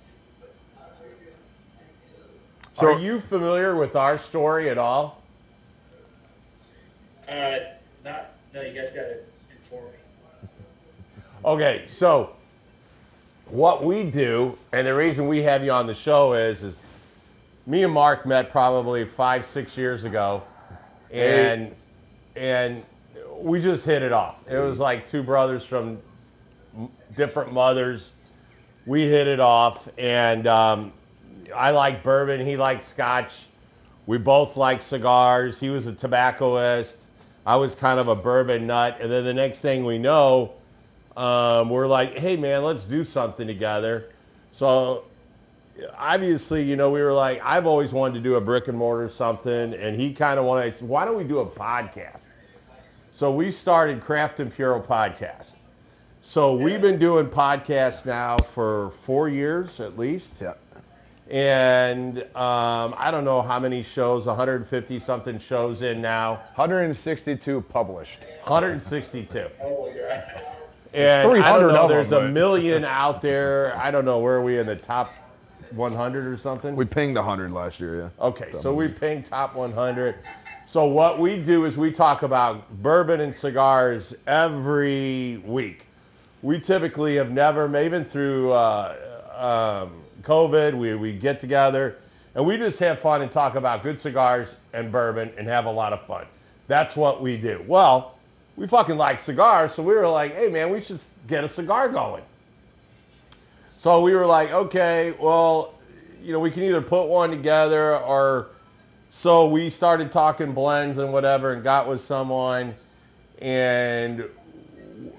[2.79, 5.23] So, Are you familiar with our story at all?
[7.29, 7.59] Uh,
[8.05, 9.21] not no, you guys gotta
[9.51, 10.49] inform me.
[11.45, 12.35] Okay, so
[13.47, 16.81] what we do, and the reason we have you on the show is, is
[17.67, 20.43] me and Mark met probably five, six years ago,
[21.11, 21.75] and
[22.37, 22.85] and
[23.39, 24.49] we just hit it off.
[24.49, 25.99] It was like two brothers from
[27.17, 28.13] different mothers.
[28.87, 30.93] We hit it off, and um,
[31.55, 32.45] I like bourbon.
[32.45, 33.47] He liked scotch.
[34.07, 35.59] We both like cigars.
[35.61, 36.97] He was a tobaccoist.
[37.47, 38.99] I was kind of a bourbon nut.
[39.01, 40.53] And then the next thing we know,
[41.17, 44.09] um, we're like, hey man, let's do something together.
[44.53, 45.05] So
[45.97, 49.09] obviously, you know, we were like, I've always wanted to do a brick and mortar
[49.09, 50.65] something, and he kind of wanted.
[50.67, 52.29] I said, why don't we do a podcast?
[53.11, 55.55] So we started Craft and Puro podcast.
[56.23, 60.35] So we've been doing podcasts now for four years at least.
[60.41, 60.55] Yeah.
[61.31, 68.27] and um, I don't know how many shows, 150 something shows in now, 162 published.
[68.45, 69.49] 162.
[69.63, 70.47] Oh my god.
[70.93, 73.77] And I don't know, there's them, a million out there.
[73.77, 75.13] I don't know where are we in the top
[75.73, 76.77] 100 or something.
[76.77, 78.27] We pinged 100 last year, yeah.
[78.27, 80.17] Okay, so we ping top 100.
[80.67, 85.87] So what we do is we talk about bourbon and cigars every week.
[86.43, 88.97] We typically have never, maybe through uh,
[89.37, 91.97] um, COVID, we, we get together
[92.35, 95.71] and we just have fun and talk about good cigars and bourbon and have a
[95.71, 96.27] lot of fun.
[96.69, 97.65] That's what we do.
[97.67, 98.19] Well,
[98.57, 101.89] we fucking like cigars, so we were like, hey man, we should get a cigar
[101.89, 102.23] going.
[103.81, 105.73] So we were like, okay, well,
[106.23, 108.49] you know, we can either put one together or
[109.09, 112.75] so we started talking blends and whatever and got with someone
[113.41, 114.29] and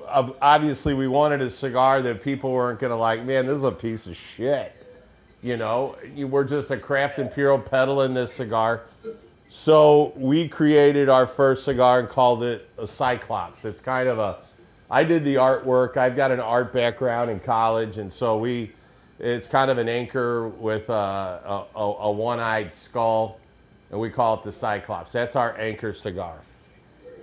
[0.07, 3.71] obviously we wanted a cigar that people weren't going to like, man, this is a
[3.71, 4.75] piece of shit.
[5.41, 8.81] You know, we're just a craft imperial peddling this cigar.
[9.49, 13.65] So we created our first cigar and called it a Cyclops.
[13.65, 14.37] It's kind of a,
[14.91, 15.95] I did the artwork.
[15.95, 18.73] I've got an art background in college, and so we,
[19.19, 23.39] it's kind of an anchor with a, a, a, a one-eyed skull,
[23.89, 25.13] and we call it the Cyclops.
[25.13, 26.35] That's our anchor cigar.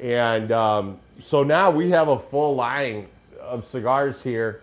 [0.01, 3.07] And um, so now we have a full line
[3.39, 4.62] of cigars here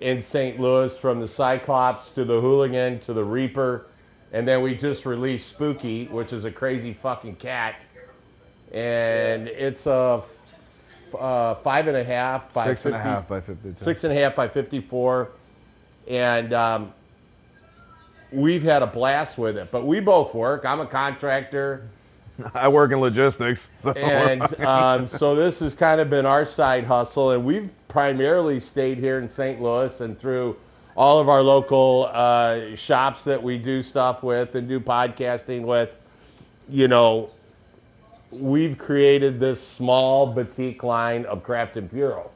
[0.00, 0.60] in St.
[0.60, 3.86] Louis, from the Cyclops to the Hooligan to the Reaper,
[4.32, 7.74] and then we just released Spooky, which is a crazy fucking cat,
[8.72, 10.22] and it's a
[11.16, 13.82] uh, five and a half by Six and a half by 52.
[13.82, 15.30] six and a half by 54,
[16.08, 16.92] and um,
[18.32, 19.70] we've had a blast with it.
[19.70, 20.64] But we both work.
[20.64, 21.88] I'm a contractor.
[22.54, 23.68] I work in logistics.
[23.82, 23.92] So.
[23.92, 28.98] And um, so this has kind of been our side hustle, and we've primarily stayed
[28.98, 29.60] here in St.
[29.60, 30.56] Louis and through
[30.96, 35.94] all of our local uh, shops that we do stuff with and do podcasting with.
[36.68, 37.30] You know,
[38.32, 42.30] we've created this small boutique line of Craft and Puro.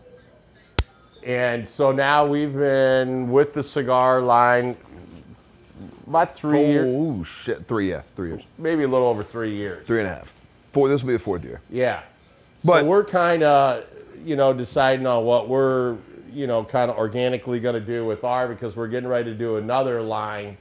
[1.25, 4.77] And so now we've been with the cigar line
[6.07, 9.87] about three years, Oh shit, three yeah, three years, maybe a little over three years.
[9.87, 10.29] three and a half.
[10.73, 10.89] Four.
[10.89, 11.61] This will be the fourth year.
[11.71, 12.03] Yeah.
[12.65, 13.85] But- so we're kind of,
[14.25, 15.97] you know, deciding on what we're,
[16.33, 19.37] you know, kind of organically going to do with our because we're getting ready to
[19.37, 20.57] do another line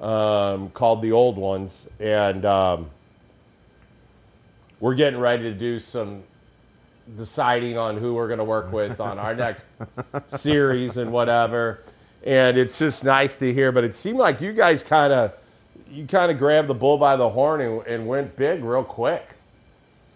[0.00, 2.88] um, called the Old Ones, and um,
[4.80, 6.22] we're getting ready to do some
[7.16, 9.64] deciding on who we're going to work with on our next
[10.28, 11.82] series and whatever.
[12.24, 13.72] And it's just nice to hear.
[13.72, 15.32] But it seemed like you guys kind of,
[15.90, 19.34] you kind of grabbed the bull by the horn and, and went big real quick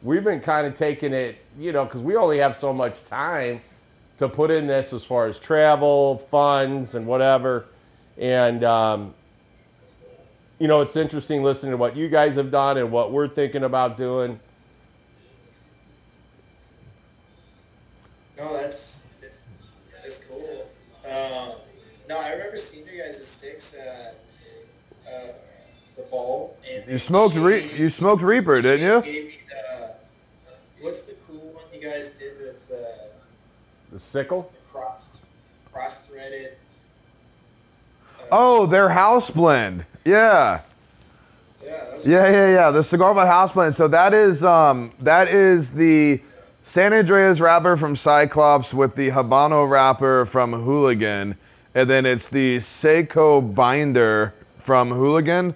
[0.03, 3.59] we've been kind of taking it, you know, because we only have so much time
[4.19, 7.67] to put in this as far as travel, funds, and whatever.
[8.19, 9.15] And, um,
[10.59, 13.65] you know, it's interesting listening to what you guys have done and what we're thinking
[13.65, 14.39] about doing.
[18.43, 19.47] No, that's it's,
[20.03, 20.67] that's cool.
[21.05, 21.53] Um,
[22.09, 24.15] no, I remember seeing you guys' sticks at
[25.07, 25.33] uh,
[25.97, 26.57] the ball.
[26.73, 29.01] And You smoked re- you smoked Reaper, didn't you?
[29.01, 29.95] Gave me the,
[30.81, 33.17] what's the cool one you guys did with uh,
[33.93, 34.51] The sickle?
[34.53, 35.21] the cross
[35.73, 36.53] cross threaded?
[38.21, 39.85] Uh, Oh, their house blend.
[40.05, 40.61] Yeah.
[41.65, 42.71] yeah, Yeah, yeah, yeah.
[42.71, 43.75] The cigar by house blend.
[43.75, 46.21] So that is um that is the
[46.65, 51.37] San Andrés wrapper from Cyclops with the Habano wrapper from Hooligan,
[51.75, 55.55] and then it's the seco binder from Hooligan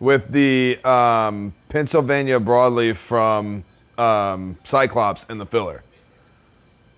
[0.00, 3.64] with the um, Pennsylvania broadleaf from
[3.98, 5.82] um, Cyclops in the filler.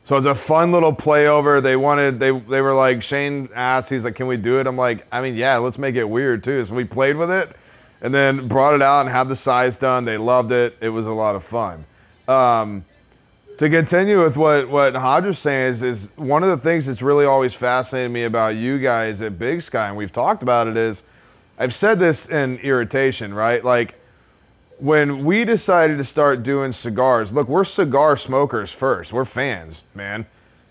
[0.05, 1.61] So it's a fun little play over.
[1.61, 4.67] They wanted they they were like Shane asked, he's like, Can we do it?
[4.67, 6.65] I'm like, I mean, yeah, let's make it weird too.
[6.65, 7.55] So we played with it
[8.01, 10.07] and then brought it out and had the size done.
[10.07, 10.77] They loved it.
[10.81, 11.85] It was a lot of fun.
[12.27, 12.85] Um,
[13.59, 17.25] to continue with what what Hodger's saying is, is one of the things that's really
[17.27, 21.03] always fascinated me about you guys at Big Sky, and we've talked about it, is
[21.59, 23.65] I've said this in irritation, right?
[23.65, 23.97] Like
[24.79, 29.13] when we decided to start doing cigars, look, we're cigar smokers first.
[29.13, 30.25] We're fans, man.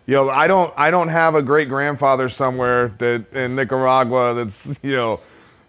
[0.06, 4.66] You know, I don't I don't have a great grandfather somewhere that in Nicaragua that's,
[4.82, 5.20] you know,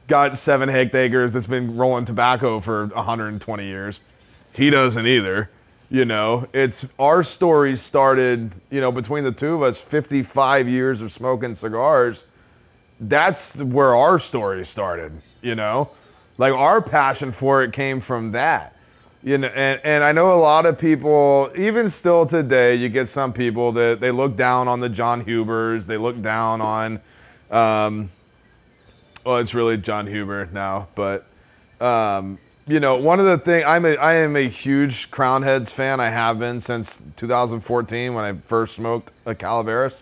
[0.07, 3.99] got seven hectares that's been rolling tobacco for 120 years.
[4.53, 5.51] He doesn't either.
[5.91, 11.01] You know, it's our story started, you know, between the two of us, 55 years
[11.01, 12.25] of smoking cigars.
[13.01, 15.91] That's where our story started, you know?
[16.37, 18.75] Like our passion for it came from that.
[19.23, 23.09] You know, and, and I know a lot of people, even still today, you get
[23.09, 27.01] some people that they look down on the Jon Hubers, they look down on
[27.51, 28.11] um,
[29.25, 31.27] well, it's really Jon Huber now, but
[31.81, 32.39] um,
[32.69, 36.01] you know, one of the things I'm a I am a huge Crowned Heads fan.
[36.01, 39.95] I have been since 2014 when I first smoked a Calaveras,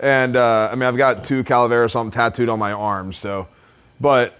[0.00, 3.18] and uh, I mean I've got two Calaveras on tattooed on my arms.
[3.18, 3.46] So,
[4.00, 4.34] but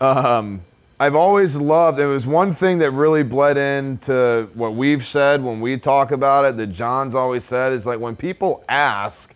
[0.00, 0.62] um,
[0.98, 2.00] I've always loved.
[2.00, 6.46] It was one thing that really bled into what we've said when we talk about
[6.46, 6.56] it.
[6.56, 9.30] That Jon's always said is like when people ask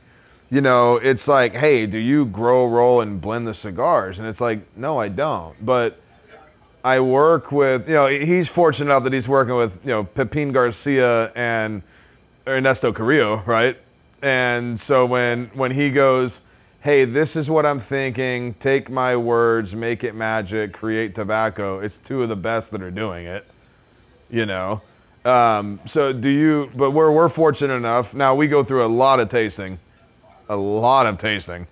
[0.51, 4.19] you know, it's like, hey, do you grow, roll, and blend the cigars?
[4.19, 5.55] And it's like, no, I don't.
[5.67, 6.01] But
[6.85, 10.53] I work with, you know, he's fortunate enough that he's working with, you know, Pepin
[10.53, 11.83] Garcia and
[12.47, 13.77] Ernesto Carrillo, right?
[14.23, 16.41] And so when when he goes,
[16.81, 21.97] hey, this is what I'm thinking, take my words, make it magic, create tobacco, it's
[21.99, 23.47] two of the best that are doing it,
[24.31, 24.81] you know.
[25.25, 26.71] Um, so do you?
[26.75, 28.15] But we're we're fortunate enough.
[28.15, 29.79] Now we go through a lot of tasting
[30.49, 31.67] a lot of tasting.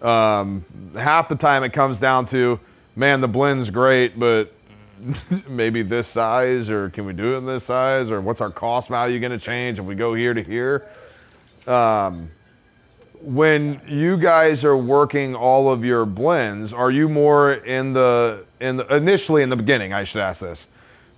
[0.00, 0.64] Um,
[0.94, 2.58] half the time it comes down to,
[2.96, 4.52] man, the blend's great, but
[5.48, 8.88] maybe this size, or can we do it in this size, or what's our cost
[8.88, 10.88] value going to change if we go here to here?
[11.66, 12.30] Um,
[13.20, 18.76] when you guys are working all of your blends, are you more in the in
[18.76, 19.92] the, initially in the beginning?
[19.92, 20.66] I should ask this.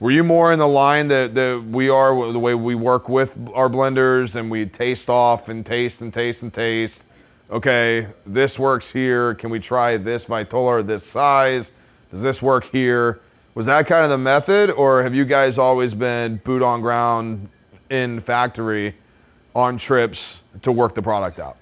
[0.00, 3.30] Were you more in the line that, that we are the way we work with
[3.54, 7.04] our blenders and we taste off and taste and taste and taste?
[7.54, 9.36] Okay, this works here.
[9.36, 11.70] Can we try this Vitola this size?
[12.10, 13.20] Does this work here?
[13.54, 17.48] Was that kind of the method, or have you guys always been boot on ground
[17.90, 18.96] in factory
[19.54, 21.56] on trips to work the product out?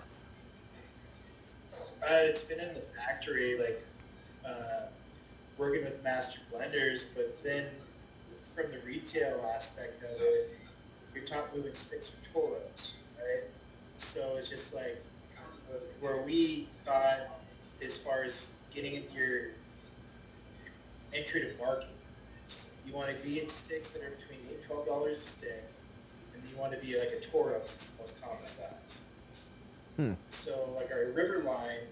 [1.74, 3.84] Uh, it's been in the factory, like
[4.48, 4.86] uh,
[5.58, 7.66] working with master blenders, but then
[8.40, 10.56] from the retail aspect of it,
[11.14, 13.44] you're talking moving sticks for Toros, right?
[13.98, 14.96] So it's just like
[16.00, 17.20] where we thought,
[17.84, 19.50] as far as getting into your
[21.14, 21.88] entry to market,
[22.86, 25.64] you want to be in sticks that are between eight and twelve dollars a stick,
[26.34, 29.04] and then you want to be like a Toros, is the most common size.
[29.96, 30.12] Hmm.
[30.30, 31.86] So like our river line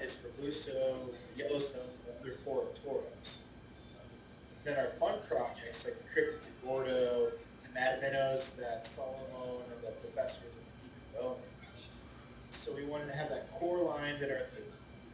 [0.00, 3.42] is for Busto, Yellowstone, and other four Toros
[4.66, 9.92] then our fun projects like the Cryptid to Gordo, to Matamoros, that Solomon, and the
[10.02, 11.38] Professors, and the Deep Bowman.
[12.50, 14.62] So we wanted to have that core line that are the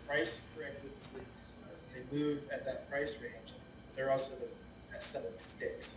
[0.07, 1.19] price correctly, so
[1.95, 3.53] they move at that price range.
[3.95, 4.49] They're also the
[4.93, 5.97] best selling sticks.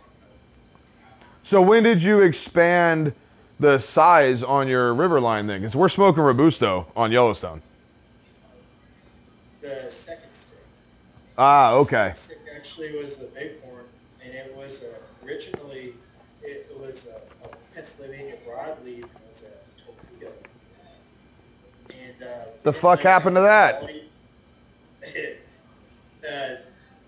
[1.42, 3.12] So when did you expand
[3.60, 5.60] the size on your river line then?
[5.60, 7.62] Because we're smoking Robusto on Yellowstone.
[9.60, 10.58] The second stick.
[11.38, 12.10] Ah, okay.
[12.10, 13.84] The stick actually was the bighorn,
[14.24, 15.94] and it was uh, originally
[16.42, 20.32] it was a, a Pennsylvania broadleaf, and it was a torpedo.
[21.90, 23.82] And uh, the fuck happened to that?
[26.30, 26.56] uh,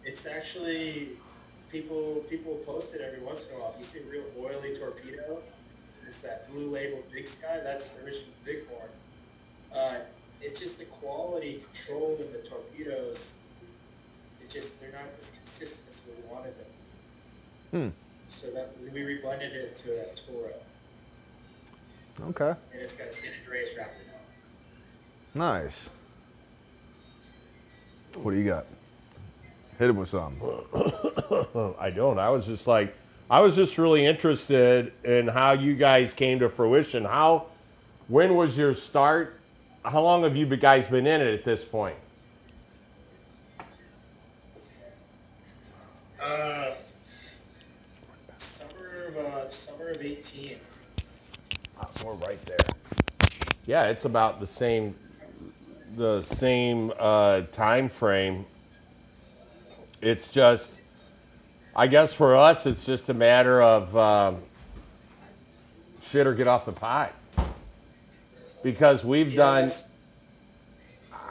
[0.04, 1.10] it's actually
[1.70, 3.70] people people post it every once in a while.
[3.70, 5.42] If you see a real oily torpedo,
[6.06, 7.60] it's that blue label Big Sky.
[7.62, 8.90] That's the original Bighorn.
[9.74, 10.00] Uh,
[10.40, 13.38] it's just the quality control in the torpedoes
[14.48, 16.66] it just they're not as consistent as we wanted them.
[17.70, 17.88] Hmm.
[18.28, 20.52] So that we reblended it to a Toro.
[22.20, 22.58] Okay.
[22.72, 24.07] And it's got San Andrés wrapped now.
[25.38, 25.70] Nice.
[28.14, 28.66] What do you got?
[29.78, 30.42] Hit it with something.
[31.78, 32.18] I don't.
[32.18, 32.92] I was just like,
[33.30, 37.04] I was just really interested in how you guys came to fruition.
[37.04, 37.46] How,
[38.08, 39.38] when was your start?
[39.84, 41.94] How long have you guys been in it at this point?
[46.20, 46.72] Uh,
[48.38, 50.56] summer of uh, summer of 18.
[52.04, 52.56] we're right there.
[53.66, 54.96] Yeah, it's about the same
[55.96, 58.44] the same uh, time frame.
[60.00, 60.70] It's just,
[61.74, 64.42] I guess for us, it's just a matter of um,
[66.02, 67.12] shit or get off the pot
[68.62, 69.68] because we've done.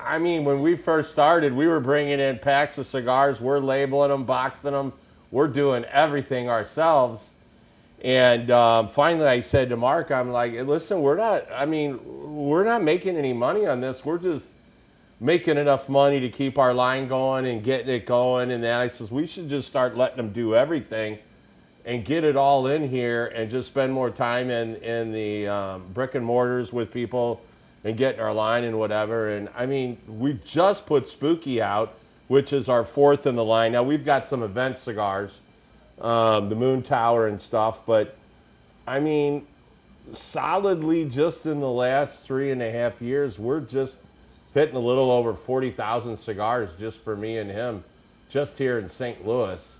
[0.03, 3.41] I mean, when we first started, we were bringing in packs of cigars.
[3.41, 4.93] We're labeling them, boxing them.
[5.31, 7.29] We're doing everything ourselves.
[8.03, 11.45] And um, finally, I said to Mark, I'm like, listen, we're not.
[11.51, 11.99] I mean,
[12.47, 14.05] we're not making any money on this.
[14.05, 14.45] We're just
[15.19, 18.51] making enough money to keep our line going and getting it going.
[18.51, 21.17] And then I says, we should just start letting them do everything
[21.85, 25.85] and get it all in here and just spend more time in in the um,
[25.93, 27.41] brick and mortars with people
[27.83, 29.29] and getting our line and whatever.
[29.29, 31.95] And I mean, we just put Spooky out,
[32.27, 33.71] which is our fourth in the line.
[33.71, 35.39] Now we've got some event cigars,
[36.01, 38.15] um, the Moon Tower and stuff, but
[38.87, 39.45] I mean,
[40.13, 43.97] solidly just in the last three and a half years, we're just
[44.53, 47.83] hitting a little over 40,000 cigars just for me and him,
[48.29, 49.25] just here in St.
[49.27, 49.77] Louis.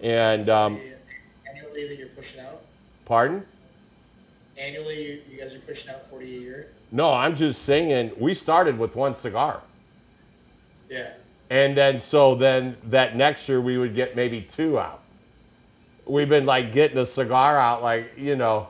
[0.00, 0.78] And um,
[1.48, 2.62] annually that you're pushing out.
[3.04, 3.44] pardon?
[4.58, 6.68] Annually, you, you guys are pushing out 40 a year.
[6.90, 9.60] No, I'm just saying we started with one cigar.
[10.90, 11.12] Yeah.
[11.50, 15.00] And then so then that next year we would get maybe two out.
[16.08, 18.68] We've been like getting a cigar out like, you know,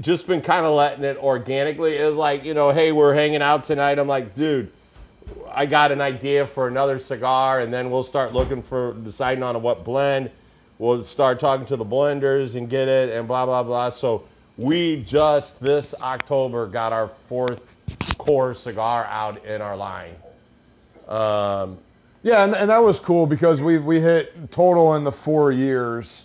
[0.00, 1.96] just been kind of letting it organically.
[1.96, 3.98] It's like, you know, hey, we're hanging out tonight.
[3.98, 4.72] I'm like, dude,
[5.50, 9.60] I got an idea for another cigar and then we'll start looking for deciding on
[9.62, 10.30] what blend.
[10.78, 13.90] We'll start talking to the blenders and get it and blah blah blah.
[13.90, 14.24] So
[14.56, 17.60] we just this October got our fourth
[18.18, 20.14] core cigar out in our line.
[21.08, 21.78] Um,
[22.22, 26.24] Yeah, and, and that was cool because we we hit total in the four years,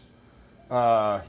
[0.70, 1.22] uh,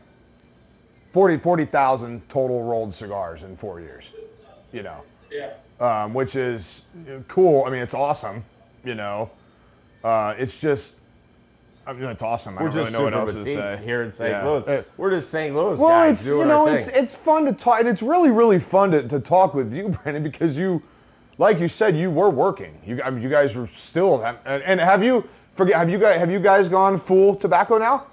[1.12, 4.12] 40 40,000 total rolled cigars in four years.
[4.72, 5.52] You know, Yeah.
[5.80, 6.82] um, which is
[7.28, 7.64] cool.
[7.64, 8.44] I mean, it's awesome.
[8.84, 9.30] You know,
[10.02, 10.94] uh, it's just,
[11.86, 12.58] I mean, it's awesome.
[12.58, 13.80] I We're don't just really know what else to say.
[13.84, 14.30] here in St.
[14.30, 14.44] Yeah.
[14.48, 14.84] Louis.
[14.96, 15.54] We're just St.
[15.54, 17.02] Louis well, guys it's doing you know our it's thing.
[17.04, 20.22] it's fun to talk, and it's really really fun to, to talk with you, Brandon,
[20.22, 20.82] because you,
[21.38, 22.76] like you said, you were working.
[22.84, 26.18] You I mean, you guys were still, and, and have you forget have you guys
[26.18, 28.06] have you guys gone full tobacco now?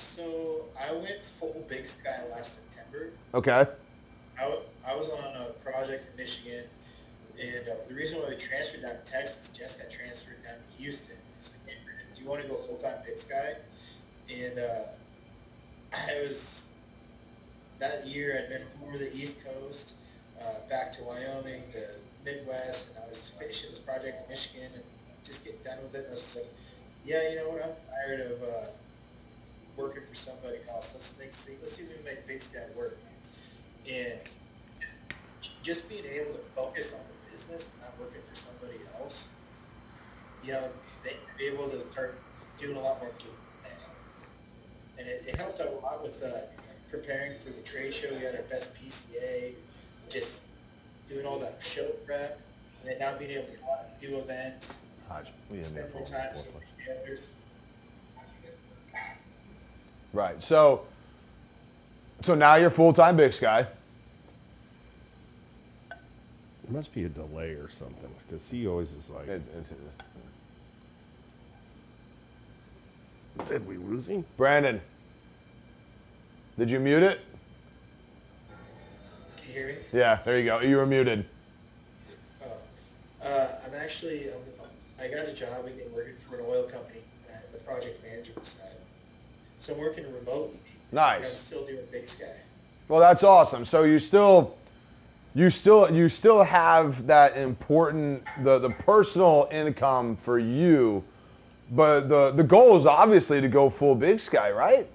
[0.00, 3.10] So I went full Big Sky last September.
[3.34, 3.66] Okay.
[4.38, 6.64] I, w- I was on a project in Michigan,
[7.38, 10.82] and uh, the reason why we transferred down to Texas, Jess got transferred down to
[10.82, 11.16] Houston.
[11.42, 11.82] Like, hey,
[12.14, 13.56] do you want to go full time Big Sky?
[14.34, 16.66] And uh, I was
[17.78, 19.94] that year I'd been over the East Coast,
[20.40, 24.82] uh, back to Wyoming, the Midwest, and I was finishing this project in Michigan and
[25.24, 25.98] just getting done with it.
[26.04, 26.50] And I was like,
[27.04, 27.62] yeah, you know what?
[27.64, 27.70] I'm
[28.06, 28.66] tired of uh,
[29.80, 30.94] working for somebody else.
[30.94, 32.98] Let's make see, let's see if we can make Big Sky work.
[33.90, 34.20] And
[35.62, 39.32] just being able to focus on the business, not working for somebody else,
[40.42, 40.68] you know,
[41.02, 42.18] they be able to start
[42.58, 43.10] doing a lot more.
[44.98, 46.28] And it, it helped out a lot with uh,
[46.90, 48.08] preparing for the trade show.
[48.14, 49.54] We had our best PCA,
[50.10, 50.46] just
[51.08, 52.40] doing all that show prep,
[52.80, 54.80] and then now being able to go out and do events,
[55.62, 57.39] spend more time with the.
[60.12, 60.42] Right.
[60.42, 60.82] So.
[62.22, 63.66] So now you're full time Big Sky.
[65.90, 69.96] There must be a delay or something because he always is like, It's- it's- it's-
[73.48, 74.24] did we lose him?
[74.36, 74.80] Brandon,
[76.58, 77.20] did you mute it?
[79.38, 79.74] Can you hear me?
[79.92, 80.18] Yeah.
[80.24, 80.60] There you go.
[80.60, 81.24] You were muted.
[82.44, 84.42] Uh, uh, I'm actually, um,
[85.00, 87.00] I got a job again working for an oil company
[87.34, 88.66] at the project management side.
[89.60, 90.58] So I'm working remotely.
[90.90, 91.24] Nice.
[91.24, 92.24] I'm still doing Big Sky.
[92.88, 93.64] Well, that's awesome.
[93.64, 94.56] So you still,
[95.34, 101.04] you still, you still have that important the the personal income for you,
[101.72, 104.88] but the the goal is obviously to go full Big Sky, right?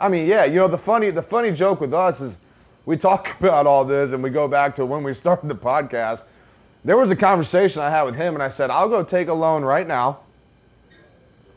[0.00, 0.44] I mean, yeah.
[0.44, 2.38] You know, the funny the funny joke with us is
[2.84, 6.22] we talk about all this and we go back to when we started the podcast.
[6.84, 9.32] There was a conversation I had with him, and I said, I'll go take a
[9.32, 10.18] loan right now.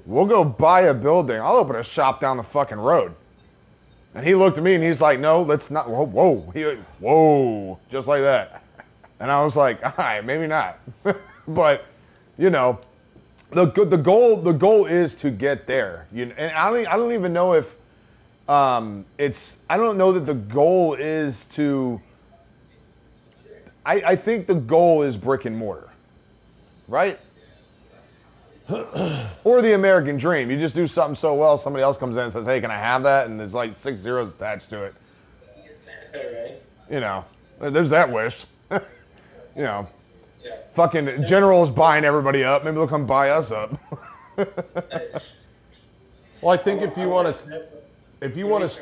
[0.06, 1.40] We'll go buy a building.
[1.40, 3.14] I'll open a shop down the fucking road.
[4.14, 5.90] And he looked at me and he's like, no, let's not.
[5.90, 6.64] Whoa, whoa, he,
[7.00, 8.64] whoa, just like that.
[9.20, 10.80] And I was like, all right, maybe not.
[11.48, 11.86] but,
[12.38, 12.80] you know,
[13.52, 16.08] the the goal the goal is to get there.
[16.12, 17.74] You and I don't I don't even know if
[18.50, 22.02] um, it's I don't know that the goal is to.
[23.86, 25.90] I, I think the goal is brick and mortar,
[26.88, 27.20] right?
[29.44, 30.50] or the American dream.
[30.50, 32.78] You just do something so well, somebody else comes in and says, "Hey, can I
[32.78, 34.94] have that?" And there's like six zeros attached to it.
[36.90, 37.26] You know,
[37.60, 38.46] there's that wish.
[38.72, 38.78] you
[39.56, 39.88] know,
[40.44, 40.52] Yeah.
[40.74, 42.64] fucking generals buying everybody up.
[42.64, 43.78] Maybe they'll come buy us up.
[46.42, 47.64] Well, I think if you want to,
[48.22, 48.82] if you want to,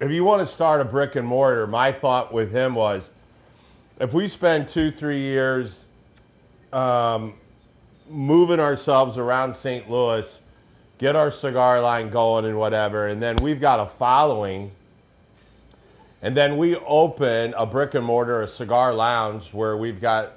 [0.00, 3.10] if you want to start a brick and mortar, my thought with him was,
[4.00, 5.86] if we spend two, three years
[6.72, 7.34] um,
[8.10, 9.90] moving ourselves around St.
[9.90, 10.40] Louis,
[10.98, 14.70] get our cigar line going and whatever, and then we've got a following,
[16.22, 20.34] and then we open a brick and mortar, a cigar lounge where we've got,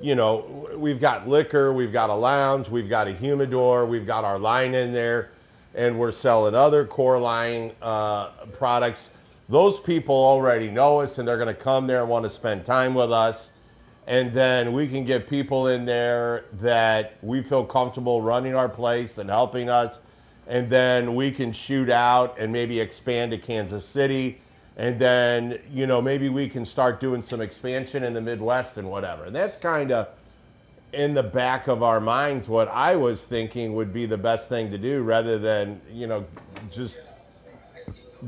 [0.00, 4.24] you know, we've got liquor, we've got a lounge, we've got a humidor, we've got
[4.24, 5.30] our line in there,
[5.74, 9.10] and we're selling other core line uh, products.
[9.48, 12.64] Those people already know us, and they're going to come there and want to spend
[12.64, 13.50] time with us.
[14.06, 19.18] And then we can get people in there that we feel comfortable running our place
[19.18, 19.98] and helping us.
[20.48, 24.40] And then we can shoot out and maybe expand to Kansas City
[24.80, 28.90] and then you know maybe we can start doing some expansion in the Midwest and
[28.90, 29.24] whatever.
[29.24, 30.08] And that's kind of
[30.94, 34.70] in the back of our minds what I was thinking would be the best thing
[34.70, 36.24] to do, rather than you know
[36.72, 37.00] just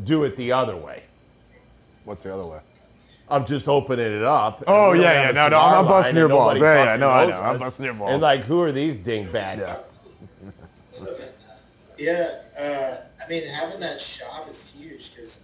[0.05, 1.03] do it the other way.
[2.05, 2.61] What's the other way?
[3.33, 4.63] I'm just opening it up.
[4.67, 5.33] Oh, yeah, yeah.
[5.33, 6.59] No, no, I'm not busting your balls.
[6.59, 8.13] nobody Yeah, yeah, no, I know, I'm busting your balls.
[8.13, 9.59] And like, who are these dingbats?
[9.59, 9.79] Yeah.
[11.99, 15.41] Yeah, uh, I mean, having that shop is huge because,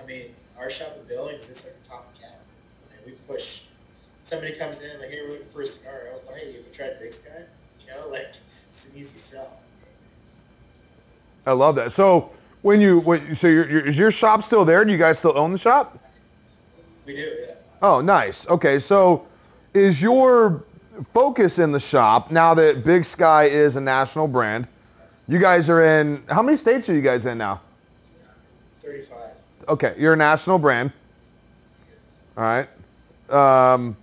[0.00, 0.26] I mean,
[0.58, 2.34] our shop in Billings is like a top account.
[2.34, 3.62] I mean, we push.
[4.24, 6.98] Somebody comes in like, "Hey, we're looking for a cigar." Oh, hey, you ever tried
[7.00, 7.30] Big Sky?
[7.80, 9.58] You know, like it's an easy sell.
[11.46, 11.92] I love that.
[11.92, 12.30] So
[12.62, 14.84] when you, when, so your, your, is your shop still there?
[14.84, 15.98] Do you guys still own the shop?
[17.06, 17.54] We do, yeah.
[17.82, 18.46] Oh, nice.
[18.48, 19.26] Okay, so
[19.74, 20.62] is your
[21.12, 24.68] focus in the shop now that Big Sky is a national brand?
[25.28, 27.60] You guys are in how many states are you guys in now?
[28.78, 29.36] Thirty-five.
[29.68, 30.92] Okay, you're a national brand.
[32.36, 32.68] All right.
[33.30, 33.96] Um,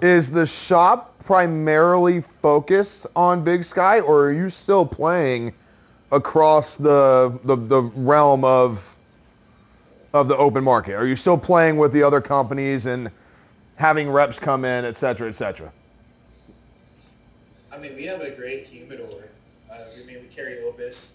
[0.00, 5.52] is the shop primarily focused on Big Sky, or are you still playing
[6.12, 8.96] across the the, the realm of
[10.12, 10.94] of the open market?
[10.94, 13.10] Are you still playing with the other companies and
[13.76, 15.72] having reps come in, et cetera, et cetera?
[17.72, 19.24] I mean, we have a great humidor.
[19.70, 21.14] Uh, I mean, we carry Opus.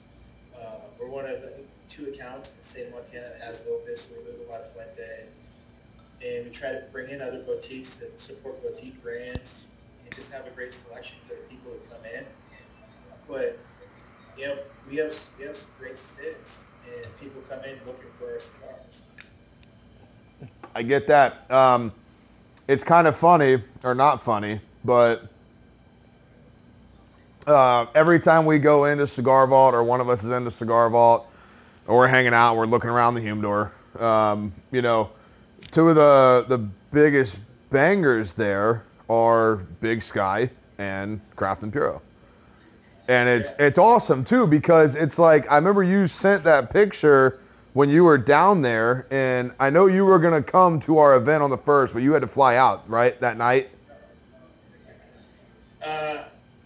[0.58, 1.44] Uh, we're one of
[1.90, 4.14] two accounts in the state of Montana that has Opus.
[4.18, 5.28] We move a lot of Fuente.
[6.26, 9.68] And we try to bring in other boutiques that support boutique brands
[10.02, 12.26] and just have a great selection for the people that come in.
[13.28, 13.60] But,
[14.38, 14.58] you know,
[14.90, 19.08] we have, we have some great sticks and people come in looking for cigars.
[20.74, 21.50] I get that.
[21.52, 21.92] Um,
[22.68, 25.28] it's kind of funny, or not funny, but
[27.48, 30.52] uh, every time we go into Cigar Vault, or one of us is in the
[30.52, 31.28] Cigar Vault,
[31.88, 33.72] or we're hanging out, we're looking around the humidor.
[34.00, 35.12] Um, you know,
[35.72, 36.58] two of the the
[36.92, 37.38] biggest
[37.70, 42.02] bangers there are Big Sky and Craft and Puro.
[43.08, 47.40] And it's it's awesome too because it's like I remember you sent that picture
[47.74, 51.44] when you were down there, and I know you were gonna come to our event
[51.44, 53.70] on the first, but you had to fly out right that night.
[55.86, 56.24] Uh,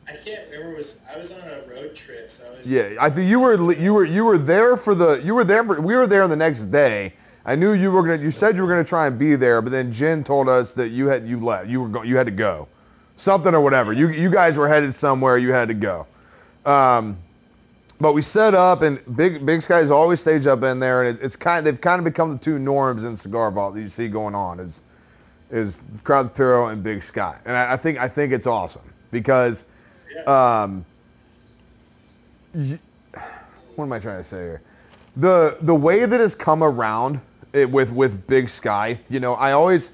[0.07, 0.77] I can't remember.
[0.77, 2.71] Was I was on a road trip, so I was.
[2.71, 5.63] Yeah, I think you were you were you were there for the you were there
[5.63, 7.13] for, we were there the next day.
[7.45, 9.71] I knew you were gonna you said you were gonna try and be there, but
[9.71, 12.31] then Jen told us that you had you left you were go, you had to
[12.31, 12.67] go,
[13.17, 13.91] something or whatever.
[13.91, 15.37] You you guys were headed somewhere.
[15.37, 16.07] You had to go.
[16.65, 17.17] Um,
[18.01, 21.23] but we set up and big big skies always stage up in there, and it,
[21.23, 24.07] it's kind they've kind of become the two norms in cigar vault that you see
[24.07, 24.83] going on is
[25.51, 29.63] is Craft Puro and Big Sky, and I, I think I think it's awesome because.
[30.25, 30.85] Um,
[33.75, 34.61] what am I trying to say here?
[35.17, 37.19] The the way that it's come around
[37.53, 39.91] it, with with Big Sky, you know, I always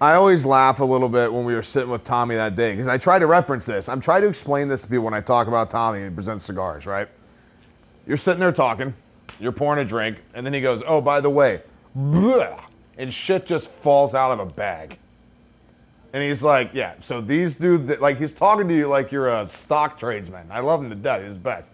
[0.00, 2.86] I always laugh a little bit when we were sitting with Tommy that day because
[2.86, 3.88] I try to reference this.
[3.88, 6.86] I'm trying to explain this to people when I talk about Tommy and present cigars,
[6.86, 7.08] right?
[8.06, 8.94] You're sitting there talking,
[9.40, 11.62] you're pouring a drink, and then he goes, "Oh, by the way,"
[11.96, 12.60] bleh,
[12.96, 14.96] and shit just falls out of a bag.
[16.12, 19.28] And he's like, yeah, so these do, th- like, he's talking to you like you're
[19.28, 20.46] a stock tradesman.
[20.50, 21.22] I love him to death.
[21.22, 21.72] He's the best.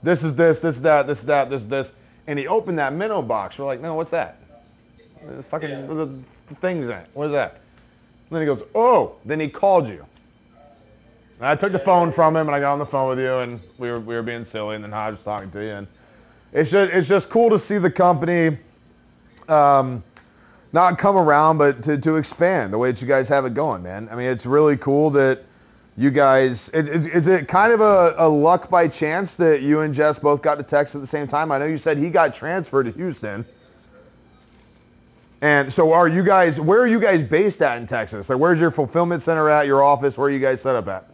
[0.00, 1.92] This is this, this is that, this is that, this is this.
[2.28, 3.58] And he opened that minnow box.
[3.58, 4.36] We're like, no, what's that?
[5.26, 5.86] The fucking, Yeah.
[5.86, 7.08] the, the thing's in it.
[7.14, 7.60] What is that?
[8.30, 10.04] And then he goes, oh, then he called you.
[11.38, 13.38] And I took the phone from him and I got on the phone with you
[13.38, 15.72] and we were, we were being silly and then I was talking to you.
[15.72, 15.86] And
[16.52, 18.56] it's just, it's just cool to see the company,
[19.48, 20.02] um,
[20.72, 23.82] not come around, but to, to expand the way that you guys have it going,
[23.82, 24.08] man.
[24.10, 25.42] I mean, it's really cool that
[25.96, 26.70] you guys.
[26.74, 30.18] It, it, is it kind of a, a luck by chance that you and Jess
[30.18, 31.52] both got to Texas at the same time?
[31.52, 33.44] I know you said he got transferred to Houston.
[35.44, 36.58] And so, are you guys?
[36.58, 38.30] Where are you guys based at in Texas?
[38.30, 39.66] Like, where's your fulfillment center at?
[39.66, 40.16] Your office?
[40.16, 41.04] Where are you guys set up at?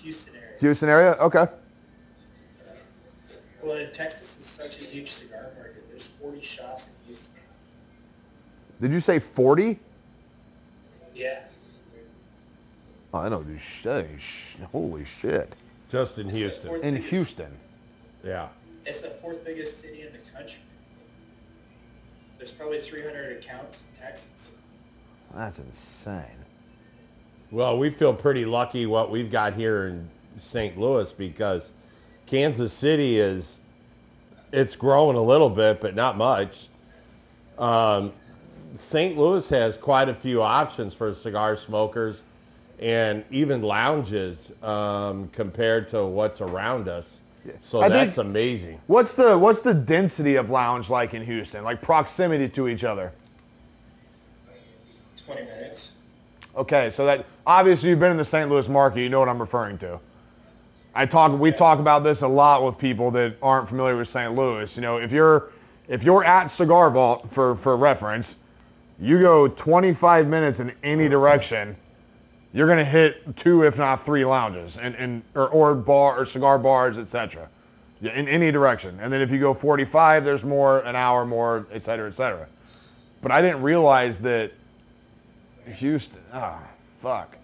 [0.00, 0.56] Houston area.
[0.58, 1.12] Houston area.
[1.20, 1.40] Okay.
[1.40, 1.48] Uh,
[3.62, 5.86] well, and Texas is such a huge cigar market.
[5.90, 7.40] There's 40 shops in Houston.
[8.80, 9.78] Did you say 40?
[11.14, 11.40] Yeah.
[13.12, 14.06] Oh, I don't do shit.
[14.72, 15.56] Holy shit.
[15.90, 16.74] Just in It's Houston.
[16.76, 17.52] In biggest- Houston.
[18.24, 18.48] Yeah.
[18.86, 20.60] It's the fourth biggest city in the country.
[22.40, 24.56] There's probably 300 accounts in Texas.
[25.34, 26.24] That's insane.
[27.50, 30.08] Well, we feel pretty lucky what we've got here in
[30.38, 30.78] St.
[30.78, 31.70] Louis because
[32.24, 33.58] Kansas City is
[34.52, 36.68] it's growing a little bit, but not much.
[37.58, 38.10] Um,
[38.74, 39.18] St.
[39.18, 42.22] Louis has quite a few options for cigar smokers
[42.78, 47.20] and even lounges um, compared to what's around us.
[47.62, 48.80] So I think- that's amazing.
[48.86, 51.64] What's the what's the density of lounge like in Houston?
[51.64, 53.12] Like proximity to each other.
[55.24, 55.92] 20 minutes.
[56.56, 58.50] Okay, so that obviously you've been in the St.
[58.50, 60.00] Louis market, you know what I'm referring to.
[60.94, 64.34] I talk we talk about this a lot with people that aren't familiar with St.
[64.34, 64.74] Louis.
[64.74, 65.50] You know, if you're
[65.88, 68.36] if you're at Cigar Vault for for reference,
[68.98, 71.76] you go 25 minutes in any direction,
[72.52, 76.58] you're gonna hit two if not three lounges and, and or, or bar or cigar
[76.58, 77.48] bars, etc.
[78.00, 78.98] In any direction.
[79.00, 82.46] And then if you go 45, there's more, an hour more, et cetera, et cetera.
[83.20, 84.52] But I didn't realize that
[85.66, 86.18] Houston.
[86.32, 86.58] Ah,
[87.02, 87.36] fuck.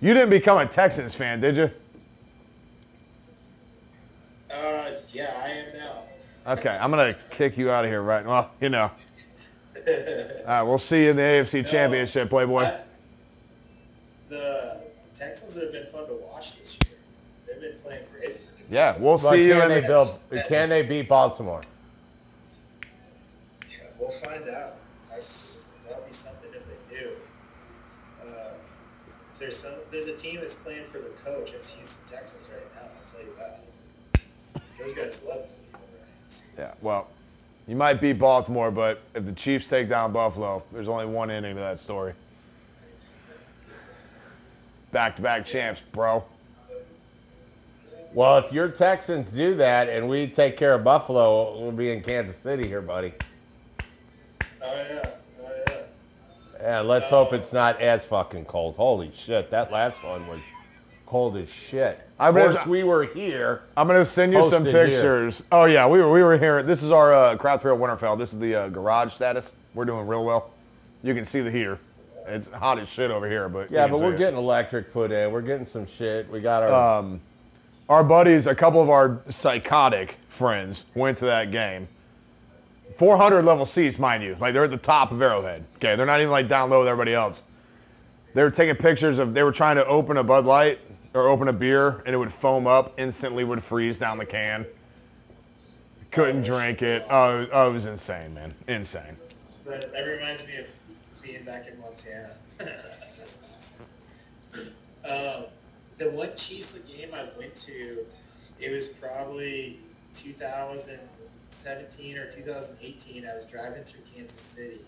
[0.00, 1.70] You didn't become a Texans fan, did you?
[4.50, 6.52] Uh, yeah, I am now.
[6.52, 8.50] Okay, I'm gonna kick you out of here right now.
[8.60, 8.90] You know.
[9.88, 11.70] All right, we'll see you in the AFC No.
[11.70, 12.62] Championship, Playboy.
[12.62, 12.80] I-
[15.18, 16.98] Texans have been fun to watch this year.
[17.46, 18.40] They've been playing great.
[18.70, 19.86] Yeah, we'll But see you can in they the.
[19.86, 20.18] build?
[20.48, 21.62] Can they beat Baltimore?
[23.68, 24.74] Yeah, we'll find out.
[25.10, 27.10] That's, that'll be something if they do.
[28.22, 28.54] Uh,
[29.32, 31.54] if there's some, there's a team that's playing for the coach.
[31.54, 32.82] It's Houston Texans right now.
[32.82, 33.60] I'll tell you that.
[34.78, 36.44] Those guys love to be overhangs.
[36.58, 37.08] Yeah, well,
[37.66, 41.54] you might beat Baltimore, but if the Chiefs take down Buffalo, there's only one ending
[41.54, 42.12] to that story.
[44.92, 46.24] Back-to-back champs, bro.
[48.14, 52.02] Well, if your Texans do that and we take care of Buffalo, we'll be in
[52.02, 53.12] Kansas City here, buddy.
[54.62, 55.10] Oh yeah,
[55.42, 55.76] oh yeah.
[56.62, 58.76] Yeah, let's hope it's not as fucking cold.
[58.76, 60.40] Holy shit, that last one was
[61.04, 62.00] cold as shit.
[62.18, 63.62] I Of course, we were here.
[63.76, 64.86] I'm gonna send you some Posted here.
[64.86, 65.42] pictures.
[65.52, 66.62] Oh yeah, we were we were here.
[66.62, 68.18] This is our uh, Craft Trail Winterfell.
[68.18, 69.52] This is the uh, garage status.
[69.74, 70.52] We're doing real well.
[71.02, 71.78] You can see the heater.
[72.26, 74.18] It's hot as shit over here, but Yeah, but we're it.
[74.18, 75.30] getting electric put in.
[75.30, 76.28] We're getting some shit.
[76.30, 76.98] We got our.
[76.98, 77.20] um,
[77.88, 81.86] our buddies, a couple of our psychotic friends went to that game.
[82.98, 84.36] 400 level seats, mind you.
[84.40, 85.64] Like they're at the top of Arrowhead.
[85.76, 87.42] Okay, they're not even like down low with everybody else.
[88.34, 89.34] They were taking pictures of.
[89.34, 90.80] They were trying to open a Bud Light
[91.14, 94.66] or open a beer, and it would foam up instantly, would freeze down the can.
[96.10, 97.02] Couldn't drink it.
[97.10, 98.54] Oh, oh, it was insane, man.
[98.68, 99.16] Insane.
[99.66, 100.66] That, that reminds me of
[101.26, 102.30] being back in Montana.
[102.58, 103.86] That's awesome.
[105.04, 105.44] Um,
[105.98, 108.06] the one Chiefs game I went to,
[108.58, 109.78] it was probably
[110.14, 113.26] 2017 or 2018.
[113.26, 114.80] I was driving through Kansas City,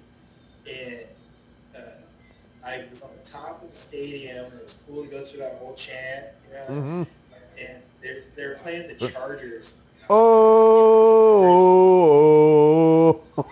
[0.67, 1.05] and
[1.77, 2.01] uh,
[2.67, 4.47] I was on the top of the stadium.
[4.47, 6.67] and It was cool to go through that whole chant, you know.
[6.69, 7.03] Mm-hmm.
[7.61, 9.79] And they're they're playing the Chargers.
[10.11, 10.79] Oh.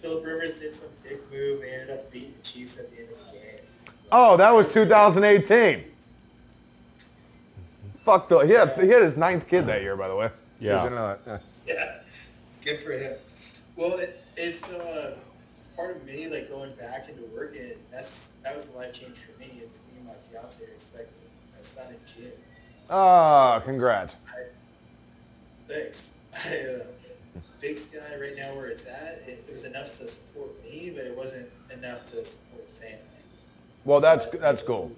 [0.00, 0.88] Philip Rivers did some
[1.40, 1.60] move.
[1.62, 3.60] They ended up beating the Chiefs at the end of the game.
[4.12, 5.84] Oh, that was 2018.
[8.04, 8.40] Fuck the.
[8.40, 10.30] He had, he had his ninth kid that year, by the way.
[10.58, 10.82] Yeah.
[10.82, 11.42] Did you know that?
[11.66, 11.98] Yeah,
[12.64, 13.16] good for him.
[13.76, 15.16] Well, it, it's uh,
[15.76, 17.72] part of me like going back into working.
[17.90, 19.46] That's that was a life change for me.
[19.46, 22.32] And me and my fiance are expecting a son in June.
[22.88, 24.16] Ah, congrats.
[25.68, 26.12] Thanks.
[26.44, 26.84] I, uh,
[27.60, 31.04] Big Sky right now where it's at, it, it was enough to support me, but
[31.04, 32.96] it wasn't enough to support family.
[33.84, 34.90] Well, that's I- that's cool.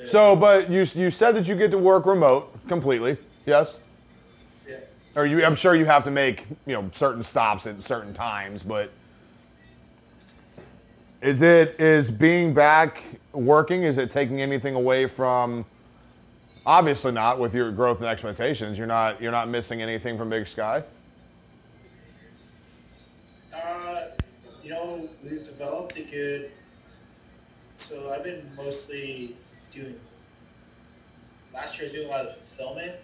[0.00, 0.06] Yeah.
[0.06, 3.16] So, uh, but you you said that you get to work remote completely.
[3.46, 3.80] Yes.
[4.68, 4.76] yeah.
[5.16, 8.62] Or you, I'm sure you have to make you know certain stops at certain times,
[8.62, 8.90] but
[11.22, 13.82] is it is being back working?
[13.82, 15.64] Is it taking anything away from?
[16.66, 17.38] Obviously not.
[17.38, 20.82] With your growth and expectations, you're not you're not missing anything from Big Sky.
[23.54, 24.00] Uh,
[24.62, 26.50] you know, we've developed a good.
[27.76, 29.36] So I've been mostly
[29.70, 30.00] doing.
[31.52, 32.94] Last year I was doing a lot of fulfillment,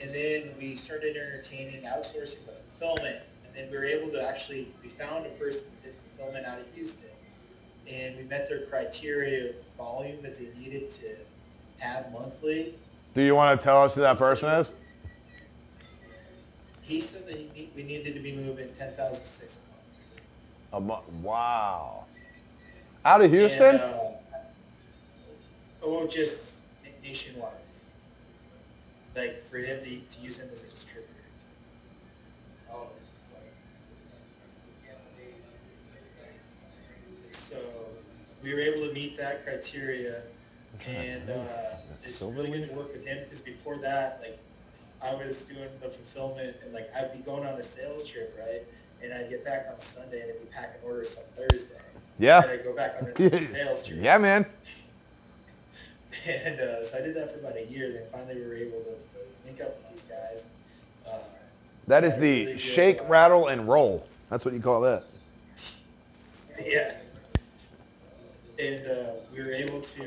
[0.00, 4.68] and then we started entertaining outsourcing the fulfillment, and then we were able to actually
[4.82, 7.10] we found a person that did fulfillment out of Houston,
[7.90, 11.16] and we met their criteria of volume that they needed to
[11.78, 12.74] have monthly.
[13.14, 14.70] Do you want to tell us who that person is?
[16.82, 19.60] He said that he we needed to be moving ten thousand six
[20.72, 21.04] a month.
[21.04, 22.04] A mo- wow.
[23.04, 23.76] Out of Houston?
[23.76, 24.10] And, uh,
[25.82, 26.60] oh, just
[27.02, 27.52] nationwide.
[29.16, 31.14] Like for him to, to use him as a distributor.
[37.30, 37.56] So
[38.42, 40.22] we were able to meet that criteria,
[40.86, 44.38] and uh, it's really good to work with him because before that, like
[45.02, 48.60] I was doing the fulfillment and like I'd be going on a sales trip, right?
[49.02, 51.76] And I'd get back on Sunday and I'd be packing orders on Thursday.
[52.18, 52.42] yeah.
[52.42, 54.00] And I'd go back on another sales trip.
[54.02, 54.46] Yeah, man.
[56.26, 57.92] And uh, so I did that for about a year.
[57.92, 58.96] Then finally we were able to
[59.44, 60.48] link up with these guys.
[61.06, 61.18] Uh,
[61.86, 62.60] That is the really good.
[62.60, 64.06] shake, rattle, and roll.
[64.30, 65.04] That's what you call that.
[66.60, 66.92] yeah.
[68.58, 70.02] And uh, we were able to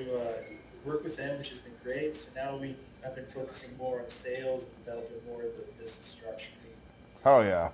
[0.85, 2.15] uh, work with them, which has been great.
[2.15, 6.05] So now we have been focusing more on sales and developing more of the business
[6.05, 6.51] structure.
[7.25, 7.69] Oh yeah.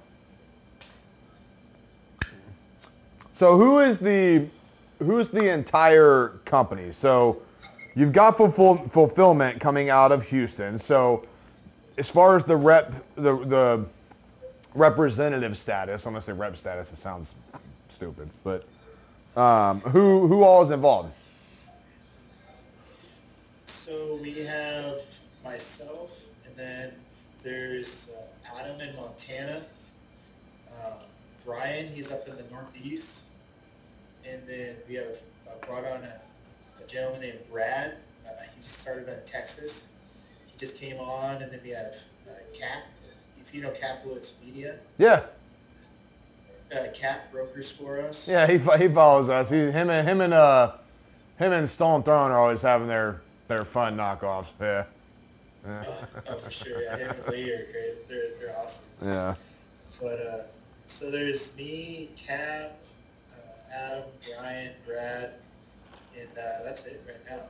[3.34, 4.48] So who is the
[5.00, 6.92] who's the entire company?
[6.92, 7.42] So
[7.96, 10.80] you've got fulfill, fulfillment coming out of Houston.
[10.80, 11.26] So
[11.98, 13.86] as far as the rep the the
[14.74, 16.92] representative status, I'm gonna say rep status.
[16.92, 17.36] It sounds
[17.90, 18.66] stupid, but
[19.40, 21.14] um, who who all is involved?
[23.68, 25.02] So we have
[25.44, 26.94] myself, and then
[27.44, 29.64] there's uh, Adam in Montana.
[30.74, 31.00] Uh,
[31.46, 33.26] Brian, he's up in the Northeast.
[34.30, 35.18] And then we have
[35.50, 36.22] uh, brought on a,
[36.84, 37.96] a gentleman named Brad.
[38.26, 39.90] Uh, he just started in Texas.
[40.48, 41.96] He just came on, and then we have
[42.28, 42.84] uh, Cap.
[43.40, 44.80] If you know Capital Media.
[44.98, 45.24] Yeah,
[46.74, 48.28] uh, Cap brokers for us.
[48.28, 49.50] yeah, he he follows us.
[49.50, 50.74] He him and him and uh
[51.38, 54.48] him and Stone Throne are always having their their fun knockoffs.
[54.60, 54.84] Yeah.
[55.66, 55.84] Yeah.
[56.30, 56.82] Oh, for sure.
[56.82, 58.08] Yeah, him and Lee are great.
[58.08, 58.86] They're, they're awesome.
[59.02, 59.36] Yeah.
[60.02, 60.44] But uh,
[60.86, 62.82] so there's me, Cap,
[63.32, 65.32] uh, Adam, Brian, Brad,
[66.18, 67.46] and uh, that's it right now.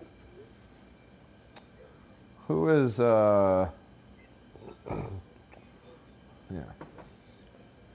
[2.47, 3.69] Who is uh
[4.89, 6.61] Yeah.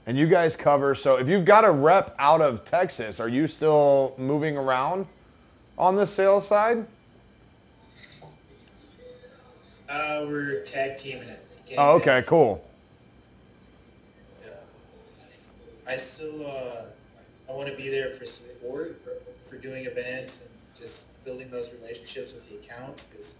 [0.06, 3.48] And you guys cover so if you've got a rep out of Texas, are you
[3.48, 5.06] still moving around
[5.78, 6.86] on the sales side?
[9.92, 11.38] Uh, we're tag teaming it.
[11.76, 12.64] Oh, okay, cool.
[14.42, 14.48] Yeah.
[15.86, 16.86] I still uh,
[17.46, 19.02] I want to be there for support,
[19.42, 23.36] for doing events and just building those relationships with the accounts because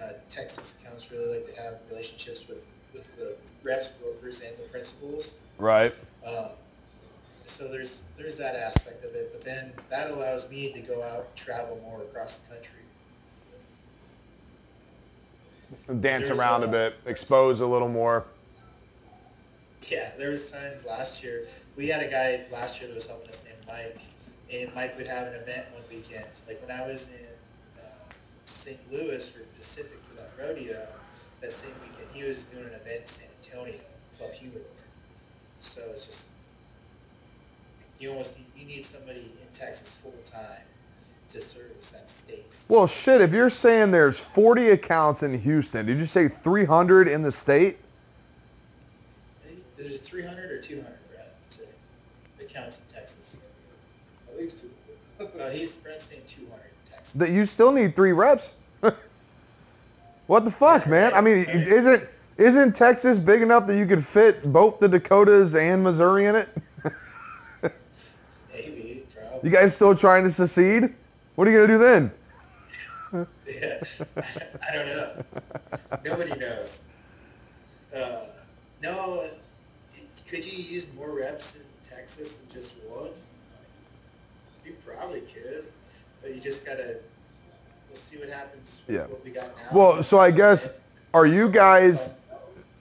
[0.00, 4.68] uh, Texas accounts really like to have relationships with with the reps, brokers, and the
[4.68, 5.38] principals.
[5.58, 5.94] Right.
[6.26, 6.50] Um,
[7.44, 11.26] so there's there's that aspect of it, but then that allows me to go out
[11.26, 12.80] and travel more across the country.
[16.00, 18.26] Dance around a uh, bit, expose a little more.
[19.88, 21.46] Yeah, there was times last year
[21.76, 24.00] we had a guy last year that was helping us named Mike,
[24.52, 26.26] and Mike would have an event one weekend.
[26.46, 28.12] Like when I was in uh,
[28.44, 28.78] St.
[28.92, 30.86] Louis for Pacific for that rodeo,
[31.40, 33.80] that same weekend he was doing an event in San Antonio,
[34.16, 34.62] Club Humidor.
[35.60, 36.28] So it's just
[37.98, 40.66] you almost need, you need somebody in Texas full time
[41.32, 42.66] to service that stakes.
[42.68, 47.22] Well, shit, if you're saying there's 40 accounts in Houston, did you say 300 in
[47.22, 47.78] the state?
[49.76, 51.26] There's 300 or 200, Brad.
[51.48, 51.64] Say.
[52.40, 53.38] Accounts in Texas.
[54.28, 54.70] At least two.
[55.40, 57.14] Uh, he's Brad's saying 200 in Texas.
[57.14, 58.52] That you still need three reps.
[60.26, 61.14] what the fuck, man?
[61.14, 62.04] I mean, isn't
[62.38, 66.48] isn't Texas big enough that you could fit both the Dakotas and Missouri in it?
[68.52, 69.50] Maybe, probably.
[69.50, 70.94] you guys still trying to secede?
[71.42, 72.12] What are you gonna do then?
[73.52, 73.82] Yeah,
[74.70, 75.24] I don't know.
[76.04, 76.84] Nobody knows.
[77.92, 78.26] Uh,
[78.80, 79.26] no,
[80.28, 83.08] could you use more reps in Texas than just one?
[84.64, 85.64] You probably could,
[86.20, 86.98] but you just gotta.
[87.88, 89.06] We'll see what happens with Yeah.
[89.06, 89.76] what we got now.
[89.76, 90.78] Well, so I guess
[91.12, 92.10] are you guys?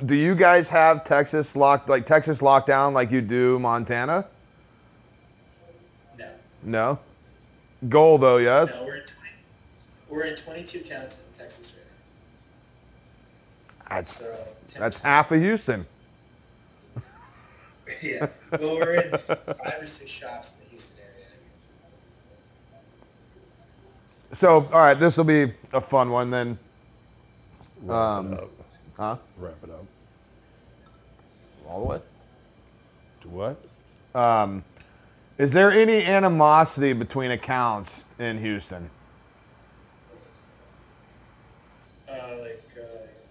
[0.06, 4.28] Do you guys have Texas locked like Texas lockdown like you do Montana?
[6.20, 6.28] No,
[6.62, 7.00] No.
[7.90, 8.74] Goal though, yes.
[8.76, 9.16] no, we're in 20.
[10.10, 11.86] We're in 22 counts in Texas right
[13.90, 13.96] now.
[13.96, 15.86] That's So that's half of Houston.
[18.02, 18.28] Yeah.
[18.52, 21.28] Well, we're in five or six shops in the Houston area.
[24.32, 26.58] So, all right, this will be a fun one then.
[27.82, 28.50] Wrap Um, it up.
[28.96, 29.16] Huh?
[29.38, 29.86] Wrap it up.
[31.68, 32.00] All the way.
[33.24, 33.58] To what?
[34.16, 34.64] Um,
[35.42, 38.88] is there any animosity between accounts in Houston?
[42.08, 42.86] Uh, like, uh,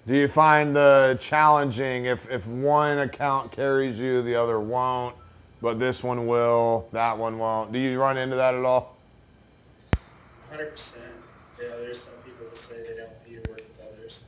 [0.09, 5.15] Do you find the challenging if if one account carries you, the other won't,
[5.63, 7.71] but this one will, that one won't?
[7.71, 8.97] Do you run into that at all?
[10.53, 10.99] 100%.
[11.63, 14.25] Yeah, there's some people that say they don't want you to work with others.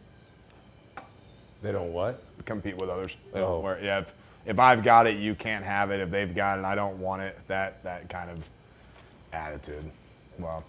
[1.63, 2.23] They don't what?
[2.45, 3.11] Compete with others.
[3.35, 3.59] Oh.
[3.59, 4.15] Where, yeah, if,
[4.47, 6.01] if I've got it, you can't have it.
[6.01, 7.39] If they've got it, I don't want it.
[7.49, 8.39] That that kind of
[9.33, 9.91] attitude.
[10.39, 10.65] Well,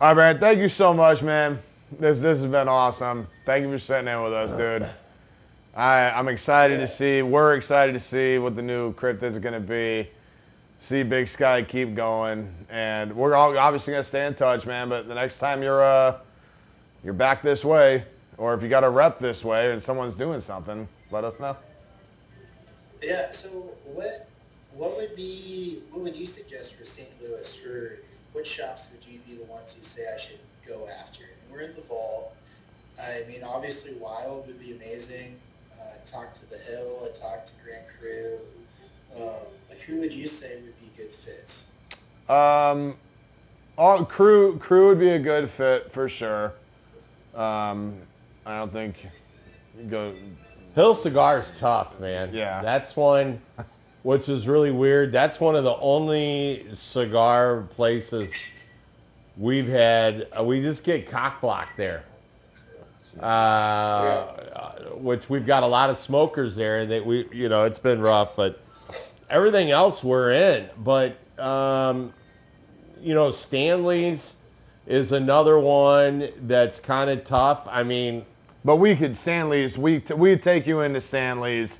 [0.00, 0.40] all right, Brad.
[0.40, 1.58] Thank you so much, man.
[1.98, 3.26] This this has been awesome.
[3.44, 4.88] Thank you for sitting in with us, dude.
[5.76, 7.22] I I'm excited to see.
[7.22, 10.08] We're excited to see what the new crypt is gonna be.
[10.80, 14.88] See Big Sky keep going, and we're all obviously gonna stay in touch, man.
[14.88, 16.18] But the next time you're uh
[17.04, 18.04] you're back this way,
[18.38, 21.56] or if you got a rep this way and someone's doing something, let us know.
[23.04, 23.30] Yeah.
[23.30, 23.48] So
[23.84, 24.28] what
[24.74, 27.08] what would be what would you suggest for St.
[27.20, 27.54] Louis?
[27.54, 27.98] For
[28.32, 31.22] what shops would you be the ones you say I should go after?
[31.22, 32.34] Mean, we're in the vault.
[33.00, 35.38] I mean, obviously Wild would be amazing.
[35.72, 37.00] Uh, talk to the Hill.
[37.04, 38.38] I talked to Grand Crew.
[39.16, 41.70] Um, like, who would you say would be good fits?
[42.28, 42.96] Um,
[43.76, 46.52] all crew crew would be a good fit for sure.
[47.34, 47.96] Um,
[48.46, 48.96] I don't think
[49.88, 50.14] go.
[50.74, 52.30] Hill Cigar is tough, man.
[52.32, 52.62] Yeah.
[52.62, 53.40] That's one,
[54.02, 55.12] which is really weird.
[55.12, 58.52] That's one of the only cigar places
[59.36, 60.28] we've had.
[60.38, 62.04] Uh, we just get cock blocked there.
[63.20, 64.26] Uh,
[64.96, 68.00] which we've got a lot of smokers there, and that we, you know, it's been
[68.00, 68.60] rough, but
[69.30, 70.68] everything else we're in.
[70.78, 72.12] But um,
[73.00, 74.34] you know, Stanley's
[74.88, 77.62] is another one that's kind of tough.
[77.70, 78.24] I mean,
[78.64, 79.76] But we could Stanley's.
[79.76, 81.76] We we'd take you into Stanley's.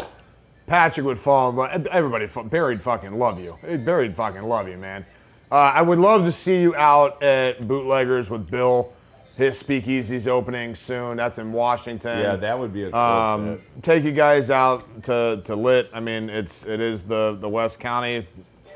[0.67, 1.53] Patrick would fall.
[1.53, 3.57] but Everybody, fu- Barry'd fucking love you.
[3.79, 5.05] Barry'd fucking love you, man.
[5.53, 8.93] Uh, I would love to see you out at Bootleggers with Bill.
[9.37, 11.17] His speakeasy's opening soon.
[11.17, 12.21] That's in Washington.
[12.21, 15.91] yeah, that would be a cool um, take you guys out to, to lit.
[15.93, 18.27] I mean, it's it is the the West County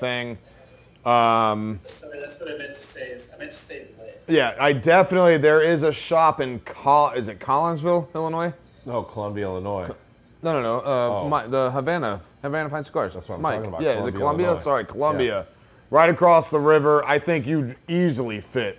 [0.01, 0.36] thing.
[1.09, 3.02] Um, Sorry, that's what I meant to say.
[3.02, 4.22] Is I meant to say lit.
[4.28, 8.52] yeah, I definitely there is a shop in Col- is it Collinsville, Illinois?
[8.85, 9.89] No, Columbia, Illinois.
[10.43, 10.78] No, no, no.
[10.80, 11.28] Uh, Oh.
[11.28, 13.14] Mi- the Havana, Havana Fine Cigars.
[13.14, 13.55] That's what I'm Mike.
[13.56, 14.47] talking about, Yeah, is it Columbia?
[14.48, 14.62] Illinois.
[14.62, 15.47] Sorry, Columbia.
[15.90, 17.02] Right across the river.
[17.06, 18.78] I think you'd easily fit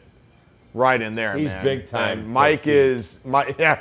[0.76, 1.36] right in there.
[1.36, 1.64] He's man.
[1.64, 3.56] big time, And Mike is Mike.
[3.60, 3.80] Yeah,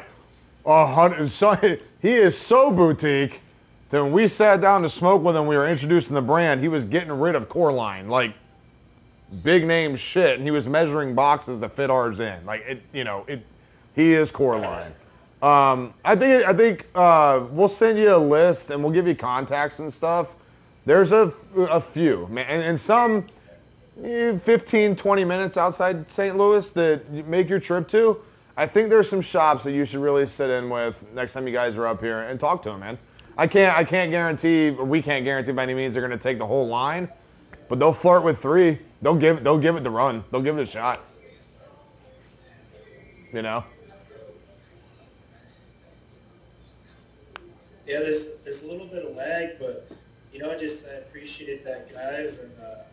[0.64, 1.30] a hundred.
[1.30, 1.54] So,
[2.00, 3.42] he is so boutique.
[3.90, 6.60] That when we sat down to smoke with him, we were introducing the brand.
[6.60, 8.34] He was getting rid of Coreline, like
[9.42, 12.44] big name shit, and he was measuring boxes to fit ours in.
[12.44, 13.44] Like it, you know, it.
[13.94, 14.92] He is Coreline.
[15.40, 19.14] Um, I think I think uh, we'll send you a list and we'll give you
[19.14, 20.28] contacts and stuff.
[20.84, 23.26] There's a, a few, man, and, and some
[24.02, 26.36] eh, 15, 20 minutes outside St.
[26.36, 28.18] Louis that you make your trip to.
[28.56, 31.52] I think there's some shops that you should really sit in with next time you
[31.52, 32.98] guys are up here and talk to them, man.
[33.38, 36.38] I can't I can't guarantee or we can't guarantee by any means they're gonna take
[36.38, 37.08] the whole line,
[37.68, 38.78] but they'll flirt with three.
[39.00, 40.24] They'll give they'll give it the run.
[40.32, 41.00] They'll give it a shot.
[43.32, 43.62] You know.
[47.86, 49.90] Yeah, there's there's a little bit of lag, but
[50.32, 52.84] you know, I just I appreciate that, guys, and uh,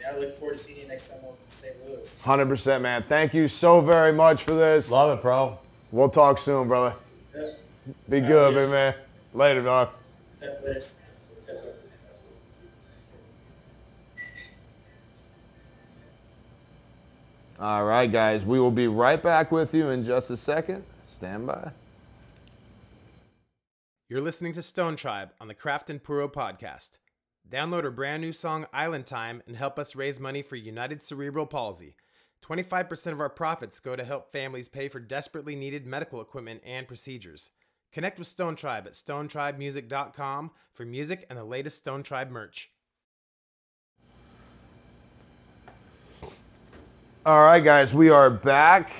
[0.00, 1.74] yeah, I look forward to seeing you next time up in St.
[1.86, 2.20] Louis.
[2.22, 3.02] Hundred percent, man.
[3.02, 4.90] Thank you so very much for this.
[4.90, 5.58] Love it, bro.
[5.92, 6.96] We'll talk soon, brother.
[7.36, 7.50] Yeah,
[8.08, 8.66] Be Uh, good, yes.
[8.66, 8.94] big man.
[9.34, 9.90] Later, dog.
[10.40, 10.98] yeah, there's,
[11.48, 11.78] yeah, but-
[17.58, 18.44] All right, guys.
[18.44, 20.84] We will be right back with you in just a second.
[21.06, 21.70] Stand by.
[24.08, 26.98] You're listening to Stone Tribe on the Craft and Puro podcast.
[27.48, 31.46] Download our brand new song Island Time and help us raise money for United Cerebral
[31.46, 31.94] Palsy.
[32.44, 36.88] 25% of our profits go to help families pay for desperately needed medical equipment and
[36.88, 37.50] procedures.
[37.92, 42.70] Connect with Stone Tribe at stonetribemusic.com for music and the latest Stone Tribe merch.
[47.26, 47.92] All right, guys.
[47.92, 48.90] We are back.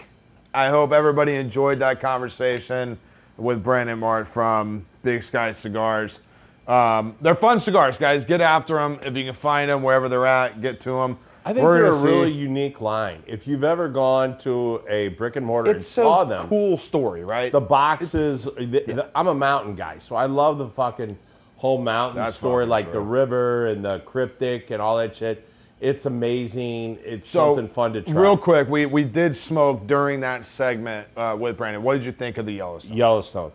[0.54, 2.98] I hope everybody enjoyed that conversation
[3.38, 6.20] with Brandon Mart from Big Sky Cigars.
[6.68, 8.24] Um, they're fun cigars, guys.
[8.24, 10.60] Get after them if you can find them wherever they're at.
[10.60, 11.18] Get to them.
[11.44, 13.22] I think they're a really unique line.
[13.26, 16.78] If you've ever gone to a brick and mortar and It's saw a them, cool
[16.78, 17.50] story, right?
[17.50, 18.44] the boxes.
[18.44, 21.18] the- the- I'm a mountain guy, so I love the fucking
[21.56, 25.48] whole mountain That's story, like the river and the Cryptid and all that shit.
[25.80, 26.98] It's amazing.
[27.04, 28.20] It's So, something fun to try.
[28.20, 31.82] Real quick, we, we did smoke during that segment uh, with Brandon.
[31.82, 32.92] What did you think of the Yellowstone?
[32.96, 33.52] Yellowstone.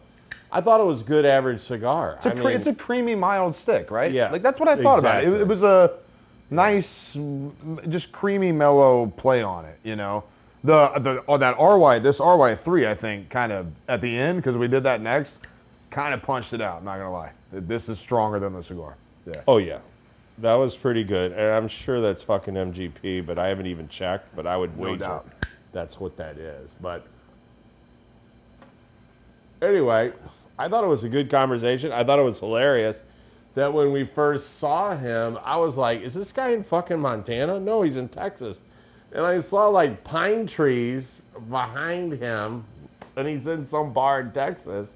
[0.51, 2.15] I thought it was good average cigar.
[2.17, 4.11] It's a, I mean, it's a creamy, mild stick, right?
[4.11, 5.29] Yeah, Like that's what I thought about it.
[5.31, 5.41] it.
[5.41, 5.93] It was a
[6.49, 7.17] nice,
[7.89, 9.79] just creamy, mellow play on it.
[9.83, 10.23] You know,
[10.63, 14.37] the the oh, that RY, this RY three, I think, kind of at the end
[14.37, 15.39] because we did that next,
[15.89, 16.83] kind of punched it out.
[16.83, 18.95] Not gonna lie, this is stronger than the cigar.
[19.25, 19.41] Yeah.
[19.47, 19.79] Oh yeah,
[20.39, 24.35] that was pretty good, and I'm sure that's fucking MGP, but I haven't even checked.
[24.35, 25.27] But I would No wager doubt.
[25.73, 26.75] that's what that is.
[26.81, 27.05] But
[29.61, 30.11] anyway,
[30.57, 31.91] I thought it was a good conversation.
[31.91, 33.01] I thought it was hilarious
[33.57, 37.59] that when we first saw him, I was like, "Is this guy in fucking Montana?
[37.59, 38.59] No, he's in Texas."
[39.13, 42.63] And I saw like pine trees behind him,
[43.15, 44.91] and he's in some bar in Texas.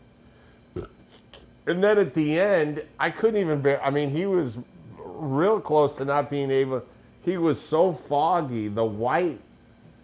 [1.65, 3.81] And then at the end, I couldn't even bear.
[3.83, 4.59] I mean, he was
[4.95, 6.83] real close to not being able.
[7.23, 8.67] He was so foggy.
[8.67, 9.39] The white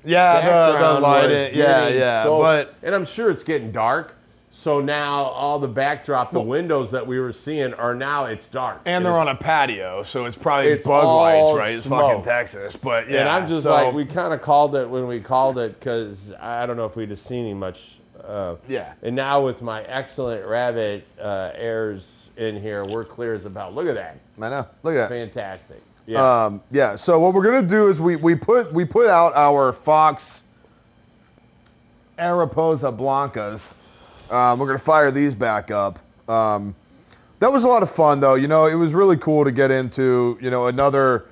[0.04, 2.24] Yeah, the, the light, was yeah, yeah.
[2.24, 4.16] so- but and I'm sure it's getting dark.
[4.60, 8.82] So now all the backdrop, the windows that we were seeing are now it's dark.
[8.86, 11.76] and they're on a patio, so it's probably It's bug lights, right?
[11.76, 12.02] It's smoke.
[12.10, 13.20] fucking Texas, but yeah.
[13.20, 16.34] and I'm just so- like, we kind of called it when we called it because
[16.40, 18.00] I don't know if we'd have seen him much.
[18.28, 18.94] Uh, Yeah.
[19.04, 23.72] And now with my excellent rabbit uh, airs in here, we're clear as a bell.
[23.72, 24.66] Look at that, I know.
[24.82, 25.10] Look at that.
[25.10, 25.84] fantastic.
[26.08, 26.46] Yeah.
[26.46, 26.96] Um, yeah.
[26.96, 30.42] So what we're gonna do is we we put we put out our Fox
[32.18, 33.76] Araposa Blancas.
[34.32, 35.99] Um, we're gonna fire these back up.
[36.30, 36.76] Um,
[37.40, 38.36] that was a lot of fun though.
[38.36, 40.38] You know, it was really cool to get into.
[40.41, 41.26] You know, another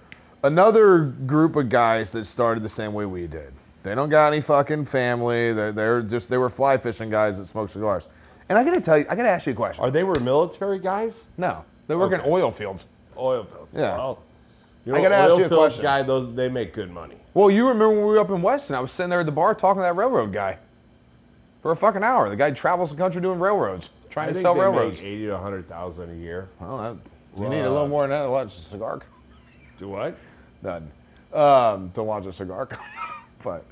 [0.44, 3.52] another group of guys that started the same way we did.
[3.84, 5.54] They don't got any fucking family.
[5.54, 8.08] They're, they're just they were fly fishing guys that smoked cigars.
[8.50, 9.84] And I gotta tell you, I gotta ask you a question.
[9.84, 11.26] Are they were military guys?
[11.38, 12.86] no, they work in oil fields.
[13.18, 13.74] Oil fields.
[13.76, 13.98] Yeah.
[13.98, 14.22] Well,
[14.86, 15.84] you I know, gotta ask oil you a fields question.
[15.84, 17.16] guy, those they make good money.
[17.34, 18.76] Well, you remember when we were up in Weston?
[18.76, 20.58] I was sitting there at the bar talking to that railroad guy
[21.66, 22.30] for a fucking hour.
[22.30, 25.00] The guy travels the country doing railroads, trying I to sell railroads.
[25.00, 26.48] make eighty to hundred thousand a year.
[26.60, 29.02] Well, that, you need a little more than that to launch a cigar.
[29.80, 30.16] Do what?
[30.62, 30.92] None.
[31.34, 32.70] Um, to launch a cigar.
[33.44, 33.66] but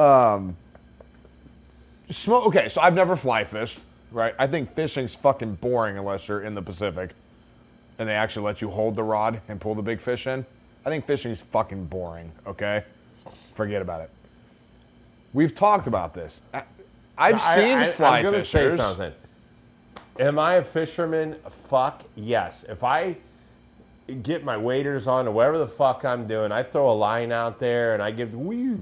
[0.00, 0.56] um,
[2.10, 2.46] smoke.
[2.46, 3.80] Okay, so I've never fly fished.
[4.12, 4.32] Right.
[4.38, 7.10] I think fishing's fucking boring unless you're in the Pacific,
[7.98, 10.46] and they actually let you hold the rod and pull the big fish in.
[10.86, 12.30] I think fishing's fucking boring.
[12.46, 12.84] Okay.
[13.56, 14.10] Forget about it.
[15.32, 16.40] We've talked about this.
[17.18, 18.72] I've I- seen I, fly I'm gonna fishers.
[18.72, 19.12] say something.
[20.18, 21.36] Am I a fisherman?
[21.68, 22.64] Fuck yes.
[22.68, 23.16] If I
[24.22, 27.58] get my waders on or whatever the fuck I'm doing, I throw a line out
[27.58, 28.80] there and I give woo,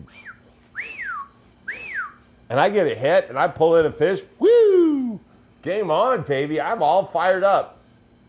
[2.50, 4.22] and I get a hit and I pull in a fish.
[4.38, 5.20] Woo!
[5.62, 6.60] Game on, baby.
[6.60, 7.78] I'm all fired up.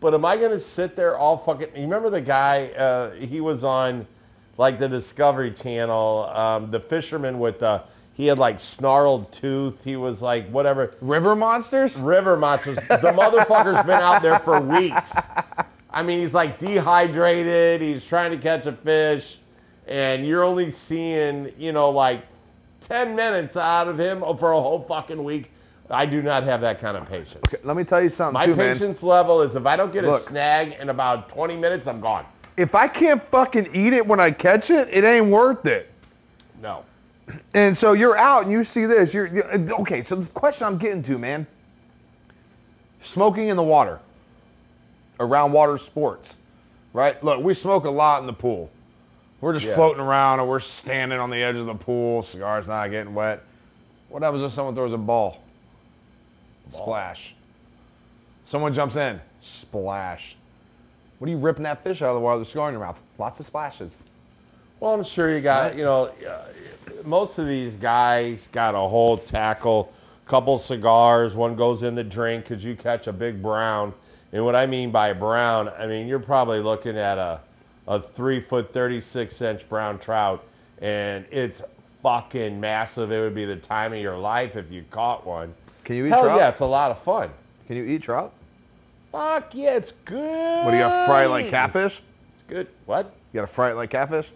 [0.00, 1.68] But am I gonna sit there all fucking?
[1.74, 2.68] You remember the guy?
[2.68, 4.06] Uh, he was on
[4.56, 6.30] like the Discovery Channel.
[6.34, 7.82] Um, the fisherman with the
[8.14, 9.82] he had like snarled tooth.
[9.84, 11.96] He was like whatever River monsters.
[11.96, 12.76] river monsters.
[12.76, 15.12] The motherfucker's been out there for weeks.
[15.90, 17.80] I mean, he's like dehydrated.
[17.80, 19.38] He's trying to catch a fish,
[19.88, 22.24] and you're only seeing, you know, like
[22.82, 25.50] 10 minutes out of him for a whole fucking week.
[25.92, 27.52] I do not have that kind of patience.
[27.64, 28.74] Let me tell you something My too, man.
[28.74, 30.20] patience level is if I don't get Look.
[30.20, 32.24] a snag in about 20 minutes, I'm gone.
[32.56, 35.90] If I can't fucking eat it when I catch it, it ain't worth it.
[36.62, 36.84] No.
[37.54, 39.12] And so you're out and you see this.
[39.14, 39.42] You're, you
[39.80, 40.02] okay.
[40.02, 41.46] So the question I'm getting to, man,
[43.02, 43.98] smoking in the water
[45.18, 46.36] around water sports,
[46.92, 47.22] right?
[47.22, 48.70] Look, we smoke a lot in the pool.
[49.40, 49.74] We're just Yeah.
[49.74, 53.42] floating around or we're standing on the edge of the pool, cigars not getting wet.
[54.08, 55.38] What happens if someone throws a ball?
[56.72, 57.34] Splash.
[58.44, 60.36] Someone jumps in, splash.
[61.18, 62.84] What are you ripping that fish out of the water with a cigar in your
[62.84, 62.98] mouth?
[63.18, 63.92] Lots of splashes.
[64.80, 66.46] Well, I'm sure you got, you know, uh,
[67.04, 69.92] most of these guys got a whole tackle,
[70.26, 73.92] couple cigars, one goes in the drink because you catch a big brown.
[74.32, 77.40] And what I mean by brown, I mean, you're probably looking at a,
[77.88, 80.44] a three foot, 36 inch brown trout,
[80.80, 81.62] and it's
[82.02, 83.10] fucking massive.
[83.10, 85.52] It would be the time of your life if you caught one.
[85.84, 86.38] can you eat Hell trout?
[86.38, 87.30] yeah, it's a lot of fun.
[87.66, 88.32] Can you eat trout?
[89.10, 90.64] Fuck yeah, it's good.
[90.64, 91.06] What do you got?
[91.06, 92.00] Fry it like catfish?
[92.32, 92.68] It's good.
[92.86, 93.12] What?
[93.32, 94.28] You got to fry it like catfish?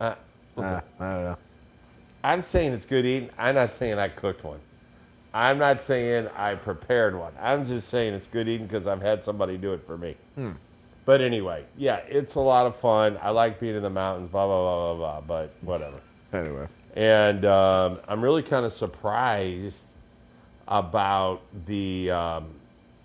[0.00, 0.14] Uh,
[0.56, 0.80] listen.
[0.98, 1.36] I don't know.
[2.24, 3.30] I'm saying it's good eating.
[3.38, 4.60] I'm not saying I cooked one.
[5.34, 7.32] I'm not saying I prepared one.
[7.40, 10.14] I'm just saying it's good eating because I've had somebody do it for me.
[11.04, 13.18] But anyway, yeah, it's a lot of fun.
[13.20, 16.00] I like being in the mountains, blah, blah, blah, blah, blah, but whatever.
[16.32, 16.66] Anyway.
[16.94, 19.84] And um, I'm really kind of surprised
[20.68, 22.50] about the um,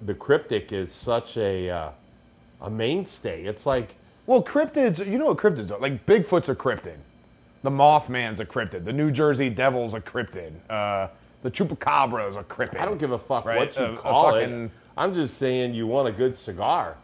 [0.05, 1.89] the Cryptid is such a uh,
[2.61, 3.45] a mainstay.
[3.45, 3.95] It's like
[4.27, 5.79] Well, cryptids, you know what cryptids are?
[5.79, 6.97] Like Bigfoot's a cryptid.
[7.67, 8.85] The Mothman's a cryptid.
[8.85, 10.53] The New Jersey Devil's a cryptid.
[10.69, 11.09] Uh,
[11.43, 12.79] the Chupacabra's a cryptid.
[12.79, 13.57] I don't give a fuck Right?
[13.57, 14.71] what you A- a call fucking- it.
[14.95, 16.95] I'm just saying you want a good cigar.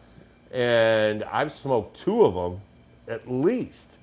[0.52, 2.62] And I've smoked two of them
[3.08, 3.98] at least.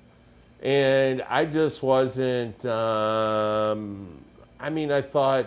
[0.62, 4.06] And I just wasn't, um,
[4.60, 5.46] I mean, I thought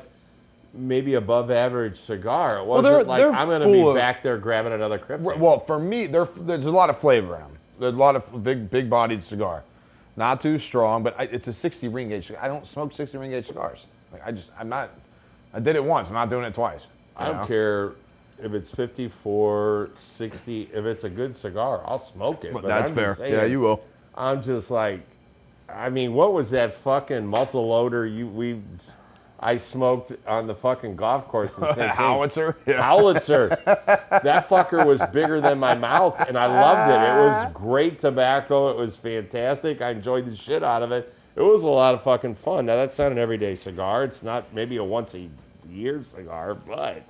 [0.74, 2.58] maybe above average cigar.
[2.58, 5.38] It wasn't they're- like they're I'm going to be of- back there grabbing another Cryptid.
[5.38, 7.58] Well, for me, there's a lot of flavor in them.
[7.80, 9.64] There's a lot of big, big-bodied cigar.
[10.18, 12.32] Not too strong, but I, it's a 60 ring gauge.
[12.40, 13.88] I don't smoke 60 ring gauge cigars.
[14.12, 14.92] Like I just, I'm not.
[15.54, 16.08] I did it once.
[16.08, 16.88] I'm not doing it twice.
[17.18, 17.48] I don't know?
[17.48, 17.92] care
[18.42, 20.70] if it's 54, 60.
[20.74, 22.54] If it's a good cigar, I'll smoke it.
[22.54, 23.16] But But that's I'm fair.
[23.16, 23.84] just Yeah, you will.
[24.16, 25.02] I'm just like,
[25.70, 28.62] I mean, what was that fucking muzzle loader you we
[29.40, 31.92] I smoked on the fucking golf course in St.
[31.92, 32.58] Howitzer.
[32.66, 32.82] Yeah.
[32.82, 33.50] Howitzer.
[33.66, 36.96] that fucker was bigger than my mouth, and I loved it.
[36.96, 38.70] It was great tobacco.
[38.70, 39.82] It was fantastic.
[39.82, 41.14] I enjoyed the shit out of it.
[41.36, 42.66] it was a lot of fucking fun.
[42.66, 44.04] Now that's not an everyday cigar.
[44.06, 45.28] It's not maybe a once a
[45.70, 47.04] year cigar, but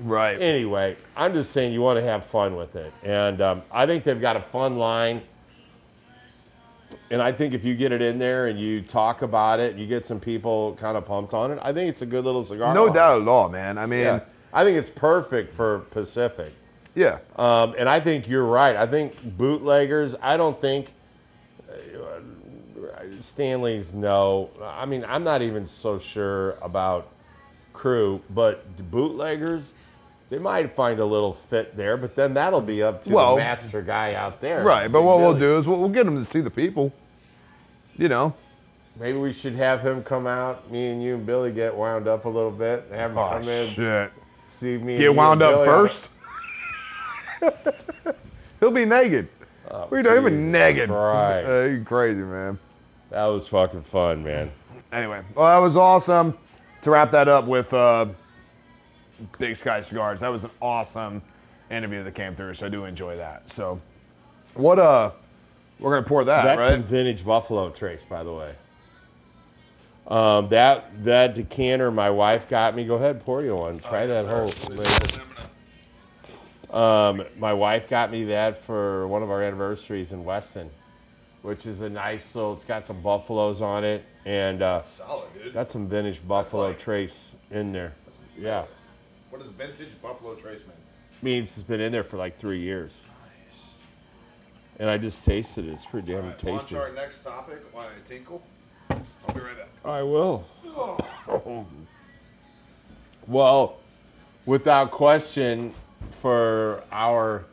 [0.00, 0.40] Right.
[0.42, 4.02] anyway, I'm just saying you want to have fun with it, and um, I think
[4.04, 5.22] they've got a fun line.
[7.14, 9.86] And I think if you get it in there and you talk about it, you
[9.86, 11.60] get some people kind of pumped on it.
[11.62, 12.74] I think it's a good little cigar.
[12.74, 12.94] No line.
[12.94, 13.78] doubt at all, man.
[13.78, 14.20] I mean, Yeah.
[14.52, 16.52] I think it's perfect for Pacific.
[16.96, 17.18] Yeah.
[17.36, 18.74] Um, and I think you're right.
[18.74, 20.16] I think bootleggers.
[20.20, 20.92] I don't think
[21.70, 21.74] uh,
[23.20, 23.94] Stanley's.
[23.94, 27.12] No, I mean I'm not even so sure about
[27.72, 29.72] crew, but bootleggers.
[30.30, 33.42] They might find a little fit there, but then that'll be up to Well, the
[33.42, 34.64] master guy out there.
[34.64, 34.90] Right.
[34.90, 36.92] But what we'll do is we'll, we'll get them to see the people.
[37.96, 38.34] You know.
[38.98, 40.70] Maybe we should have him come out.
[40.70, 42.84] Me and you and Billy get wound up a little bit.
[42.92, 44.12] Have him Oh come in, shit.
[44.46, 44.98] see me.
[44.98, 46.08] Get wound up first.
[48.60, 49.28] He'll be naked.
[49.70, 50.90] Oh, We don't even naked.
[50.90, 51.42] Right.
[51.42, 52.58] Uh, you crazy, man.
[53.10, 54.50] That was fucking fun, man.
[54.92, 56.36] Anyway, well, that was awesome.
[56.82, 58.06] To wrap that up with uh,
[59.38, 61.22] Big Sky Cigars, that was an awesome
[61.70, 62.54] interview that came through.
[62.54, 63.50] So I do enjoy that.
[63.50, 63.80] So,
[64.54, 65.10] what uh,
[65.80, 66.70] we're gonna pour that, That's right?
[66.72, 68.54] some vintage Buffalo Trace, by the way.
[70.06, 72.84] Um, that that decanter my wife got me.
[72.84, 73.78] Go ahead, pour you one.
[73.80, 74.50] Try that whole.
[76.70, 80.70] Um, my wife got me that for one of our anniversaries in Weston,
[81.42, 82.52] which is a nice little.
[82.54, 85.54] It's got some buffaloes on it, and uh, Solid, dude.
[85.54, 87.92] got some vintage Buffalo like- Trace in there.
[88.36, 88.64] Yeah,
[89.30, 90.72] What does vintage Buffalo Trace mean?
[91.22, 92.92] means it's been in there for like three years.
[94.80, 95.72] And I just tasted it.
[95.72, 96.76] It's pretty damn tasty.
[96.76, 97.58] our next topic.
[97.72, 98.42] Why tinkle?
[98.90, 98.98] I'll
[99.32, 99.68] be right back.
[99.84, 100.44] I will.
[103.26, 103.78] Well,
[104.44, 105.72] without question,
[106.20, 107.46] for our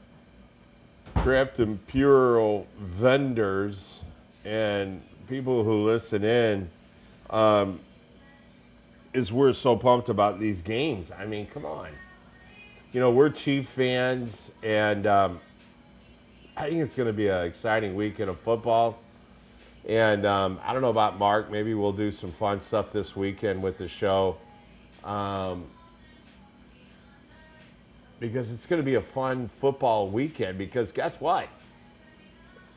[1.15, 4.01] Craft and Puro vendors
[4.43, 6.69] and people who listen in,
[7.29, 7.79] um,
[9.13, 11.11] is we're so pumped about these games.
[11.11, 11.89] I mean, come on.
[12.91, 15.39] You know, we're Chief fans, and um,
[16.57, 18.99] I think it's going to be an exciting weekend of football.
[19.87, 21.49] And um, I don't know about Mark.
[21.49, 24.37] Maybe we'll do some fun stuff this weekend with the show.
[25.03, 25.65] Um,
[28.19, 30.57] because it's going to be a fun football weekend.
[30.57, 31.47] Because guess what?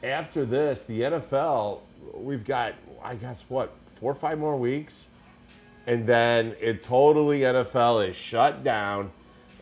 [0.02, 1.80] After this, the NFL,
[2.14, 5.09] we've got, I guess, what, four or five more weeks?
[5.86, 9.10] And then it totally, NFL is shut down.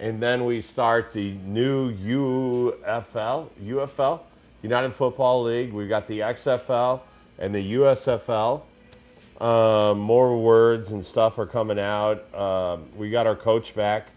[0.03, 4.21] And then we start the new UFL, UFL,
[4.63, 5.73] United Football League.
[5.73, 7.03] We've got the XFL
[7.39, 8.63] and the USFL.
[9.41, 12.35] Um, more words and stuff are coming out.
[12.35, 14.09] Um, we got our coach back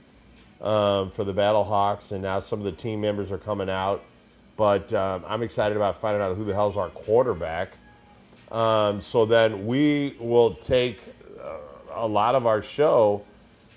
[0.60, 4.04] um, for the Battle Hawks, and now some of the team members are coming out.
[4.58, 7.70] But I'm excited about finding out who the hell's our quarterback.
[8.50, 11.00] So then we will take
[11.40, 11.58] uh,
[11.94, 13.24] a lot of our show.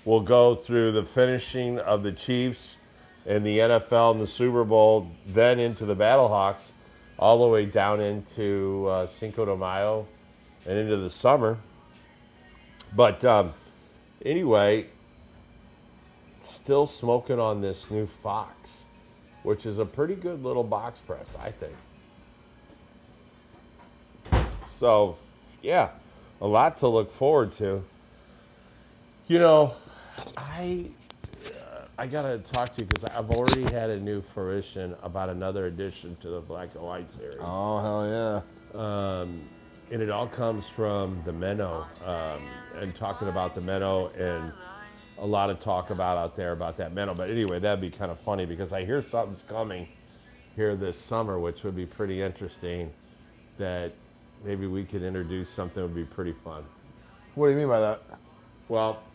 [0.05, 2.77] We'll go through the finishing of the Chiefs
[3.25, 6.71] and the NFL and the Super Bowl, then into the Battle Hawks,
[7.17, 10.07] all the way down into uh, Cinco de Mayo
[10.65, 11.57] and into the summer.
[12.95, 13.53] But um,
[14.25, 14.87] anyway,
[16.41, 18.85] still smoking on this new Fox,
[19.43, 21.75] which is a pretty good little box press, I think.
[24.79, 25.17] So,
[25.61, 25.89] yeah,
[26.41, 27.83] a lot to look forward to.
[29.27, 29.75] You know,
[30.37, 30.95] I
[31.59, 35.67] uh, I gotta talk to you because I've already had a new fruition about another
[35.67, 37.41] addition to the Black and White series.
[37.41, 38.41] Oh hell yeah.
[38.79, 39.49] Um,
[39.89, 44.53] and it all comes from the Menno um, and talking about the Menno and
[45.17, 47.15] a lot of talk about out there about that Menno.
[47.15, 49.89] But anyway, that'd be kind of funny because I hear something's coming
[50.55, 52.93] here this summer, which would be pretty interesting.
[53.57, 53.99] That
[54.39, 56.69] maybe we could introduce something would be pretty fun.
[57.35, 58.21] What do you mean by that?
[58.67, 59.08] Well,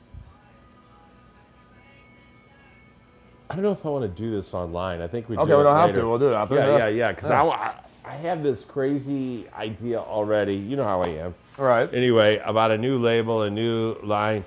[3.54, 5.00] I don't know if I want to do this online.
[5.00, 6.08] I think we Okay, do we don't have to.
[6.08, 6.56] We'll do it after.
[6.56, 7.12] Yeah, yeah, yeah.
[7.12, 7.44] Because Yeah.
[7.44, 7.74] I,
[8.04, 10.56] I have this crazy idea already.
[10.56, 11.36] You know how I am.
[11.56, 11.88] All right.
[11.94, 14.44] Anyway, about a new label, a new line,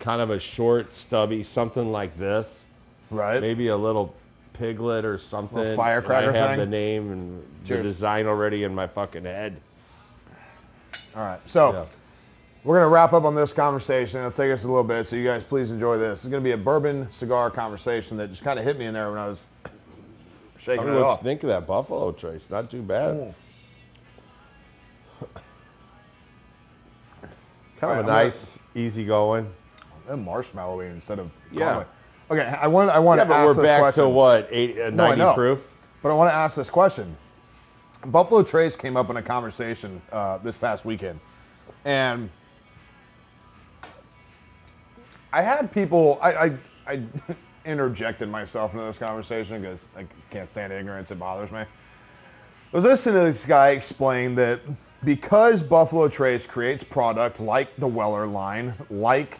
[0.00, 2.66] kind of a short, stubby, something like this.
[3.10, 3.40] Right.
[3.40, 4.14] Maybe a little
[4.52, 5.74] piglet or something.
[5.74, 6.58] firecracker I have thing?
[6.58, 7.78] the name and Cheers.
[7.78, 9.58] the design already in my fucking head.
[11.14, 11.40] All right.
[11.46, 11.84] So Yeah.
[12.66, 14.18] We're gonna wrap up on this conversation.
[14.18, 16.18] It'll take us a little bit, so you guys please enjoy this.
[16.24, 19.08] It's gonna be a bourbon cigar conversation that just kind of hit me in there
[19.10, 19.46] when I was
[20.58, 21.20] shaking don't it what off.
[21.20, 22.50] you think of that Buffalo Trace.
[22.50, 23.14] Not too bad.
[23.14, 23.34] Mm.
[27.78, 29.48] Kind of Alright, a I'm gonna- nice, easy going.
[30.08, 31.64] And marshmallowy instead of Yeah.
[31.64, 31.84] caramel.
[32.30, 34.04] Okay, I want I want Yeah, to but ask we're back question.
[34.04, 35.34] to what, eight, uh, No, I 90 know.
[35.34, 35.60] proof?
[36.02, 37.16] But I want to ask this question.
[38.06, 41.18] Buffalo Trace came up in a conversation uh, this past weekend
[41.84, 42.28] and
[45.36, 46.18] I had people.
[46.22, 46.52] I I,
[46.86, 47.02] I
[47.66, 51.10] interjected myself into this conversation because I can't stand ignorance.
[51.10, 51.58] It bothers me.
[51.58, 51.66] I
[52.72, 54.60] was listening to this guy explain that
[55.04, 59.38] because Buffalo Trace creates product like the Weller line, like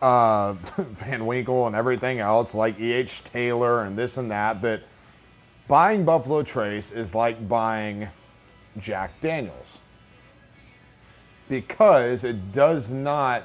[0.00, 3.24] uh, Van Winkle and everything else, like E.H.
[3.24, 4.82] Taylor and this and that, that
[5.66, 8.06] buying Buffalo Trace is like buying
[8.78, 9.80] Jack Daniels
[11.48, 13.42] because it does not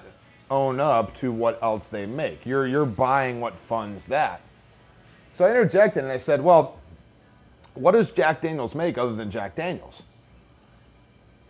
[0.50, 2.46] own up to what else they make.
[2.46, 4.42] You're you're buying what funds that.
[5.36, 6.80] So I interjected and I said, "Well,
[7.74, 10.04] what does Jack Daniels make other than Jack Daniels?"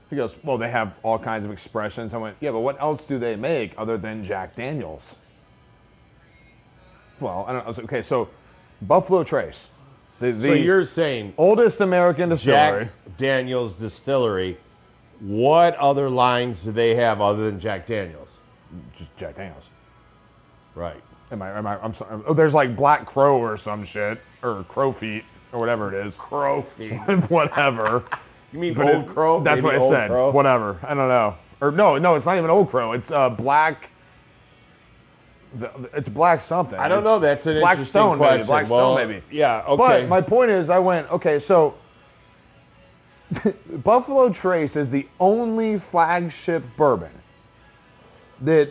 [0.09, 3.05] He goes, "Well, they have all kinds of expressions." I went, "Yeah, but what else
[3.05, 5.15] do they make other than Jack Daniels?"
[7.19, 7.65] Well, I don't.
[7.65, 8.29] I was like, okay, so
[8.81, 9.69] Buffalo Trace,
[10.19, 12.85] the, the so you're saying oldest American distillery.
[12.85, 14.57] Jack Daniels Distillery.
[15.21, 18.34] What other lines do they have other than Jack Daniels?
[18.95, 19.63] Just Jack Daniels.
[20.75, 21.01] Right.
[21.31, 21.57] Am I?
[21.57, 21.77] Am I?
[21.81, 22.21] I'm sorry.
[22.27, 25.23] Oh, there's like Black Crow or some shit, or Crow Feet,
[25.53, 26.15] or whatever it is.
[26.17, 26.93] Crow feet.
[27.29, 28.03] whatever.
[28.53, 29.39] You mean But Old it- Crow?
[29.41, 30.09] That's Maybe what I said.
[30.09, 30.31] Crow?
[30.31, 30.77] Whatever.
[30.83, 31.35] I don't know.
[31.61, 32.91] Or no, no, it's not even Old Crow.
[32.91, 33.89] It's uh, Black.
[35.55, 36.77] the- It's Black something.
[36.77, 37.19] I don't It's know.
[37.19, 38.37] That's an Black interesting Stone, question.
[38.39, 38.47] maybe.
[38.47, 39.23] Black Well, Stone, maybe.
[39.31, 39.63] Yeah.
[39.67, 39.75] Okay.
[39.77, 41.75] But my point is, I went, okay, so
[43.83, 47.11] Buffalo Trace is the only flagship bourbon
[48.41, 48.69] that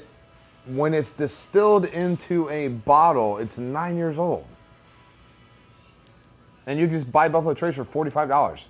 [0.66, 4.46] when it's distilled into a bottle, it's nine years old.
[6.66, 8.60] And you can just buy Buffalo Trace for $45.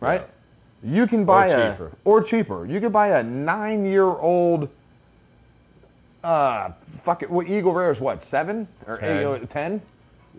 [0.00, 0.26] Right?
[0.82, 1.92] You can buy a cheaper.
[2.04, 2.64] or cheaper.
[2.64, 4.68] You can buy a nine-year-old
[6.22, 6.70] uh
[7.02, 7.30] fuck it.
[7.30, 9.18] Well, Eagle Rare is what, seven or Ten.
[9.18, 9.80] eight, uh, ten?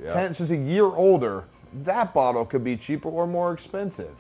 [0.02, 0.14] Yeah.
[0.14, 1.44] 10, so it's a year older,
[1.84, 4.16] that bottle could be cheaper or more expensive.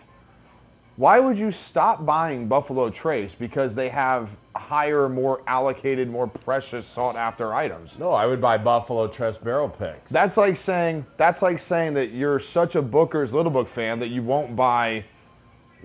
[0.97, 6.85] Why would you stop buying Buffalo Trace because they have higher, more allocated, more precious,
[6.85, 7.97] sought after items?
[7.97, 10.11] no, I would buy Buffalo Trace barrel picks.
[10.11, 14.09] That's like saying that's like saying that you're such a Booker's Little Book fan that
[14.09, 15.03] you won't buy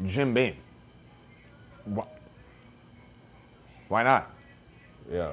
[0.06, 0.56] Jim Beam.
[1.94, 2.00] Wh-
[3.88, 4.30] Why not?
[5.10, 5.32] yeah.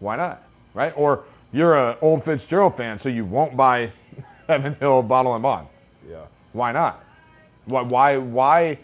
[0.00, 0.42] Why not?
[0.74, 0.92] Right?
[0.96, 3.90] Or you're a old Fitzgerald fan, so you won't buy
[4.48, 5.68] Heaven Hill Bottle and Bond.
[6.10, 6.24] Yeah.
[6.52, 7.02] Why not?
[7.66, 7.82] Why?
[7.82, 8.16] Why?
[8.18, 8.78] Why?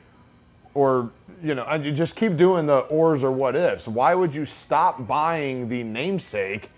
[0.75, 1.11] Or
[1.43, 3.89] you know, and you just keep doing the ors or what ifs.
[3.89, 6.71] Why would you stop buying the namesake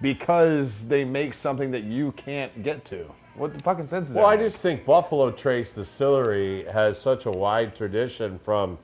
[0.00, 3.04] because they make something that you can't get to?
[3.34, 4.38] What the fucking sense is Well, that?
[4.38, 8.78] I just think Buffalo Trace Distillery has such a wide tradition from,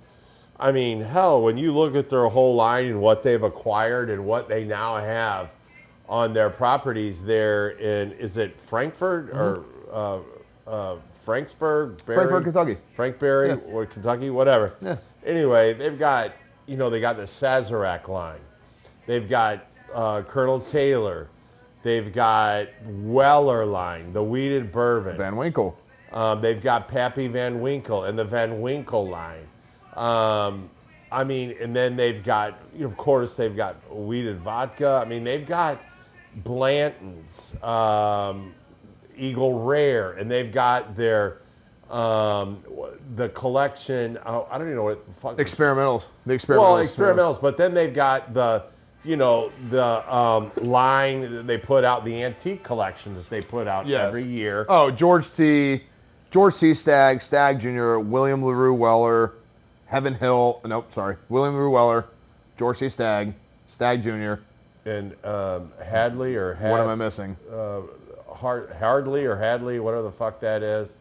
[0.59, 4.25] I mean, hell, when you look at their whole line and what they've acquired and
[4.25, 5.53] what they now have
[6.09, 10.19] on their properties there in, is it Frankfort or uh,
[10.67, 10.97] uh,
[11.29, 12.03] Franksburg?
[12.07, 12.21] Berry?
[12.21, 12.31] Mm-hmm.
[12.31, 12.77] Frankfort, Kentucky.
[12.97, 13.73] Frankberry Yeah.
[13.73, 14.73] or Kentucky, whatever.
[14.81, 14.97] Yeah.
[15.27, 16.33] Anyway, they've got,
[16.67, 18.41] you know, they got the Sazerac line.
[19.07, 21.29] They've got uh, Colonel Taylor.
[21.83, 25.19] They've got Weller line, the wheated bourbon.
[25.19, 25.77] Van Winkle.
[26.13, 29.47] Um, they've got Pappy Van Winkle and the Van Winkle line.
[29.97, 30.71] Um,
[31.13, 35.03] I mean, and then they've got, you know, of course, they've got wheated vodka.
[35.05, 35.79] I mean, they've got
[36.37, 38.55] Blanton's, um,
[39.19, 41.39] Eagle Rare, and they've got their
[41.91, 42.63] um,
[43.17, 44.19] the collection.
[44.27, 45.37] Oh, I don't even know what fuck.
[45.39, 46.07] Experimentals.
[46.27, 46.59] The experimentals.
[46.59, 48.65] Well, experimentals, but then they've got the,
[49.05, 53.67] you know, the um, line that they put out, the antique collection that they put
[53.67, 54.07] out Yes.
[54.09, 54.67] every year.
[54.69, 55.83] Oh, George T.
[56.31, 56.75] George C.
[56.75, 59.33] Stagg, Stagg Jr., William LaRue Weller,
[59.87, 60.61] Heaven Hill.
[60.67, 61.17] Nope, sorry.
[61.31, 62.05] William LaRue Weller,
[62.59, 62.91] George C.
[62.91, 63.33] Stagg,
[63.67, 64.35] Stagg Jr.
[64.85, 67.35] and um, Hadley or Had, What am I missing?
[67.51, 67.81] uh,
[68.39, 70.97] Hard, Hardley or Hadley, whatever the fuck that is.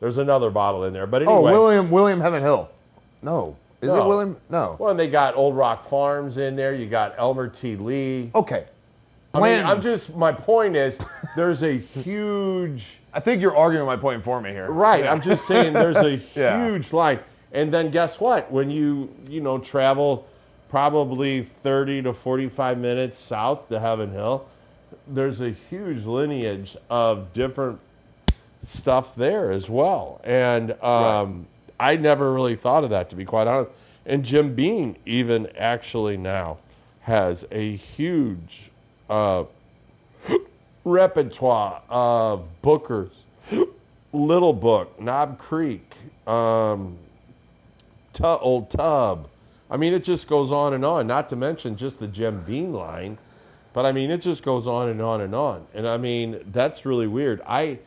[0.00, 1.52] There's another bottle in there, but oh, anyway.
[1.52, 2.68] Oh, William William Heaven Hill.
[3.22, 3.56] No.
[3.80, 4.36] Is it William?
[4.48, 4.76] No.
[4.78, 6.74] Well, and they got Old Rock Farms in there.
[6.74, 7.76] You got Elmer T.
[7.76, 8.30] Lee.
[8.34, 8.64] Okay.
[9.34, 10.14] I mean, I'm just.
[10.16, 10.98] My point is,
[11.36, 13.00] there's a huge.
[13.12, 14.70] I think you're arguing my point for me here.
[14.70, 15.04] Right.
[15.04, 15.12] Yeah.
[15.12, 16.66] I'm just saying there's a Yeah.
[16.66, 17.18] huge line.
[17.52, 18.50] And then guess what?
[18.50, 20.26] When you, you know, travel
[20.68, 24.48] probably 30 to 45 minutes south to Heaven Hill,
[25.08, 27.80] there's a huge lineage of different
[28.62, 30.20] stuff there as well.
[30.24, 31.46] And um,
[31.78, 33.70] I never really thought of that, to be quite honest.
[34.06, 36.58] And Jim Beam even actually now
[37.00, 38.70] has a huge
[39.10, 39.44] uh,
[40.84, 43.10] repertoire of Booker's,
[44.12, 45.94] Little Book, Knob Creek,
[46.26, 46.96] um,
[48.22, 49.28] Old Tub.
[49.70, 51.06] I mean, it just goes on and on.
[51.06, 53.18] Not to mention just the Jim Beam line,
[53.74, 55.66] but I mean, it just goes on and on and on.
[55.74, 57.42] And I mean, that's really weird.
[57.46, 57.78] I,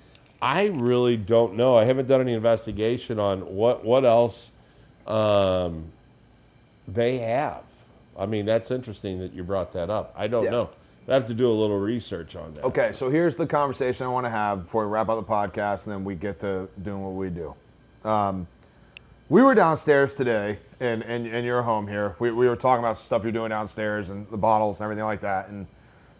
[0.41, 1.75] I really don't know.
[1.75, 4.51] I haven't done any investigation on what what else.
[5.07, 5.85] Um,
[6.87, 7.63] they have.
[8.17, 10.13] I mean, that's interesting that you brought that up.
[10.17, 10.51] I don't Yeah.
[10.51, 10.69] know.
[11.09, 12.65] I have to do a little research on that.
[12.65, 15.85] Okay, so here's the conversation I want to have before we wrap up the podcast,
[15.85, 17.55] and then we get to doing what we do.
[18.03, 18.45] Um,
[19.29, 22.15] we were downstairs today in, in, in your home here.
[22.19, 25.21] We, we were talking about stuff you're doing downstairs and the bottles and everything like
[25.21, 25.65] that, and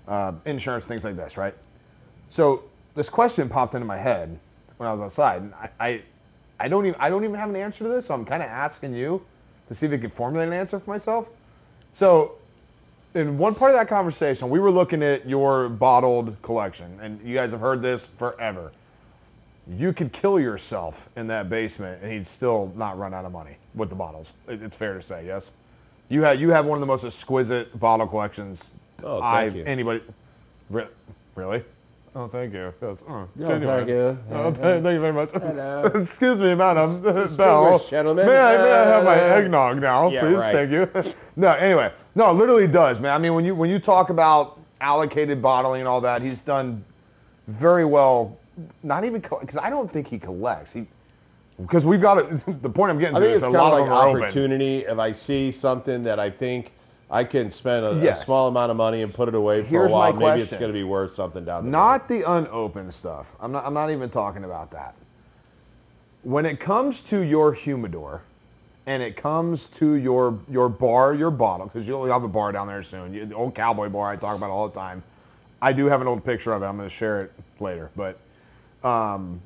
[0.08, 1.54] uh, insurance, things like this, right?
[2.30, 2.64] So
[2.96, 4.38] this question popped into my head
[4.78, 6.02] when I was outside, and I, I,
[6.60, 8.50] I don't even I don't even have an answer to this, so I'm kind of
[8.50, 9.24] asking you
[9.68, 11.30] to see if I can formulate an answer for myself.
[11.92, 12.36] So
[13.14, 17.34] in one part of that conversation, we were looking at your bottled collection, and you
[17.34, 18.72] guys have heard this forever.
[19.70, 23.58] You could kill yourself in that basement, and he'd still not run out of money
[23.76, 24.34] with the bottles.
[24.48, 25.52] It's fair to say, yes.
[26.10, 28.70] You have you have one of the most exquisite bottle collections
[29.04, 29.64] Oh, thank I've you.
[29.66, 30.02] anybody.
[30.70, 30.88] Re-
[31.36, 31.64] really?
[32.16, 32.74] Oh, thank you.
[32.82, 32.98] Yes.
[33.08, 33.78] Oh, Yeah, genuine.
[33.78, 34.18] thank you.
[34.32, 35.30] Oh, th- thank you very much.
[35.32, 35.84] Hello.
[35.96, 37.00] Excuse me, madam.
[37.38, 37.78] Bell.
[37.88, 38.26] Gentlemen.
[38.26, 40.38] May I, may I have my Uh, eggnog now, yeah, please?
[40.38, 40.54] right.
[40.68, 41.14] Thank you.
[41.36, 43.12] no, anyway, no, it literally does, man.
[43.14, 46.84] I mean, when you when you talk about allocated bottling and all that, he's done
[47.48, 48.36] very well.
[48.82, 50.74] Not even because I don't think he collects.
[50.74, 50.88] He
[51.62, 52.44] because we've got it.
[52.64, 54.00] The point I'm getting I to think is it's a kind lot of of like
[54.00, 54.24] them open.
[54.24, 54.78] opportunity.
[54.86, 56.72] If I see something that I think
[57.10, 59.92] I can spend a, a small amount of money and put it away for Here's
[59.92, 61.78] a while, my maybe it's going to be worth something down the road.
[61.78, 63.34] Not the unopened stuff.
[63.40, 63.66] I'm not.
[63.66, 64.94] I'm not even talking about that.
[66.24, 68.22] When it comes to your humidor,
[68.88, 72.68] and it comes to your your bar, your bottle, because you'll have a bar down
[72.68, 73.14] there soon.
[73.14, 75.04] You, the old cowboy bar I talk about all the time.
[75.62, 76.66] I do have an old picture of it.
[76.66, 77.90] I'm going to share it later.
[77.96, 78.20] But
[78.84, 79.42] um,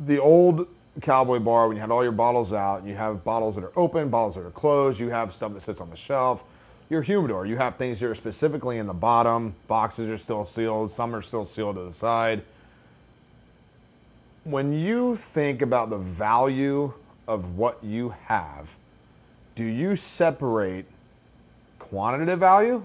[0.00, 0.68] the old
[1.00, 4.08] cowboy bar, when you had all your bottles out, you have bottles that are open,
[4.08, 6.42] bottles that are closed, you have stuff that sits on the shelf.
[6.88, 9.54] Your humidor, you have things that are specifically in the bottom.
[9.66, 10.90] Boxes are still sealed.
[10.90, 12.42] Some are still sealed to the side.
[14.44, 16.92] When you think about the value
[17.26, 18.68] of what you have,
[19.56, 20.84] do you separate
[21.80, 22.82] quantitative value,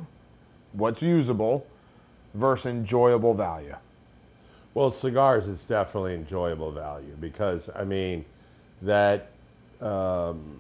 [0.73, 1.67] what's usable,
[2.33, 3.75] versus enjoyable value?
[4.73, 8.23] Well, cigars, it's definitely enjoyable value because I mean,
[8.81, 9.27] that
[9.81, 10.59] um,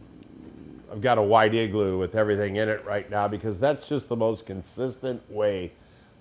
[0.91, 4.15] I've got a white igloo with everything in it right now because that's just the
[4.15, 5.71] most consistent way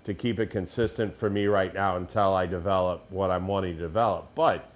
[0.04, 3.80] to keep it consistent for me right now until I develop what I'm wanting to
[3.80, 4.28] develop.
[4.34, 4.70] But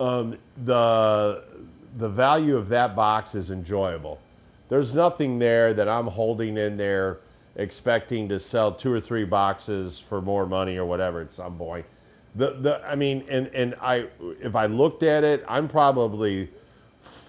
[0.00, 1.44] um, the
[1.98, 4.18] the value of that box is enjoyable.
[4.68, 7.18] There's nothing there that I'm holding in there
[7.56, 11.86] expecting to sell two or three boxes for more money or whatever at some point.
[12.34, 14.06] The the I mean and and I
[14.40, 16.48] if I looked at it, I'm probably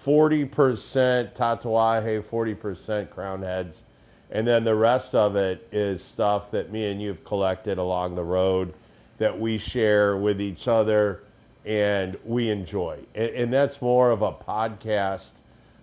[0.04, 3.82] 40% Tatuaje, 40% Crowned Heads,
[4.30, 8.22] and then the rest of it is stuff that me and you've collected along the
[8.22, 8.72] road
[9.18, 11.22] that we share with each other
[11.64, 12.98] and we enjoy.
[13.14, 15.32] And, and that's more of a podcast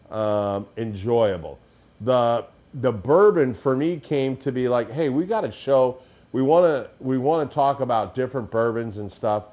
[0.10, 1.60] um, enjoyable.
[2.02, 2.46] The
[2.76, 5.98] the bourbon for me came to be like, hey, we got to show.
[6.34, 9.46] We want to we want to talk about different bourbons and stuff.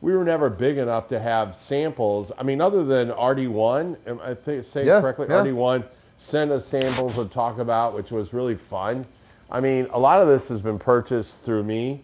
[0.00, 2.32] We were never big enough to have samples.
[2.38, 5.26] I mean, other than RD1, am I think saying Yeah, correctly?
[5.28, 5.42] yeah.
[5.42, 5.84] RD1
[6.18, 9.04] sent us samples to talk about, which was really fun.
[9.50, 12.00] I mean, a lot of this has been purchased through me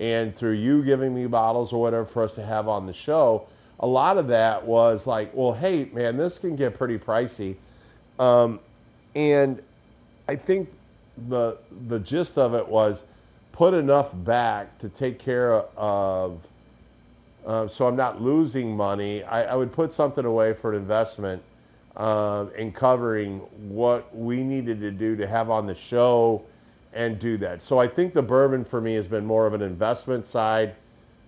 [0.00, 3.46] and through you giving me bottles or whatever for us to have on the show.
[3.80, 7.56] A lot of that was like, well, hey, man, this can get pretty pricey.
[8.18, 8.60] Um,
[9.14, 9.62] and
[10.28, 10.70] I think
[11.28, 11.58] the
[11.88, 13.04] the gist of it was
[13.52, 16.40] put enough back to take care of,
[17.46, 19.22] uh, so I'm not losing money.
[19.24, 21.42] I, I would put something away for an investment
[21.96, 23.38] um, in covering
[23.68, 26.42] what we needed to do to have on the show
[26.94, 27.62] and do that.
[27.62, 30.74] So I think the bourbon for me has been more of an investment side,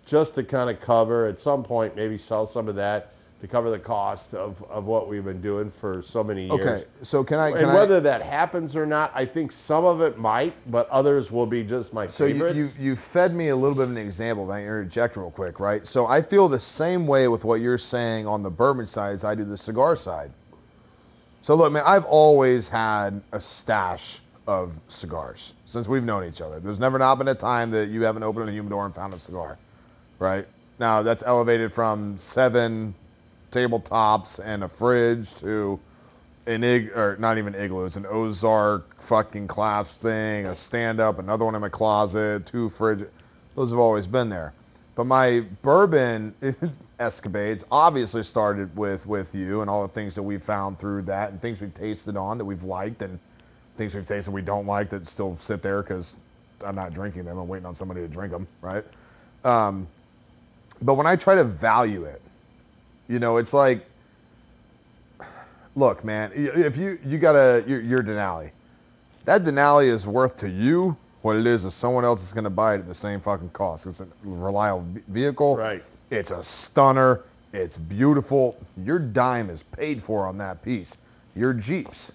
[0.07, 3.14] just to kind of cover at some point maybe sell some of that
[3.45, 6.61] to cover the cost of, of what we've been doing for so many years.
[6.61, 7.51] Okay, so can I?
[7.51, 10.89] Can and I whether that happens or not, I think some of it might, but
[10.89, 12.57] others will be just my So you, favorites.
[12.79, 14.47] you you fed me a little bit of an example.
[14.47, 15.87] If I interject real quick, right?
[15.87, 19.25] So I feel the same way with what you're saying on the bourbon side as
[19.25, 20.31] I do the cigar side.
[21.43, 26.61] So look, man, I've always had a stash of cigars since we've known each other.
[26.61, 29.19] There's never not been a time that you haven't opened a humidor and found a
[29.19, 29.59] cigar,
[30.19, 30.47] right?
[30.79, 32.95] Now that's elevated from seven
[33.55, 35.79] tabletops and a fridge to
[36.47, 41.45] an ig or not even igloos, an Ozark fucking collapse thing, a stand up, another
[41.45, 43.07] one in my closet, two fridge.
[43.55, 44.53] Those have always been there.
[44.95, 46.35] But my bourbon
[46.99, 51.31] escapades obviously started with with you and all the things that we found through that
[51.31, 53.19] and things we've tasted on that we've liked and
[53.77, 56.17] things we've tasted we don't like that still sit there because
[56.65, 57.39] I'm not drinking them.
[57.39, 58.85] I'm waiting on somebody to drink them, right?
[59.45, 59.87] Um,
[60.83, 62.21] but when I try to value it,
[63.09, 63.85] you know, it's like
[65.77, 68.51] look, man, if you you got a your, your Denali,
[69.25, 72.75] that Denali is worth to you what it is to someone else is gonna buy
[72.75, 73.87] it at the same fucking cost.
[73.87, 75.57] It's a reliable vehicle.
[75.57, 75.83] Right.
[76.11, 77.23] It's a stunner.
[77.53, 78.57] It's beautiful.
[78.85, 80.97] Your dime is paid for on that piece.
[81.35, 82.13] Your Jeeps.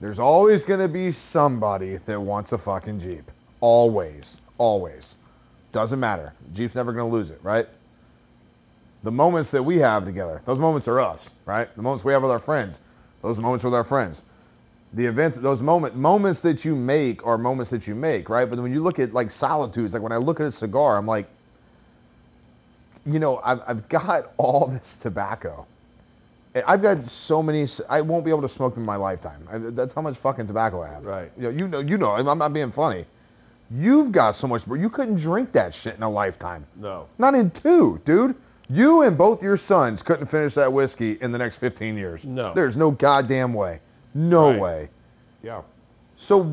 [0.00, 3.30] There's always gonna be somebody that wants a fucking Jeep.
[3.60, 4.40] Always.
[4.58, 5.16] Always.
[5.72, 6.32] Doesn't matter.
[6.52, 7.68] Jeep's never gonna lose it, right?
[9.02, 11.74] The moments that we have together, those moments are us, right?
[11.76, 12.80] The moments we have with our friends,
[13.22, 14.22] those moments with our friends.
[14.94, 18.48] The events, those moment, moments that you make are moments that you make, right?
[18.48, 21.06] But when you look at like solitudes, like when I look at a cigar, I'm
[21.06, 21.26] like,
[23.04, 25.66] you know, I've, I've got all this tobacco.
[26.54, 29.46] And I've got so many, I won't be able to smoke in my lifetime.
[29.50, 31.04] I, that's how much fucking tobacco I have.
[31.04, 31.30] Right.
[31.36, 33.04] You know, you know, you know, I'm I'm not being funny.
[33.70, 36.64] You've got so much, but you couldn't drink that shit in a lifetime.
[36.76, 37.08] No.
[37.18, 38.36] Not in two, dude.
[38.68, 42.24] You and both your sons couldn't finish that whiskey in the next 15 years.
[42.24, 42.52] No.
[42.52, 43.80] There's no goddamn way.
[44.14, 44.60] No Right.
[44.60, 44.88] way.
[45.42, 45.62] Yeah.
[46.16, 46.44] So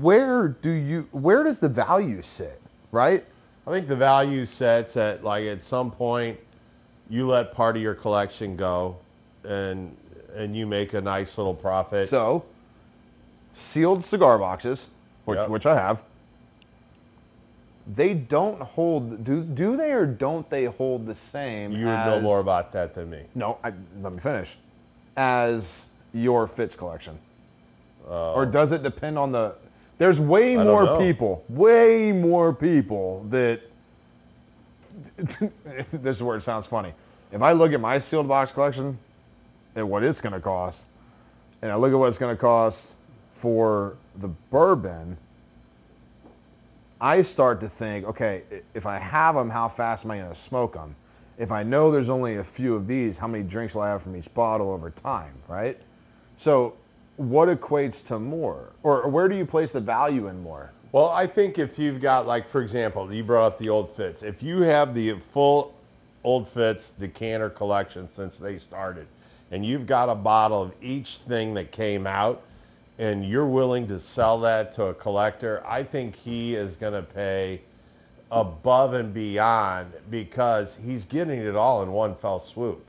[0.00, 3.24] where do you where does the value sit, right?
[3.66, 6.38] I think the value sets at like at some point
[7.08, 8.96] you let part of your collection go
[9.44, 9.96] and
[10.34, 12.08] and you make a nice little profit.
[12.08, 12.44] So
[13.52, 14.88] sealed cigar boxes,
[15.24, 15.48] which Yep.
[15.48, 16.02] which I have.
[17.94, 22.20] They don't hold do do they or don't they hold the same you would know
[22.20, 23.22] more about that than me.
[23.34, 24.56] No, I, let me finish.
[25.16, 27.18] As your Fitz collection.
[28.08, 29.54] Uh, or does it depend on the
[29.98, 33.60] there's way I more people way more people that
[35.92, 36.92] this is where it sounds funny
[37.30, 38.98] if i look at my sealed box collection
[39.76, 40.86] and what it's going to cost
[41.62, 42.96] and i look at what it's going to cost
[43.34, 45.16] for the bourbon
[47.02, 48.42] i start to think okay
[48.72, 50.96] if i have them how fast am i going to smoke them
[51.36, 54.02] if i know there's only a few of these how many drinks will i have
[54.02, 55.78] from each bottle over time right?
[56.36, 56.74] So
[57.16, 58.72] what equates to more?
[58.82, 60.72] Or where do you place the value in more?
[60.92, 64.22] Well, I think if you've got like, for example, you brought up the old Fitz.
[64.22, 65.74] If you have the full
[66.24, 69.06] old Fitz decanter collection since they started,
[69.50, 72.42] and you've got a bottle of each thing that came out,
[73.02, 77.02] and you're willing to sell that to a collector, I think he is going to
[77.02, 77.60] pay
[78.30, 82.88] above and beyond because he's getting it all in one fell swoop.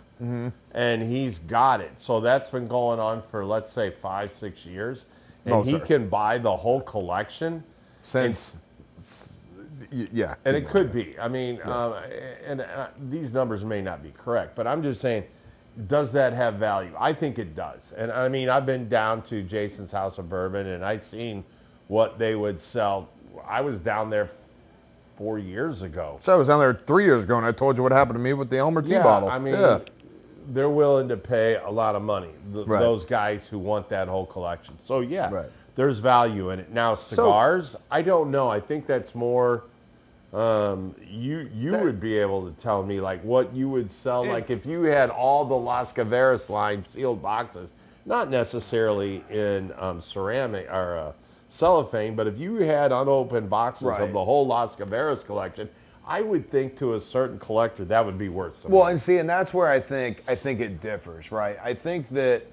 [0.74, 1.92] And he's got it.
[2.00, 5.06] So that's been going on for, let's say, five, six years.
[5.46, 5.80] And No, he sir.
[5.80, 7.64] can buy the whole collection.
[8.04, 8.56] since
[9.92, 11.18] yeah And it could be.
[11.20, 11.96] I mean, um,
[12.46, 15.24] and uh, these numbers may not be correct, but I'm just saying,
[15.88, 16.92] does that have value?
[17.00, 17.94] I think it does.
[17.98, 21.44] And I mean, I've been down to Justins' House of Bourbon, and I've seen
[21.88, 23.10] what they would sell.
[23.48, 24.30] I was down there
[25.18, 26.18] four years ago.
[26.22, 28.20] so i was down there three years ago and i told you what happened to
[28.20, 28.94] me with the Elmer T.
[28.94, 29.78] yeah, bottle I mean, yeah.
[30.50, 32.32] they're willing to pay a lot of money.
[32.52, 32.80] th- Right.
[32.80, 34.76] Those guys who want that whole collection.
[34.84, 35.50] So yeah, Right.
[35.76, 36.72] there's value in it.
[36.72, 38.48] Now cigars, I don't know.
[38.50, 39.66] I think that's more.
[40.34, 44.26] Um, you you That- would be able to tell me like what you would sell.
[44.26, 47.72] like if you had all the Las Calaveras line sealed boxes,
[48.06, 51.12] not necessarily in um, ceramic or uh,
[51.50, 54.02] cellophane, but if you had unopened boxes Right.
[54.02, 55.70] of the whole Las Calaveras collection.
[56.06, 58.72] I would think to a certain collector that would be worth some.
[58.72, 61.58] Well, and see, and that's where I think I think it differs, right?
[61.64, 62.46] I think that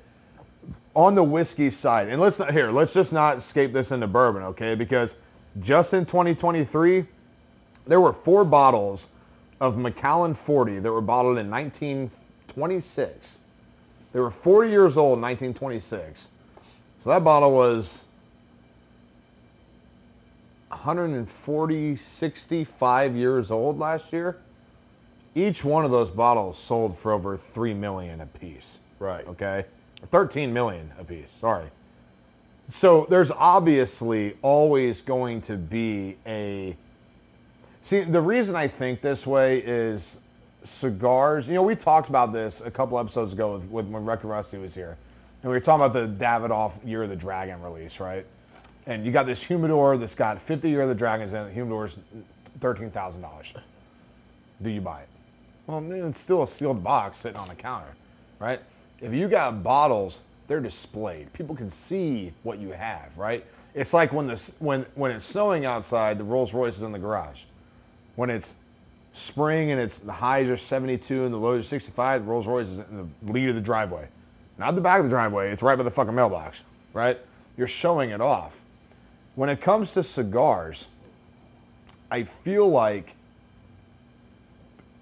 [0.95, 4.43] on the whiskey side, and let's not here, let's just not escape this into bourbon,
[4.45, 4.77] okay?
[4.77, 5.17] Because
[5.59, 7.05] just in 2023,
[7.87, 9.09] there were four bottles
[9.61, 13.41] of Macallan 40 that were bottled in 1926.
[14.13, 16.29] They were 40 years old in 1926.
[17.01, 18.05] So that bottle was
[20.69, 24.39] 140, 65 years old last year.
[25.35, 28.79] Each one of those bottles sold for over 3 million a piece.
[28.99, 29.27] right.
[29.29, 29.65] Okay?
[30.07, 31.29] 13 million a piece.
[31.41, 31.67] Sorry.
[32.71, 36.77] So there's obviously always going to be a
[37.83, 40.19] See, the reason I think this way is
[40.65, 41.49] cigars.
[41.49, 44.31] You know, we talked about this a couple episodes ago with, with when Wreck and
[44.31, 44.97] Rusty was here.
[45.43, 48.27] And we were talking about the Davidoff Year of the Dragon release, right?
[48.87, 51.45] And you got this humidor that's got 50 Year of the Dragons in it.
[51.47, 51.97] The humidor's
[52.61, 53.45] $13,000.
[54.63, 55.09] Do you buy it?
[55.67, 57.95] Well, it's still a sealed box sitting on the counter,
[58.39, 58.61] right?
[59.01, 61.33] If you got bottles, they're displayed.
[61.33, 63.45] People can see what you have, right?
[63.75, 66.99] It's like when the when when it's snowing outside, the Rolls Royce is in the
[66.99, 67.43] garage.
[68.21, 68.53] When it's
[69.15, 72.67] spring and it's the highs are 72 and the lows are 65, the Rolls Royce
[72.67, 74.07] is in the lead of the driveway.
[74.59, 76.61] Not the back of the driveway, it's right by the fucking mailbox,
[76.93, 77.19] right?
[77.57, 78.61] You're showing it off.
[79.37, 80.87] When it comes to cigars,
[82.11, 83.15] I feel like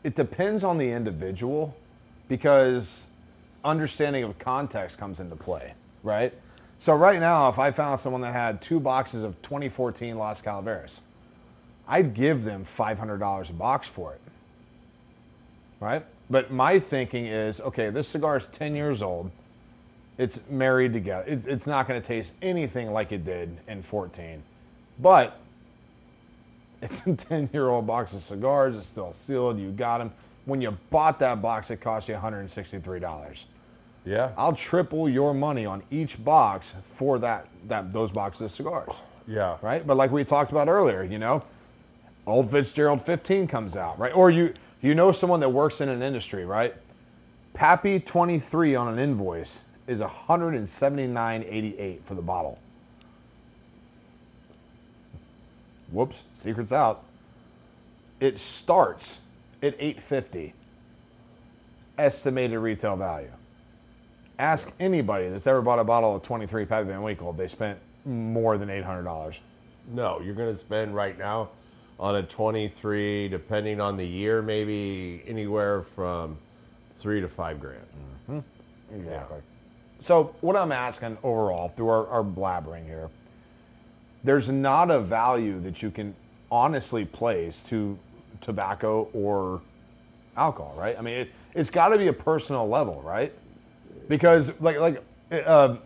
[0.05, 1.75] it depends on the individual
[2.29, 3.09] because
[3.65, 5.75] understanding of context comes into play,
[6.05, 6.33] right?
[6.79, 11.01] So right now, if I found someone that had two boxes of 2014 Las Calaveras,
[11.89, 14.21] I'd give them $500 a box for it,
[15.81, 16.05] right?
[16.31, 19.31] But my thinking is, okay, this cigar is 10 years old.
[20.19, 21.25] It's married together.
[21.27, 24.43] It, it's not going to taste anything like it did in 14,
[25.01, 25.39] but
[26.83, 28.77] it's a 10 year old box of cigars.
[28.77, 29.59] It's still sealed.
[29.59, 30.13] You got them.
[30.45, 33.39] When you bought that box, it cost you $163.
[34.05, 34.31] Yeah.
[34.37, 38.93] I'll triple your money on each box for that, that those boxes of cigars,
[39.27, 39.57] Yeah.
[39.63, 39.87] right?
[39.87, 41.43] But like we talked about earlier, you know,
[42.29, 44.15] Old Fitzgerald 15 comes out, right?
[44.15, 46.75] Or you you know someone that works in an industry, right?
[47.55, 52.59] Pappy 23 on an invoice is 179.88 for the bottle.
[55.91, 57.03] Whoops, secret's out.
[58.21, 59.21] It starts
[59.63, 60.53] at 850
[61.99, 63.31] estimated retail value.
[64.39, 68.57] Ask anybody that's ever bought a bottle of 23 Pappy Van Winkle, they spent more
[68.57, 69.35] than $800.
[69.89, 71.49] No, you're going to spend right now
[71.99, 76.37] on a 23, depending on the year, maybe anywhere from
[76.99, 77.81] three to five grand.
[78.95, 79.39] Exactly.
[80.01, 83.11] So what I'm asking overall through our, our blabbering here,
[84.25, 86.15] there's not a value that you can
[86.51, 87.99] honestly place to
[88.41, 89.61] tobacco or
[90.37, 90.97] alcohol, right?
[90.99, 93.33] I mean, it, it's got to be a personal level, right?
[94.09, 95.03] Because like like
[95.33, 95.77] uh,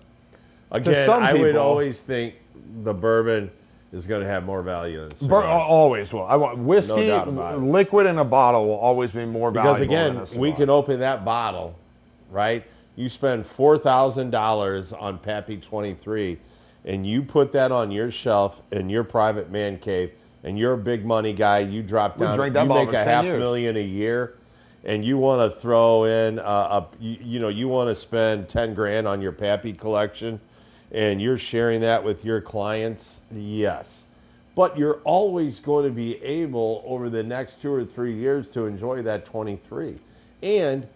[0.70, 2.34] Again, I would always think
[2.82, 3.50] the bourbon
[3.92, 6.24] is going to have more value than bur- always will.
[6.26, 7.28] I want whiskey, it.
[7.28, 9.94] liquid in a bottle will always be more Because valuable.
[9.94, 11.74] again, than a we can open that bottle,
[12.30, 12.64] right?
[12.96, 16.38] You spend four thousand dollars on Pappy 23,
[16.84, 20.12] and you put that on your shelf in your private man cave,
[20.44, 21.60] and you're a big money guy.
[21.60, 23.38] You drop down, you make a half years.
[23.38, 24.34] million a year,
[24.84, 28.48] and you want to throw in a, a you, you know, you want to spend
[28.48, 30.38] ten grand on your Pappy collection,
[30.92, 33.22] and you're sharing that with your clients.
[33.34, 34.04] Yes.
[34.54, 38.66] But you're always going to be able over the next two or three years to
[38.66, 39.98] enjoy that 23.
[40.42, 40.86] And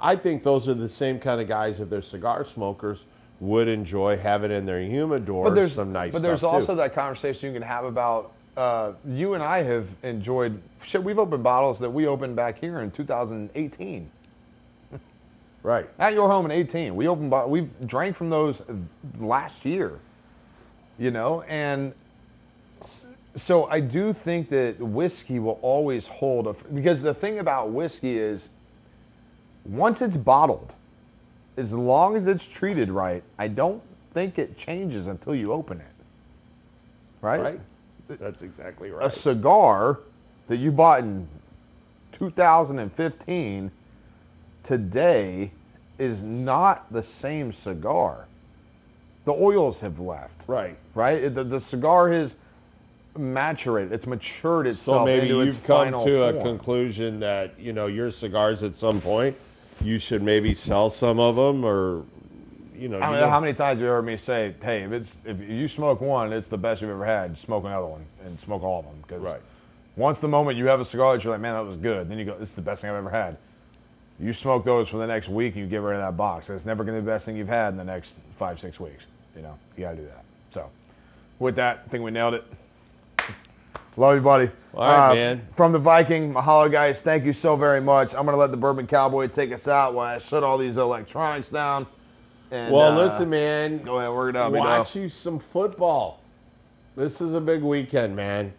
[0.00, 3.04] I think those are the same kind of guys, if they're cigar smokers,
[3.38, 6.76] would enjoy having in their humidor but there's some nice but there's also too.
[6.76, 11.02] that conversation you can have about uh, you and I have enjoyed shit.
[11.02, 14.08] We've opened bottles that we opened back here in 2018
[15.64, 15.88] right.
[15.98, 16.94] at your home in 18.
[16.94, 18.62] We opened we've drank from those
[19.18, 19.98] last year,
[20.98, 21.92] you know, and
[23.34, 28.16] so I do think that whiskey will always hold a because the thing about whiskey
[28.16, 28.50] is
[29.64, 30.74] once it's bottled,
[31.56, 35.86] as long as it's treated right, I don't think it changes until you open it.
[37.20, 37.40] Right?
[37.40, 37.60] Right.
[38.06, 39.06] That's exactly right.
[39.06, 40.00] A cigar
[40.48, 41.26] that you bought in
[42.12, 43.70] 2015
[44.64, 45.50] today
[45.98, 48.26] is not the same cigar.
[49.24, 50.44] The oils have left.
[50.48, 50.76] right.
[50.94, 51.32] Right?
[51.34, 52.34] The, the cigar has
[53.16, 53.92] maturated.
[53.92, 58.62] It's matured itself So maybe you've come to a conclusion that you know your cigars
[58.62, 59.36] at some point
[59.82, 62.02] you should maybe sell some of them or
[62.76, 64.92] you know I you don't- how many times have you heard me say, "Hey, if
[64.92, 67.38] it's if you smoke one, it's the best you've ever had.
[67.38, 69.40] Smoke another one and smoke all of them." Because Right.
[69.96, 72.18] once the moment you have a cigar that you're like, "Man, that was good," then
[72.18, 73.36] you go, "This is the best thing I've ever had."
[74.20, 76.46] You smoke those for the next week, and you get rid of that box.
[76.46, 78.78] That's never going to be the best thing you've had in the next five, six
[78.78, 79.04] weeks.
[79.34, 80.24] You know, you got to do that.
[80.50, 80.70] So,
[81.40, 82.44] with that, I think we nailed it.
[83.96, 84.50] Love you, buddy.
[84.74, 85.48] Uh, All right, man.
[85.56, 87.00] From the Viking, mahalo, guys.
[87.00, 88.14] Thank you so very much.
[88.14, 90.76] I'm going to let the Bourbon Cowboy take us out while I shut all these
[90.76, 91.86] electronics down.
[92.50, 94.52] And, well uh, listen man Go ahead, work it out.
[94.52, 96.20] watch you some football
[96.94, 98.52] this is a big weekend man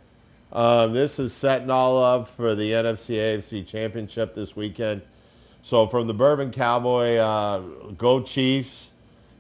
[0.51, 5.01] um, this is setting all up for the NFC AFC championship this weekend
[5.65, 7.59] so from the Bourbon Cowboy uh,
[7.97, 8.91] go Chiefs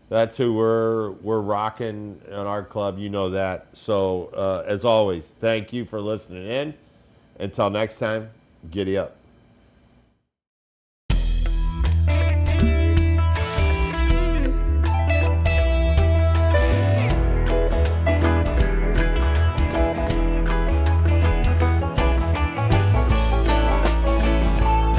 [0.09, 2.99] that's who we're we're rocking in our club.
[2.99, 3.67] You know that.
[3.73, 6.73] So uh, as always thank you for listening in.
[7.39, 8.29] Until next time
[8.71, 9.15] giddy up